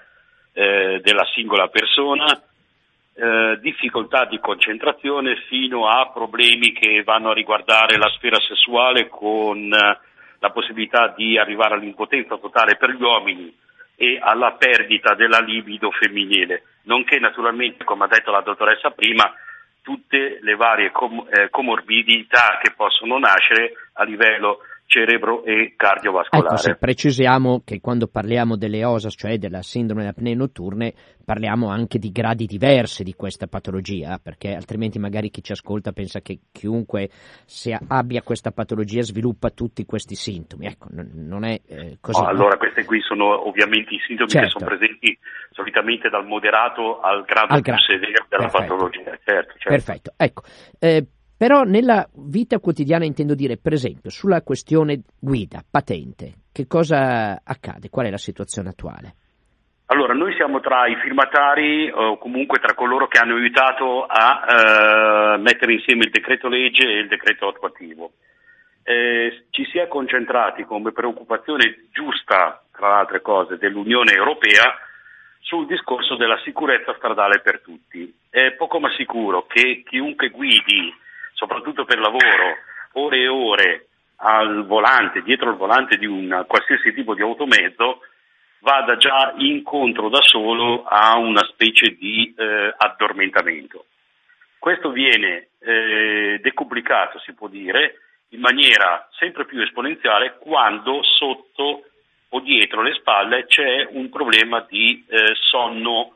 eh, 0.53 1.01
della 1.03 1.25
singola 1.33 1.67
persona, 1.67 2.25
eh, 3.15 3.59
difficoltà 3.61 4.25
di 4.25 4.39
concentrazione 4.39 5.35
fino 5.47 5.87
a 5.87 6.09
problemi 6.11 6.71
che 6.73 7.03
vanno 7.03 7.29
a 7.29 7.33
riguardare 7.33 7.97
la 7.97 8.09
sfera 8.09 8.39
sessuale 8.39 9.07
con 9.07 9.71
eh, 9.71 9.99
la 10.39 10.49
possibilità 10.51 11.13
di 11.15 11.37
arrivare 11.37 11.75
all'impotenza 11.75 12.37
totale 12.37 12.75
per 12.75 12.89
gli 12.89 13.01
uomini 13.01 13.55
e 13.95 14.19
alla 14.21 14.53
perdita 14.53 15.13
della 15.13 15.39
libido 15.39 15.91
femminile, 15.91 16.63
nonché 16.83 17.19
naturalmente, 17.19 17.83
come 17.83 18.05
ha 18.05 18.07
detto 18.07 18.31
la 18.31 18.41
dottoressa 18.41 18.89
prima, 18.89 19.31
tutte 19.81 20.39
le 20.41 20.55
varie 20.55 20.91
com- 20.91 21.27
eh, 21.29 21.49
comorbidità 21.49 22.57
che 22.61 22.73
possono 22.75 23.19
nascere 23.19 23.73
a 23.93 24.03
livello 24.03 24.59
cerebro 24.85 25.43
e 25.43 25.73
cardiovascolare. 25.75 26.47
Ecco, 26.47 26.57
se 26.57 26.75
precisiamo 26.75 27.61
che 27.65 27.79
quando 27.79 28.07
parliamo 28.07 28.55
delle 28.55 28.83
OSAS, 28.83 29.15
cioè 29.17 29.37
della 29.37 29.61
sindrome 29.61 30.01
delle 30.01 30.13
apnee 30.13 30.35
notturne, 30.35 30.93
parliamo 31.23 31.69
anche 31.69 31.99
di 31.99 32.11
gradi 32.11 32.45
diversi 32.45 33.03
di 33.03 33.13
questa 33.13 33.47
patologia, 33.47 34.19
perché 34.21 34.53
altrimenti 34.53 34.99
magari 34.99 35.29
chi 35.29 35.41
ci 35.41 35.51
ascolta 35.51 35.91
pensa 35.91 36.19
che 36.21 36.39
chiunque 36.51 37.09
abbia 37.87 38.21
questa 38.21 38.51
patologia 38.51 39.01
sviluppa 39.01 39.49
tutti 39.49 39.85
questi 39.85 40.15
sintomi. 40.15 40.65
Ecco, 40.67 40.87
non 40.91 41.43
è 41.45 41.59
eh, 41.65 41.97
così. 42.01 42.21
No, 42.21 42.27
allora, 42.27 42.57
questi 42.57 42.83
qui 42.83 43.01
sono 43.01 43.47
ovviamente 43.47 43.93
i 43.93 43.99
sintomi 44.05 44.29
certo. 44.29 44.47
che 44.47 44.53
sono 44.59 44.65
presenti 44.65 45.17
solitamente 45.51 46.09
dal 46.09 46.25
moderato 46.25 46.99
al 46.99 47.23
grado 47.23 47.53
al 47.53 47.61
gra- 47.61 47.75
più 47.75 47.83
severo 47.83 48.25
della 48.27 48.43
Perfetto. 48.43 48.73
patologia. 48.73 49.17
Certo, 49.23 49.53
certo. 49.57 49.69
Perfetto, 49.69 50.13
ecco. 50.17 50.41
Eh, 50.79 51.07
però 51.35 51.63
nella 51.63 52.07
vita 52.13 52.59
quotidiana 52.59 53.05
intendo 53.05 53.35
dire, 53.35 53.57
per 53.57 53.73
esempio, 53.73 54.09
sulla 54.09 54.41
questione 54.41 55.01
guida, 55.19 55.63
patente, 55.69 56.43
che 56.51 56.67
cosa 56.67 57.41
accade? 57.43 57.89
Qual 57.89 58.05
è 58.05 58.09
la 58.09 58.17
situazione 58.17 58.69
attuale? 58.69 59.15
Allora, 60.03 60.19
noi 60.19 60.35
siamo 60.35 60.59
tra 60.59 60.85
i 60.87 60.97
firmatari 60.97 61.89
o 61.89 62.17
comunque 62.17 62.59
tra 62.59 62.73
coloro 62.73 63.07
che 63.07 63.19
hanno 63.19 63.35
aiutato 63.35 64.03
a 64.03 64.43
eh, 64.43 65.37
mettere 65.37 65.71
insieme 65.71 66.03
il 66.03 66.11
decreto 66.11 66.49
legge 66.49 66.85
e 66.85 66.99
il 66.99 67.07
decreto 67.07 67.47
attuativo. 67.47 68.11
Eh, 68.83 69.45
ci 69.51 69.63
si 69.71 69.77
è 69.77 69.87
concentrati 69.87 70.65
come 70.65 70.91
preoccupazione 70.91 71.85
giusta, 71.93 72.61
tra 72.73 72.89
le 72.89 72.93
altre 72.95 73.21
cose, 73.21 73.57
dell'Unione 73.57 74.11
Europea 74.11 74.77
sul 75.39 75.67
discorso 75.67 76.17
della 76.17 76.37
sicurezza 76.43 76.93
stradale 76.95 77.39
per 77.39 77.61
tutti. 77.61 78.13
È 78.29 78.51
poco 78.57 78.81
ma 78.81 78.91
sicuro 78.97 79.45
che 79.47 79.83
chiunque 79.87 80.31
guidi 80.31 80.93
soprattutto 81.31 81.85
per 81.85 81.99
lavoro, 81.99 82.57
ore 82.95 83.19
e 83.19 83.27
ore 83.29 83.87
al 84.17 84.65
volante, 84.65 85.21
dietro 85.21 85.49
il 85.49 85.55
volante 85.55 85.95
di 85.95 86.05
un 86.05 86.43
qualsiasi 86.45 86.93
tipo 86.93 87.15
di 87.15 87.21
automezzo, 87.21 88.01
vada 88.63 88.95
già 88.95 89.33
incontro 89.37 90.07
da 90.07 90.21
solo 90.21 90.85
a 90.85 91.17
una 91.17 91.43
specie 91.43 91.95
di 91.95 92.33
eh, 92.35 92.73
addormentamento. 92.75 93.85
Questo 94.57 94.91
viene 94.91 95.49
eh, 95.59 96.39
decuplicato, 96.41 97.19
si 97.19 97.33
può 97.33 97.49
dire, 97.49 97.95
in 98.29 98.39
maniera 98.39 99.07
sempre 99.19 99.45
più 99.45 99.61
esponenziale 99.61 100.37
quando 100.39 101.03
sotto 101.03 101.83
o 102.29 102.39
dietro 102.39 102.81
le 102.81 102.93
spalle 102.93 103.45
c'è 103.45 103.85
un 103.91 104.09
problema 104.09 104.65
di 104.67 105.05
eh, 105.07 105.35
sonno 105.35 106.15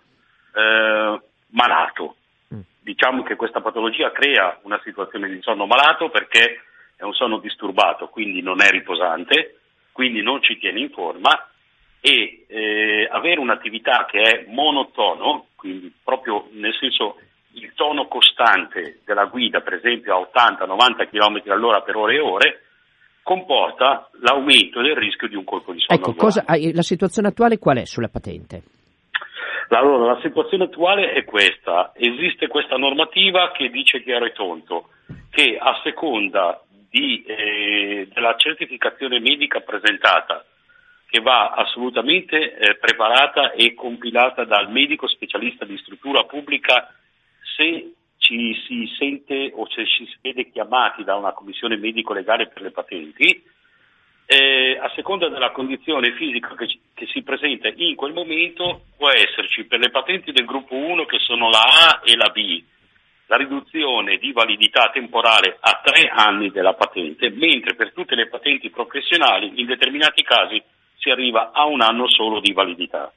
eh, 0.56 1.22
malato. 1.50 2.16
Mm. 2.56 2.62
Diciamo 2.80 3.24
che 3.24 3.36
questa 3.36 3.60
patologia 3.60 4.12
crea 4.14 4.58
una 4.64 4.80
situazione 4.84 5.28
di 5.28 5.42
sonno 5.42 5.66
malato 5.66 6.10
perché 6.10 6.62
è 6.96 7.04
un 7.04 7.14
sonno 7.14 7.40
disturbato, 7.40 8.08
quindi 8.08 8.42
non 8.42 8.62
è 8.62 8.70
riposante, 8.70 9.60
quindi 9.92 10.22
non 10.22 10.42
ci 10.42 10.58
tiene 10.58 10.80
in 10.80 10.90
forma 10.90 11.30
e 12.00 12.46
eh, 12.48 13.08
avere 13.12 13.40
un'attività 13.40 14.06
che 14.10 14.22
è 14.22 14.46
monotono, 14.48 15.48
quindi 15.56 15.92
proprio 16.04 16.48
nel 16.52 16.76
senso 16.80 17.18
il 17.54 17.72
tono 17.76 18.08
costante 18.08 19.00
della 19.06 19.26
guida, 19.26 19.62
per 19.62 19.74
esempio 19.74 20.16
a 20.16 20.56
80-90 20.56 21.10
km 21.10 21.52
all'ora 21.52 21.82
per 21.82 21.96
ore 21.96 22.16
e 22.16 22.20
ore, 22.20 22.62
comporta 23.24 24.10
l'aumento 24.22 24.82
del 24.82 24.96
rischio 24.96 25.28
di 25.28 25.36
un 25.36 25.44
colpo 25.44 25.74
di 25.74 25.80
sonno. 25.80 26.00
Ecco, 26.00 26.14
cosa, 26.14 26.46
la 26.48 26.82
situazione 26.82 27.30
attuale 27.30 27.58
qual 27.58 27.78
è 27.78 27.86
sulla 27.86 28.08
patente? 28.08 28.64
Allora, 29.70 30.14
la 30.14 30.22
situazione 30.22 30.66
attuale 30.66 31.12
è 31.12 31.26
questa. 31.26 31.92
Esiste 31.94 32.48
questa 32.48 32.78
normativa 32.78 33.52
che 33.52 33.70
dice 33.70 34.02
chiaro 34.02 34.26
e 34.26 34.32
tonto 34.32 34.90
che 35.30 35.58
a 35.60 35.80
seconda 35.84 36.62
di, 36.90 37.22
eh, 37.24 38.08
della 38.14 38.36
certificazione 38.38 39.20
medica 39.20 39.60
presentata, 39.60 40.46
che 41.10 41.22
va 41.22 41.52
assolutamente 41.52 42.58
eh, 42.58 42.76
preparata 42.76 43.52
e 43.52 43.74
compilata 43.74 44.44
dal 44.44 44.70
medico 44.70 45.08
specialista 45.08 45.64
di 45.64 45.78
struttura 45.78 46.24
pubblica. 46.26 46.94
Se 47.56 47.94
ci 48.18 48.54
si 48.68 48.94
sente 48.98 49.52
o 49.56 49.68
se 49.70 49.86
ci 49.86 50.06
si 50.06 50.18
vede 50.22 50.52
chiamati 50.52 51.04
da 51.04 51.16
una 51.16 51.32
commissione 51.32 51.78
medico-legale 51.78 52.48
per 52.48 52.62
le 52.62 52.72
patenti, 52.72 53.42
eh, 54.26 54.78
a 54.82 54.92
seconda 54.94 55.30
della 55.30 55.52
condizione 55.52 56.12
fisica 56.12 56.54
che, 56.56 56.68
che, 56.94 57.08
si 57.08 57.24
presenta 57.24 57.70
in 57.74 57.96
quel 57.96 58.12
momento, 58.12 58.82
può 58.98 59.10
esserci 59.10 59.64
per 59.64 59.80
le 59.80 59.90
patenti 59.90 60.34
del 60.34 60.46
gruppo 60.46 60.76
1 60.76 61.06
che 61.06 61.20
sono 61.20 61.50
la 61.50 61.62
A 61.62 62.02
e 62.04 62.18
la 62.18 62.28
B, 62.28 62.62
la 63.28 63.38
riduzione 63.38 64.18
di 64.18 64.34
validità 64.34 64.90
temporale 64.92 65.56
a 65.62 65.80
tre 65.82 66.10
anni 66.14 66.52
della 66.52 66.74
patente, 66.74 67.30
mentre 67.30 67.76
per 67.76 67.94
tutte 67.94 68.16
le 68.16 68.28
patenti 68.28 68.70
professionali 68.70 69.62
in 69.62 69.66
determinati 69.66 70.22
casi 70.24 70.62
si 70.98 71.10
arriva 71.10 71.52
a 71.52 71.66
un 71.66 71.82
anno 71.82 72.08
solo 72.08 72.40
di 72.40 72.54
validità. 72.54 73.12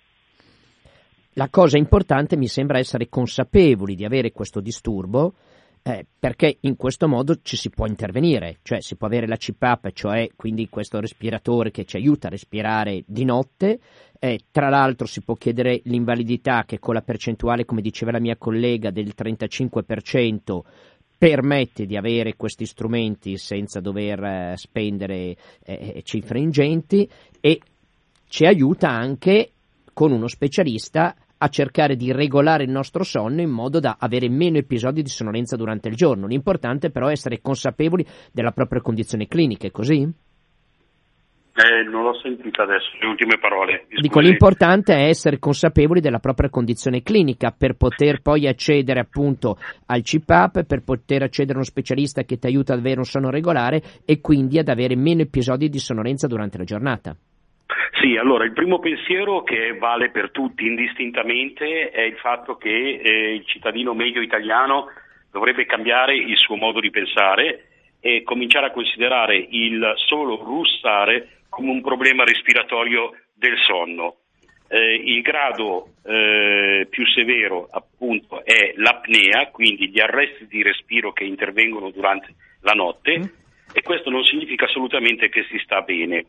La 1.34 1.48
cosa 1.48 1.78
importante 1.78 2.36
mi 2.36 2.48
sembra 2.48 2.78
essere 2.78 3.08
consapevoli 3.08 3.94
di 3.94 4.04
avere 4.04 4.32
questo 4.32 4.60
disturbo 4.60 5.34
eh, 5.82 6.04
perché 6.18 6.58
in 6.60 6.76
questo 6.76 7.08
modo 7.08 7.36
ci 7.42 7.56
si 7.56 7.70
può 7.70 7.86
intervenire, 7.86 8.58
cioè 8.62 8.82
si 8.82 8.96
può 8.96 9.06
avere 9.06 9.26
la 9.26 9.36
CPAP, 9.36 9.92
cioè 9.92 10.28
quindi 10.36 10.68
questo 10.68 11.00
respiratore 11.00 11.70
che 11.70 11.84
ci 11.84 11.96
aiuta 11.96 12.26
a 12.26 12.30
respirare 12.30 13.02
di 13.06 13.24
notte, 13.24 13.78
eh, 14.18 14.40
tra 14.50 14.68
l'altro 14.68 15.06
si 15.06 15.22
può 15.22 15.34
chiedere 15.34 15.80
l'invalidità 15.84 16.64
che 16.66 16.78
con 16.78 16.94
la 16.94 17.00
percentuale, 17.00 17.64
come 17.64 17.80
diceva 17.80 18.10
la 18.10 18.20
mia 18.20 18.36
collega, 18.36 18.90
del 18.90 19.14
35% 19.16 20.60
permette 21.16 21.84
di 21.84 21.96
avere 21.96 22.34
questi 22.34 22.64
strumenti 22.64 23.36
senza 23.36 23.80
dover 23.80 24.22
eh, 24.22 24.52
spendere 24.56 25.36
eh, 25.64 26.00
cifre 26.02 26.38
ingenti 26.38 27.08
e 27.40 27.60
ci 28.30 28.46
aiuta 28.46 28.88
anche 28.88 29.50
con 29.92 30.12
uno 30.12 30.28
specialista 30.28 31.16
a 31.36 31.48
cercare 31.48 31.96
di 31.96 32.12
regolare 32.12 32.62
il 32.62 32.70
nostro 32.70 33.02
sonno 33.02 33.40
in 33.40 33.50
modo 33.50 33.80
da 33.80 33.96
avere 33.98 34.28
meno 34.28 34.56
episodi 34.56 35.02
di 35.02 35.08
sonnolenza 35.08 35.56
durante 35.56 35.88
il 35.88 35.96
giorno. 35.96 36.28
L'importante 36.28 36.90
però 36.90 37.08
è 37.08 37.12
essere 37.12 37.40
consapevoli 37.40 38.06
della 38.32 38.52
propria 38.52 38.80
condizione 38.80 39.26
clinica, 39.26 39.66
è 39.66 39.72
così? 39.72 40.02
Eh, 40.02 41.82
non 41.90 42.04
l'ho 42.04 42.14
sentita 42.22 42.62
adesso, 42.62 42.88
le 43.00 43.06
ultime 43.08 43.36
parole. 43.38 43.86
Scusi. 43.88 44.00
Dico, 44.00 44.20
l'importante 44.20 44.94
è 44.94 45.08
essere 45.08 45.40
consapevoli 45.40 46.00
della 46.00 46.20
propria 46.20 46.50
condizione 46.50 47.02
clinica 47.02 47.50
per 47.50 47.74
poter 47.74 48.22
poi 48.22 48.46
accedere 48.46 49.00
appunto 49.00 49.58
al 49.86 50.02
CPAP, 50.02 50.62
per 50.64 50.84
poter 50.84 51.22
accedere 51.22 51.54
a 51.54 51.56
uno 51.56 51.64
specialista 51.64 52.22
che 52.22 52.38
ti 52.38 52.46
aiuta 52.46 52.74
ad 52.74 52.78
avere 52.78 52.98
un 52.98 53.04
sonno 53.04 53.28
regolare 53.28 53.82
e 54.04 54.20
quindi 54.20 54.58
ad 54.58 54.68
avere 54.68 54.94
meno 54.94 55.22
episodi 55.22 55.68
di 55.68 55.80
sonnolenza 55.80 56.28
durante 56.28 56.58
la 56.58 56.64
giornata. 56.64 57.16
Sì, 58.00 58.16
allora 58.16 58.44
il 58.44 58.52
primo 58.52 58.78
pensiero 58.78 59.42
che 59.42 59.76
vale 59.76 60.08
per 60.08 60.30
tutti 60.30 60.64
indistintamente 60.64 61.90
è 61.90 62.00
il 62.00 62.16
fatto 62.16 62.56
che 62.56 62.98
eh, 63.02 63.34
il 63.34 63.44
cittadino 63.44 63.92
medio 63.92 64.22
italiano 64.22 64.86
dovrebbe 65.30 65.66
cambiare 65.66 66.16
il 66.16 66.34
suo 66.38 66.56
modo 66.56 66.80
di 66.80 66.88
pensare 66.88 67.66
e 68.00 68.22
cominciare 68.22 68.66
a 68.66 68.70
considerare 68.70 69.36
il 69.36 69.92
solo 69.96 70.42
russare 70.42 71.42
come 71.50 71.70
un 71.70 71.82
problema 71.82 72.24
respiratorio 72.24 73.12
del 73.34 73.58
sonno. 73.66 74.16
Eh, 74.66 74.94
il 74.94 75.20
grado 75.20 75.88
eh, 76.06 76.86
più 76.88 77.06
severo 77.06 77.68
appunto 77.70 78.42
è 78.46 78.72
l'apnea, 78.76 79.48
quindi 79.48 79.90
gli 79.90 80.00
arresti 80.00 80.46
di 80.46 80.62
respiro 80.62 81.12
che 81.12 81.24
intervengono 81.24 81.90
durante 81.90 82.34
la 82.62 82.72
notte 82.72 83.18
mm. 83.18 83.22
e 83.74 83.82
questo 83.82 84.08
non 84.08 84.24
significa 84.24 84.64
assolutamente 84.64 85.28
che 85.28 85.44
si 85.50 85.58
sta 85.58 85.82
bene. 85.82 86.24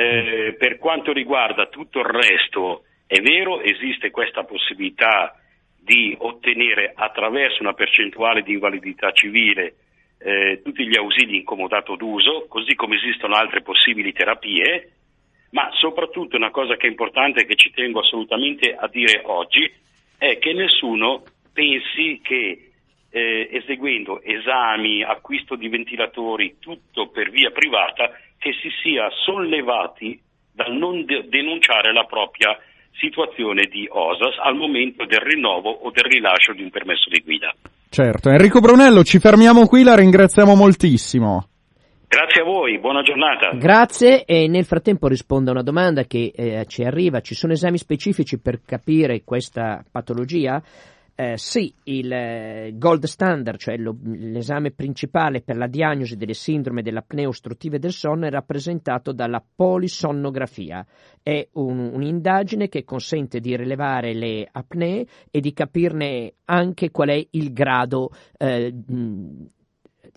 Eh, 0.00 0.54
per 0.58 0.78
quanto 0.78 1.12
riguarda 1.12 1.66
tutto 1.66 1.98
il 1.98 2.06
resto, 2.06 2.84
è 3.06 3.20
vero, 3.20 3.60
esiste 3.60 4.10
questa 4.10 4.44
possibilità 4.44 5.38
di 5.78 6.16
ottenere 6.18 6.92
attraverso 6.94 7.60
una 7.60 7.74
percentuale 7.74 8.40
di 8.40 8.52
invalidità 8.52 9.12
civile 9.12 9.74
eh, 10.16 10.62
tutti 10.64 10.86
gli 10.86 10.96
ausili 10.96 11.36
incomodato 11.36 11.96
d'uso, 11.96 12.46
così 12.48 12.74
come 12.76 12.96
esistono 12.96 13.34
altre 13.34 13.60
possibili 13.60 14.14
terapie, 14.14 14.90
ma 15.50 15.68
soprattutto 15.72 16.34
una 16.34 16.50
cosa 16.50 16.76
che 16.76 16.86
è 16.86 16.90
importante 16.90 17.42
e 17.42 17.44
che 17.44 17.56
ci 17.56 17.70
tengo 17.70 18.00
assolutamente 18.00 18.74
a 18.74 18.88
dire 18.88 19.20
oggi 19.24 19.70
è 20.16 20.38
che 20.38 20.54
nessuno 20.54 21.24
pensi 21.52 22.20
che 22.22 22.70
eh, 23.10 23.48
eseguendo 23.52 24.22
esami, 24.22 25.02
acquisto 25.02 25.56
di 25.56 25.68
ventilatori, 25.68 26.56
tutto 26.58 27.08
per 27.08 27.28
via 27.28 27.50
privata, 27.50 28.12
che 28.40 28.52
si 28.60 28.70
sia 28.82 29.06
sollevati 29.24 30.18
dal 30.50 30.72
non 30.72 31.04
de- 31.04 31.28
denunciare 31.28 31.92
la 31.92 32.04
propria 32.04 32.56
situazione 32.98 33.66
di 33.66 33.86
OSAS 33.88 34.38
al 34.42 34.56
momento 34.56 35.04
del 35.04 35.20
rinnovo 35.20 35.70
o 35.70 35.90
del 35.90 36.04
rilascio 36.04 36.54
di 36.54 36.62
un 36.62 36.70
permesso 36.70 37.10
di 37.10 37.20
guida. 37.20 37.54
Certo, 37.90 38.30
Enrico 38.30 38.60
Brunello, 38.60 39.04
ci 39.04 39.18
fermiamo 39.18 39.66
qui, 39.66 39.82
la 39.82 39.94
ringraziamo 39.94 40.54
moltissimo. 40.54 41.48
Grazie 42.08 42.42
a 42.42 42.44
voi, 42.44 42.78
buona 42.78 43.02
giornata. 43.02 43.50
Grazie 43.54 44.24
e 44.24 44.48
nel 44.48 44.64
frattempo 44.64 45.06
rispondo 45.06 45.50
a 45.50 45.52
una 45.52 45.62
domanda 45.62 46.04
che 46.04 46.32
eh, 46.34 46.64
ci 46.66 46.82
arriva, 46.82 47.20
ci 47.20 47.34
sono 47.34 47.52
esami 47.52 47.76
specifici 47.76 48.40
per 48.40 48.60
capire 48.66 49.22
questa 49.22 49.84
patologia? 49.88 50.60
Eh, 51.20 51.36
sì, 51.36 51.70
il 51.84 52.10
eh, 52.10 52.72
gold 52.76 53.04
standard, 53.04 53.58
cioè 53.58 53.76
lo, 53.76 53.94
l'esame 54.04 54.70
principale 54.70 55.42
per 55.42 55.58
la 55.58 55.66
diagnosi 55.66 56.16
delle 56.16 56.32
sindrome 56.32 56.80
dell'apnea 56.80 57.28
ostruttive 57.28 57.78
del 57.78 57.92
sonno, 57.92 58.24
è 58.24 58.30
rappresentato 58.30 59.12
dalla 59.12 59.44
polisonnografia. 59.54 60.82
È 61.22 61.46
un, 61.52 61.90
un'indagine 61.92 62.70
che 62.70 62.84
consente 62.84 63.38
di 63.38 63.54
rilevare 63.54 64.14
le 64.14 64.48
apnee 64.50 65.04
e 65.30 65.40
di 65.40 65.52
capirne 65.52 66.36
anche 66.46 66.90
qual 66.90 67.10
è 67.10 67.26
il 67.32 67.52
grado 67.52 68.12
eh, 68.38 68.72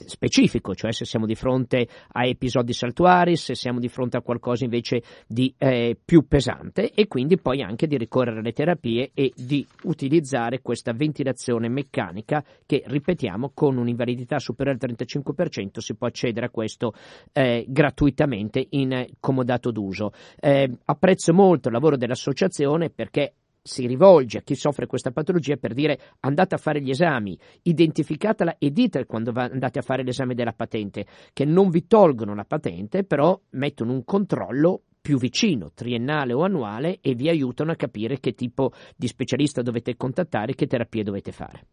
specifico, 0.06 0.74
cioè 0.76 0.92
se 0.92 1.06
siamo 1.06 1.26
di 1.26 1.36
fronte 1.36 1.88
a 2.14 2.26
episodi 2.26 2.74
saltuari, 2.74 3.36
se 3.36 3.56
siamo 3.56 3.80
di 3.80 3.88
fronte 3.88 4.18
a 4.18 4.22
qualcosa 4.22 4.64
invece 4.64 5.02
di 5.28 5.54
eh, 5.58 5.98
più 6.04 6.28
pesante 6.28 6.92
e 6.92 7.08
quindi 7.08 7.38
poi 7.38 7.62
anche 7.62 7.88
di 7.88 7.98
ricorrere 7.98 8.40
alle 8.40 8.52
terapie 8.52 9.12
e 9.14 9.32
di 9.36 9.66
utilizzare 9.84 10.62
questa 10.62 10.94
ventilazione 10.94 11.70
meccanica 11.70 12.44
che, 12.66 12.84
ripetiamo, 12.86 13.52
con 13.54 13.78
un'invalidità 13.78 14.40
superiore 14.40 14.80
al 14.82 14.96
35% 14.96 15.80
si 15.80 15.96
può 15.96 16.08
accedere 16.08 16.48
a 16.48 16.50
questo 16.50 16.94
eh, 17.32 17.66
gratuitamente 17.68 18.66
in 18.72 19.06
comodato 19.20 19.72
d'uso. 19.72 20.12
Eh, 20.40 20.70
apprezzo 20.86 21.34
molto 21.34 21.68
il 21.68 21.74
lavoro 21.74 21.98
dell'associazione 21.98 22.90
perché 22.90 23.34
si 23.64 23.88
rivolge 23.88 24.40
a 24.40 24.42
chi 24.42 24.56
soffre 24.56 24.88
questa 24.88 25.12
patologia 25.12 25.56
per 25.56 25.74
dire 25.74 25.98
andate 26.20 26.56
a 26.56 26.58
fare 26.58 26.82
gli 26.82 26.90
esami, 26.90 27.38
identificatela 27.62 28.58
e 28.58 28.72
dite 28.72 29.06
quando 29.06 29.32
andate 29.34 29.80
a 29.80 29.82
fare 29.82 30.04
l'esame 30.04 30.36
della 30.36 30.52
patente, 30.52 31.06
che 31.32 31.46
non 31.46 31.70
vi 31.70 31.88
tolgono 31.88 32.36
la 32.36 32.46
patente, 32.46 33.06
però 33.06 33.40
mettono 33.52 33.94
un 33.94 34.04
controllo 34.04 34.82
più 35.00 35.18
vicino, 35.18 35.72
triennale 35.74 36.34
o 36.34 36.44
annuale, 36.44 37.00
e 37.02 37.14
vi 37.14 37.30
aiutano 37.30 37.72
a 37.72 37.76
capire 37.76 38.20
che 38.20 38.34
tipo 38.34 38.72
di 38.96 39.08
specialista 39.08 39.62
dovete 39.62 39.98
contattare 39.98 40.56
che 40.56 40.66
terapie 40.66 41.04
dovete 41.04 41.32
fare. 41.32 41.68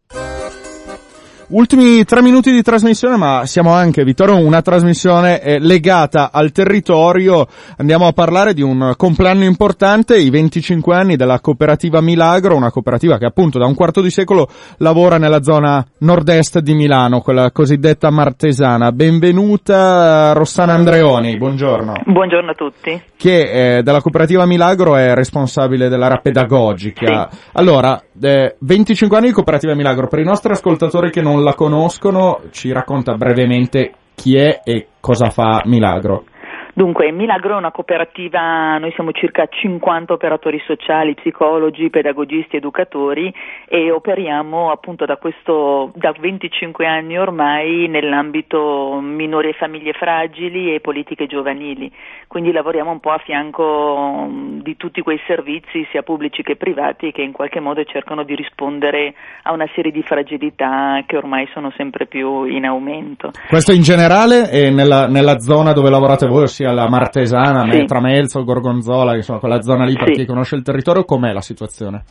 Ultimi 1.51 2.05
tre 2.05 2.21
minuti 2.21 2.49
di 2.49 2.61
trasmissione, 2.61 3.17
ma 3.17 3.45
siamo 3.45 3.73
anche, 3.73 4.05
Vittorio, 4.05 4.37
una 4.37 4.61
trasmissione 4.61 5.41
eh, 5.41 5.59
legata 5.59 6.29
al 6.31 6.53
territorio. 6.53 7.45
Andiamo 7.75 8.07
a 8.07 8.13
parlare 8.13 8.53
di 8.53 8.61
un 8.61 8.93
compleanno 8.95 9.43
importante, 9.43 10.17
i 10.17 10.29
25 10.29 10.95
anni 10.95 11.17
della 11.17 11.41
cooperativa 11.41 11.99
Milagro, 11.99 12.55
una 12.55 12.71
cooperativa 12.71 13.17
che 13.17 13.25
appunto 13.25 13.59
da 13.59 13.65
un 13.65 13.75
quarto 13.75 13.99
di 13.99 14.09
secolo 14.09 14.47
lavora 14.77 15.17
nella 15.17 15.43
zona 15.43 15.85
nord-est 15.97 16.59
di 16.59 16.73
Milano, 16.73 17.19
quella 17.19 17.51
cosiddetta 17.51 18.09
martesana. 18.09 18.93
Benvenuta 18.93 20.31
Rossana 20.31 20.71
Andreoni, 20.71 21.35
buongiorno. 21.35 22.03
Buongiorno 22.05 22.51
a 22.51 22.55
tutti. 22.55 23.01
Che 23.17 23.77
eh, 23.77 23.83
della 23.83 23.99
cooperativa 23.99 24.45
Milagro 24.45 24.95
è 24.95 25.13
responsabile 25.13 25.89
dell'area 25.89 26.21
pedagogica. 26.21 27.27
Sì. 27.29 27.37
Allora, 27.55 28.01
eh, 28.21 28.55
25 28.57 29.17
anni 29.17 29.27
di 29.27 29.33
cooperativa 29.33 29.75
Milagro, 29.75 30.07
per 30.07 30.19
i 30.19 30.23
nostri 30.23 30.53
ascoltatori 30.53 31.11
che 31.11 31.21
non 31.21 31.39
la 31.43 31.53
conoscono, 31.53 32.41
ci 32.51 32.71
racconta 32.71 33.13
brevemente 33.15 33.93
chi 34.15 34.35
è 34.35 34.61
e 34.63 34.87
cosa 34.99 35.29
fa 35.29 35.61
Milagro. 35.65 36.25
Dunque, 36.73 37.11
Milagro 37.11 37.55
è 37.55 37.57
una 37.57 37.71
cooperativa, 37.71 38.77
noi 38.77 38.91
siamo 38.93 39.11
circa 39.11 39.45
50 39.45 40.13
operatori 40.13 40.61
sociali, 40.65 41.15
psicologi, 41.15 41.89
pedagogisti, 41.89 42.55
educatori 42.55 43.33
e 43.67 43.91
operiamo 43.91 44.71
appunto 44.71 45.05
da, 45.05 45.17
questo, 45.17 45.91
da 45.95 46.13
25 46.17 46.85
anni 46.87 47.17
ormai 47.17 47.87
nell'ambito 47.87 48.99
minori 49.01 49.49
e 49.49 49.53
famiglie 49.53 49.91
fragili 49.91 50.73
e 50.73 50.79
politiche 50.79 51.27
giovanili, 51.27 51.91
quindi 52.27 52.53
lavoriamo 52.53 52.91
un 52.91 53.01
po' 53.01 53.11
a 53.11 53.17
fianco 53.17 54.29
di 54.61 54.77
tutti 54.77 55.01
quei 55.01 55.19
servizi, 55.27 55.85
sia 55.91 56.03
pubblici 56.03 56.41
che 56.41 56.55
privati, 56.55 57.11
che 57.11 57.21
in 57.21 57.33
qualche 57.33 57.59
modo 57.59 57.83
cercano 57.83 58.23
di 58.23 58.35
rispondere 58.35 59.13
a 59.43 59.51
una 59.51 59.67
serie 59.75 59.91
di 59.91 60.03
fragilità 60.03 61.03
che 61.05 61.17
ormai 61.17 61.49
sono 61.51 61.73
sempre 61.75 62.05
più 62.05 62.45
in 62.45 62.65
aumento. 62.65 63.31
Questo 63.49 63.73
in 63.73 63.81
generale 63.81 64.49
e 64.49 64.69
nella, 64.69 65.07
nella 65.07 65.39
zona 65.39 65.73
dove 65.73 65.89
lavorate 65.89 66.27
voi, 66.27 66.47
ossia 66.61 66.71
la 66.71 66.87
Martesana, 66.87 67.69
sì. 67.69 67.85
Tramelzo, 67.85 68.43
Gorgonzola, 68.43 69.15
insomma 69.15 69.39
quella 69.39 69.61
zona 69.61 69.85
lì 69.85 69.93
per 69.93 70.09
sì. 70.09 70.13
chi 70.13 70.25
conosce 70.25 70.55
il 70.55 70.61
territorio, 70.61 71.03
com'è 71.03 71.33
la 71.33 71.41
situazione? 71.41 72.03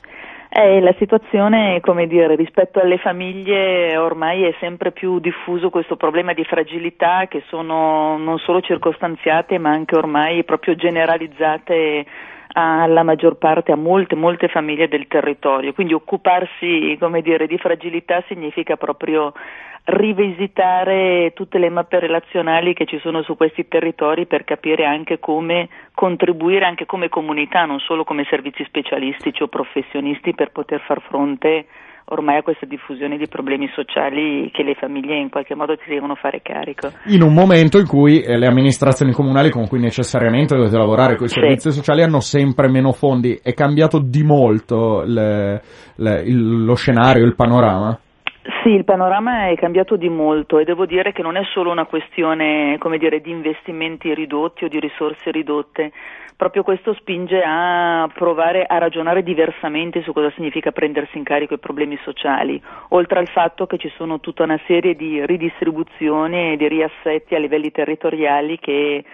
Eh, 0.52 0.80
la 0.80 0.94
situazione, 0.98 1.78
come 1.80 2.08
dire, 2.08 2.34
rispetto 2.34 2.80
alle 2.80 2.98
famiglie 2.98 3.96
ormai 3.96 4.42
è 4.42 4.54
sempre 4.58 4.90
più 4.90 5.20
diffuso 5.20 5.70
questo 5.70 5.94
problema 5.94 6.32
di 6.32 6.42
fragilità 6.44 7.26
che 7.28 7.44
sono 7.48 8.18
non 8.18 8.38
solo 8.38 8.60
circostanziate 8.60 9.58
ma 9.58 9.70
anche 9.70 9.94
ormai 9.94 10.42
proprio 10.42 10.74
generalizzate 10.74 12.04
alla 12.52 13.02
maggior 13.02 13.36
parte, 13.36 13.72
a 13.72 13.76
molte, 13.76 14.14
molte 14.14 14.48
famiglie 14.48 14.88
del 14.88 15.06
territorio. 15.06 15.72
Quindi 15.72 15.92
occuparsi, 15.92 16.98
dire, 17.22 17.46
di 17.46 17.58
fragilità 17.58 18.22
significa 18.26 18.76
proprio 18.76 19.32
rivisitare 19.84 21.32
tutte 21.34 21.58
le 21.58 21.70
mappe 21.70 21.98
relazionali 21.98 22.74
che 22.74 22.84
ci 22.84 22.98
sono 22.98 23.22
su 23.22 23.36
questi 23.36 23.66
territori 23.66 24.26
per 24.26 24.44
capire 24.44 24.84
anche 24.84 25.18
come 25.18 25.68
contribuire 25.94 26.64
anche 26.64 26.86
come 26.86 27.08
comunità, 27.08 27.64
non 27.64 27.80
solo 27.80 28.04
come 28.04 28.26
servizi 28.28 28.62
specialistici 28.64 29.42
o 29.42 29.48
professionisti 29.48 30.34
per 30.34 30.52
poter 30.52 30.80
far 30.80 31.00
fronte 31.00 31.66
ormai 32.10 32.38
a 32.38 32.42
questa 32.42 32.66
diffusione 32.66 33.16
di 33.16 33.26
problemi 33.26 33.68
sociali 33.74 34.50
che 34.52 34.62
le 34.62 34.74
famiglie 34.74 35.16
in 35.16 35.30
qualche 35.30 35.54
modo 35.54 35.76
si 35.82 35.88
devono 35.88 36.14
fare 36.14 36.40
carico. 36.42 36.90
In 37.06 37.22
un 37.22 37.32
momento 37.32 37.78
in 37.78 37.86
cui 37.86 38.20
eh, 38.20 38.36
le 38.36 38.46
amministrazioni 38.46 39.12
comunali 39.12 39.50
con 39.50 39.66
cui 39.66 39.80
necessariamente 39.80 40.54
dovete 40.54 40.76
lavorare 40.76 41.16
con 41.16 41.26
i 41.26 41.28
servizi 41.28 41.70
sì. 41.70 41.78
sociali 41.78 42.02
hanno 42.02 42.20
sempre 42.20 42.68
meno 42.68 42.92
fondi, 42.92 43.38
è 43.42 43.52
cambiato 43.54 43.98
di 43.98 44.22
molto 44.22 45.02
le, 45.04 45.62
le, 45.96 46.22
il, 46.22 46.64
lo 46.64 46.74
scenario, 46.74 47.24
il 47.24 47.34
panorama? 47.34 47.98
Sì, 48.62 48.70
il 48.70 48.84
panorama 48.84 49.48
è 49.48 49.54
cambiato 49.54 49.96
di 49.96 50.08
molto 50.08 50.58
e 50.58 50.64
devo 50.64 50.84
dire 50.84 51.12
che 51.12 51.22
non 51.22 51.36
è 51.36 51.42
solo 51.52 51.70
una 51.70 51.86
questione 51.86 52.78
dire, 52.98 53.20
di 53.20 53.30
investimenti 53.30 54.12
ridotti 54.14 54.64
o 54.64 54.68
di 54.68 54.80
risorse 54.80 55.30
ridotte, 55.30 55.92
proprio 56.40 56.62
questo 56.62 56.94
spinge 56.94 57.42
a 57.44 58.08
provare 58.14 58.64
a 58.64 58.78
ragionare 58.78 59.22
diversamente 59.22 60.00
su 60.00 60.14
cosa 60.14 60.30
significa 60.30 60.72
prendersi 60.72 61.18
in 61.18 61.22
carico 61.22 61.52
i 61.52 61.58
problemi 61.58 61.98
sociali, 62.02 62.58
oltre 62.88 63.18
al 63.18 63.28
fatto 63.28 63.66
che 63.66 63.76
ci 63.76 63.92
sono 63.94 64.20
tutta 64.20 64.44
una 64.44 64.58
serie 64.66 64.96
di 64.96 65.26
ridistribuzioni 65.26 66.52
e 66.52 66.56
di 66.56 66.66
riassetti 66.66 67.34
a 67.34 67.38
livelli 67.38 67.70
territoriali 67.70 68.58
che 68.58 69.04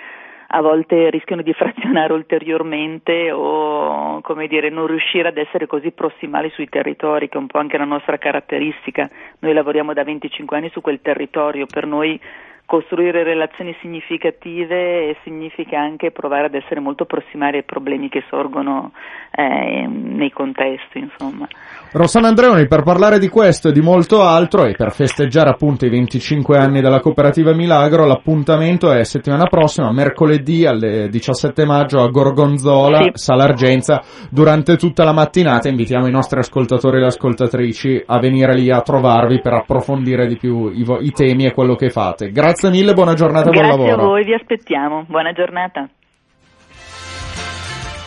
a 0.46 0.60
volte 0.60 1.10
rischiano 1.10 1.42
di 1.42 1.52
frazionare 1.58 2.12
ulteriormente 2.12 3.32
o 3.32 4.20
come 4.20 4.46
dire, 4.46 4.70
non 4.70 4.86
riuscire 4.86 5.26
ad 5.26 5.36
essere 5.36 5.66
così 5.66 5.90
prossimali 5.90 6.48
sui 6.50 6.68
territori, 6.68 7.28
che 7.28 7.38
è 7.38 7.40
un 7.40 7.48
po' 7.48 7.58
anche 7.58 7.76
la 7.76 7.84
nostra 7.84 8.18
caratteristica. 8.18 9.10
Noi 9.40 9.52
lavoriamo 9.52 9.92
da 9.92 10.04
25 10.04 10.56
anni 10.56 10.70
su 10.70 10.80
quel 10.80 11.00
territorio, 11.02 11.66
per 11.66 11.86
noi 11.86 12.20
costruire 12.66 13.22
relazioni 13.22 13.74
significative 13.80 15.16
significa 15.22 15.78
anche 15.78 16.10
provare 16.10 16.46
ad 16.46 16.54
essere 16.54 16.80
molto 16.80 17.04
prossimari 17.04 17.58
ai 17.58 17.62
problemi 17.62 18.08
che 18.08 18.24
sorgono 18.28 18.92
eh, 19.30 19.86
nei 19.86 20.30
contesti. 20.30 20.98
Insomma. 20.98 21.46
Rossana 21.92 22.28
Andreoni, 22.28 22.66
per 22.66 22.82
parlare 22.82 23.18
di 23.18 23.28
questo 23.28 23.68
e 23.68 23.72
di 23.72 23.80
molto 23.80 24.22
altro 24.22 24.64
e 24.64 24.74
per 24.74 24.90
festeggiare 24.90 25.48
appunto 25.48 25.86
i 25.86 25.90
25 25.90 26.58
anni 26.58 26.80
della 26.80 27.00
cooperativa 27.00 27.54
Milagro, 27.54 28.04
l'appuntamento 28.04 28.90
è 28.90 29.04
settimana 29.04 29.46
prossima, 29.46 29.92
mercoledì 29.92 30.66
alle 30.66 31.08
17 31.08 31.64
maggio 31.64 32.02
a 32.02 32.08
Gorgonzola, 32.08 33.02
sì. 33.02 33.10
Sala 33.14 33.44
Argenza, 33.44 34.02
durante 34.28 34.76
tutta 34.76 35.04
la 35.04 35.12
mattinata 35.12 35.68
invitiamo 35.68 36.08
i 36.08 36.10
nostri 36.12 36.40
ascoltatori 36.40 36.96
e 36.96 37.00
le 37.00 37.06
ascoltatrici 37.06 38.02
a 38.06 38.18
venire 38.18 38.54
lì 38.54 38.70
a 38.70 38.80
trovarvi 38.80 39.40
per 39.40 39.54
approfondire 39.54 40.26
di 40.26 40.36
più 40.36 40.68
i, 40.70 40.84
i 41.02 41.12
temi 41.12 41.46
e 41.46 41.52
quello 41.52 41.76
che 41.76 41.90
fate. 41.90 42.30
Grazie 42.30 42.55
Grazie 42.56 42.70
mille, 42.70 42.94
buona 42.94 43.12
giornata, 43.12 43.50
Grazie 43.50 43.66
buon 43.66 43.70
lavoro. 43.70 43.96
Grazie 43.96 44.02
a 44.02 44.08
voi, 44.08 44.24
vi 44.24 44.32
aspettiamo. 44.32 45.04
Buona 45.06 45.32
giornata. 45.32 45.88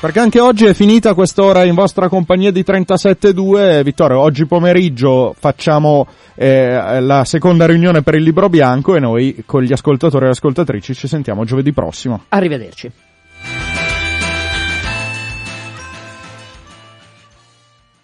Perché 0.01 0.19
anche 0.19 0.39
oggi 0.39 0.65
è 0.65 0.73
finita 0.73 1.13
quest'ora 1.13 1.65
in 1.65 1.75
vostra 1.75 2.09
compagnia 2.09 2.51
di 2.51 2.61
37.2. 2.61 3.83
Vittorio, 3.83 4.19
oggi 4.19 4.47
pomeriggio 4.47 5.35
facciamo 5.37 6.07
eh, 6.33 6.99
la 6.99 7.25
seconda 7.25 7.67
riunione 7.67 8.01
per 8.01 8.15
il 8.15 8.23
libro 8.23 8.49
bianco 8.49 8.95
e 8.95 8.99
noi 8.99 9.43
con 9.45 9.61
gli 9.61 9.71
ascoltatori 9.71 10.23
e 10.23 10.27
le 10.27 10.31
ascoltatrici 10.31 10.95
ci 10.95 11.07
sentiamo 11.07 11.43
giovedì 11.43 11.71
prossimo. 11.71 12.23
Arrivederci. 12.29 12.91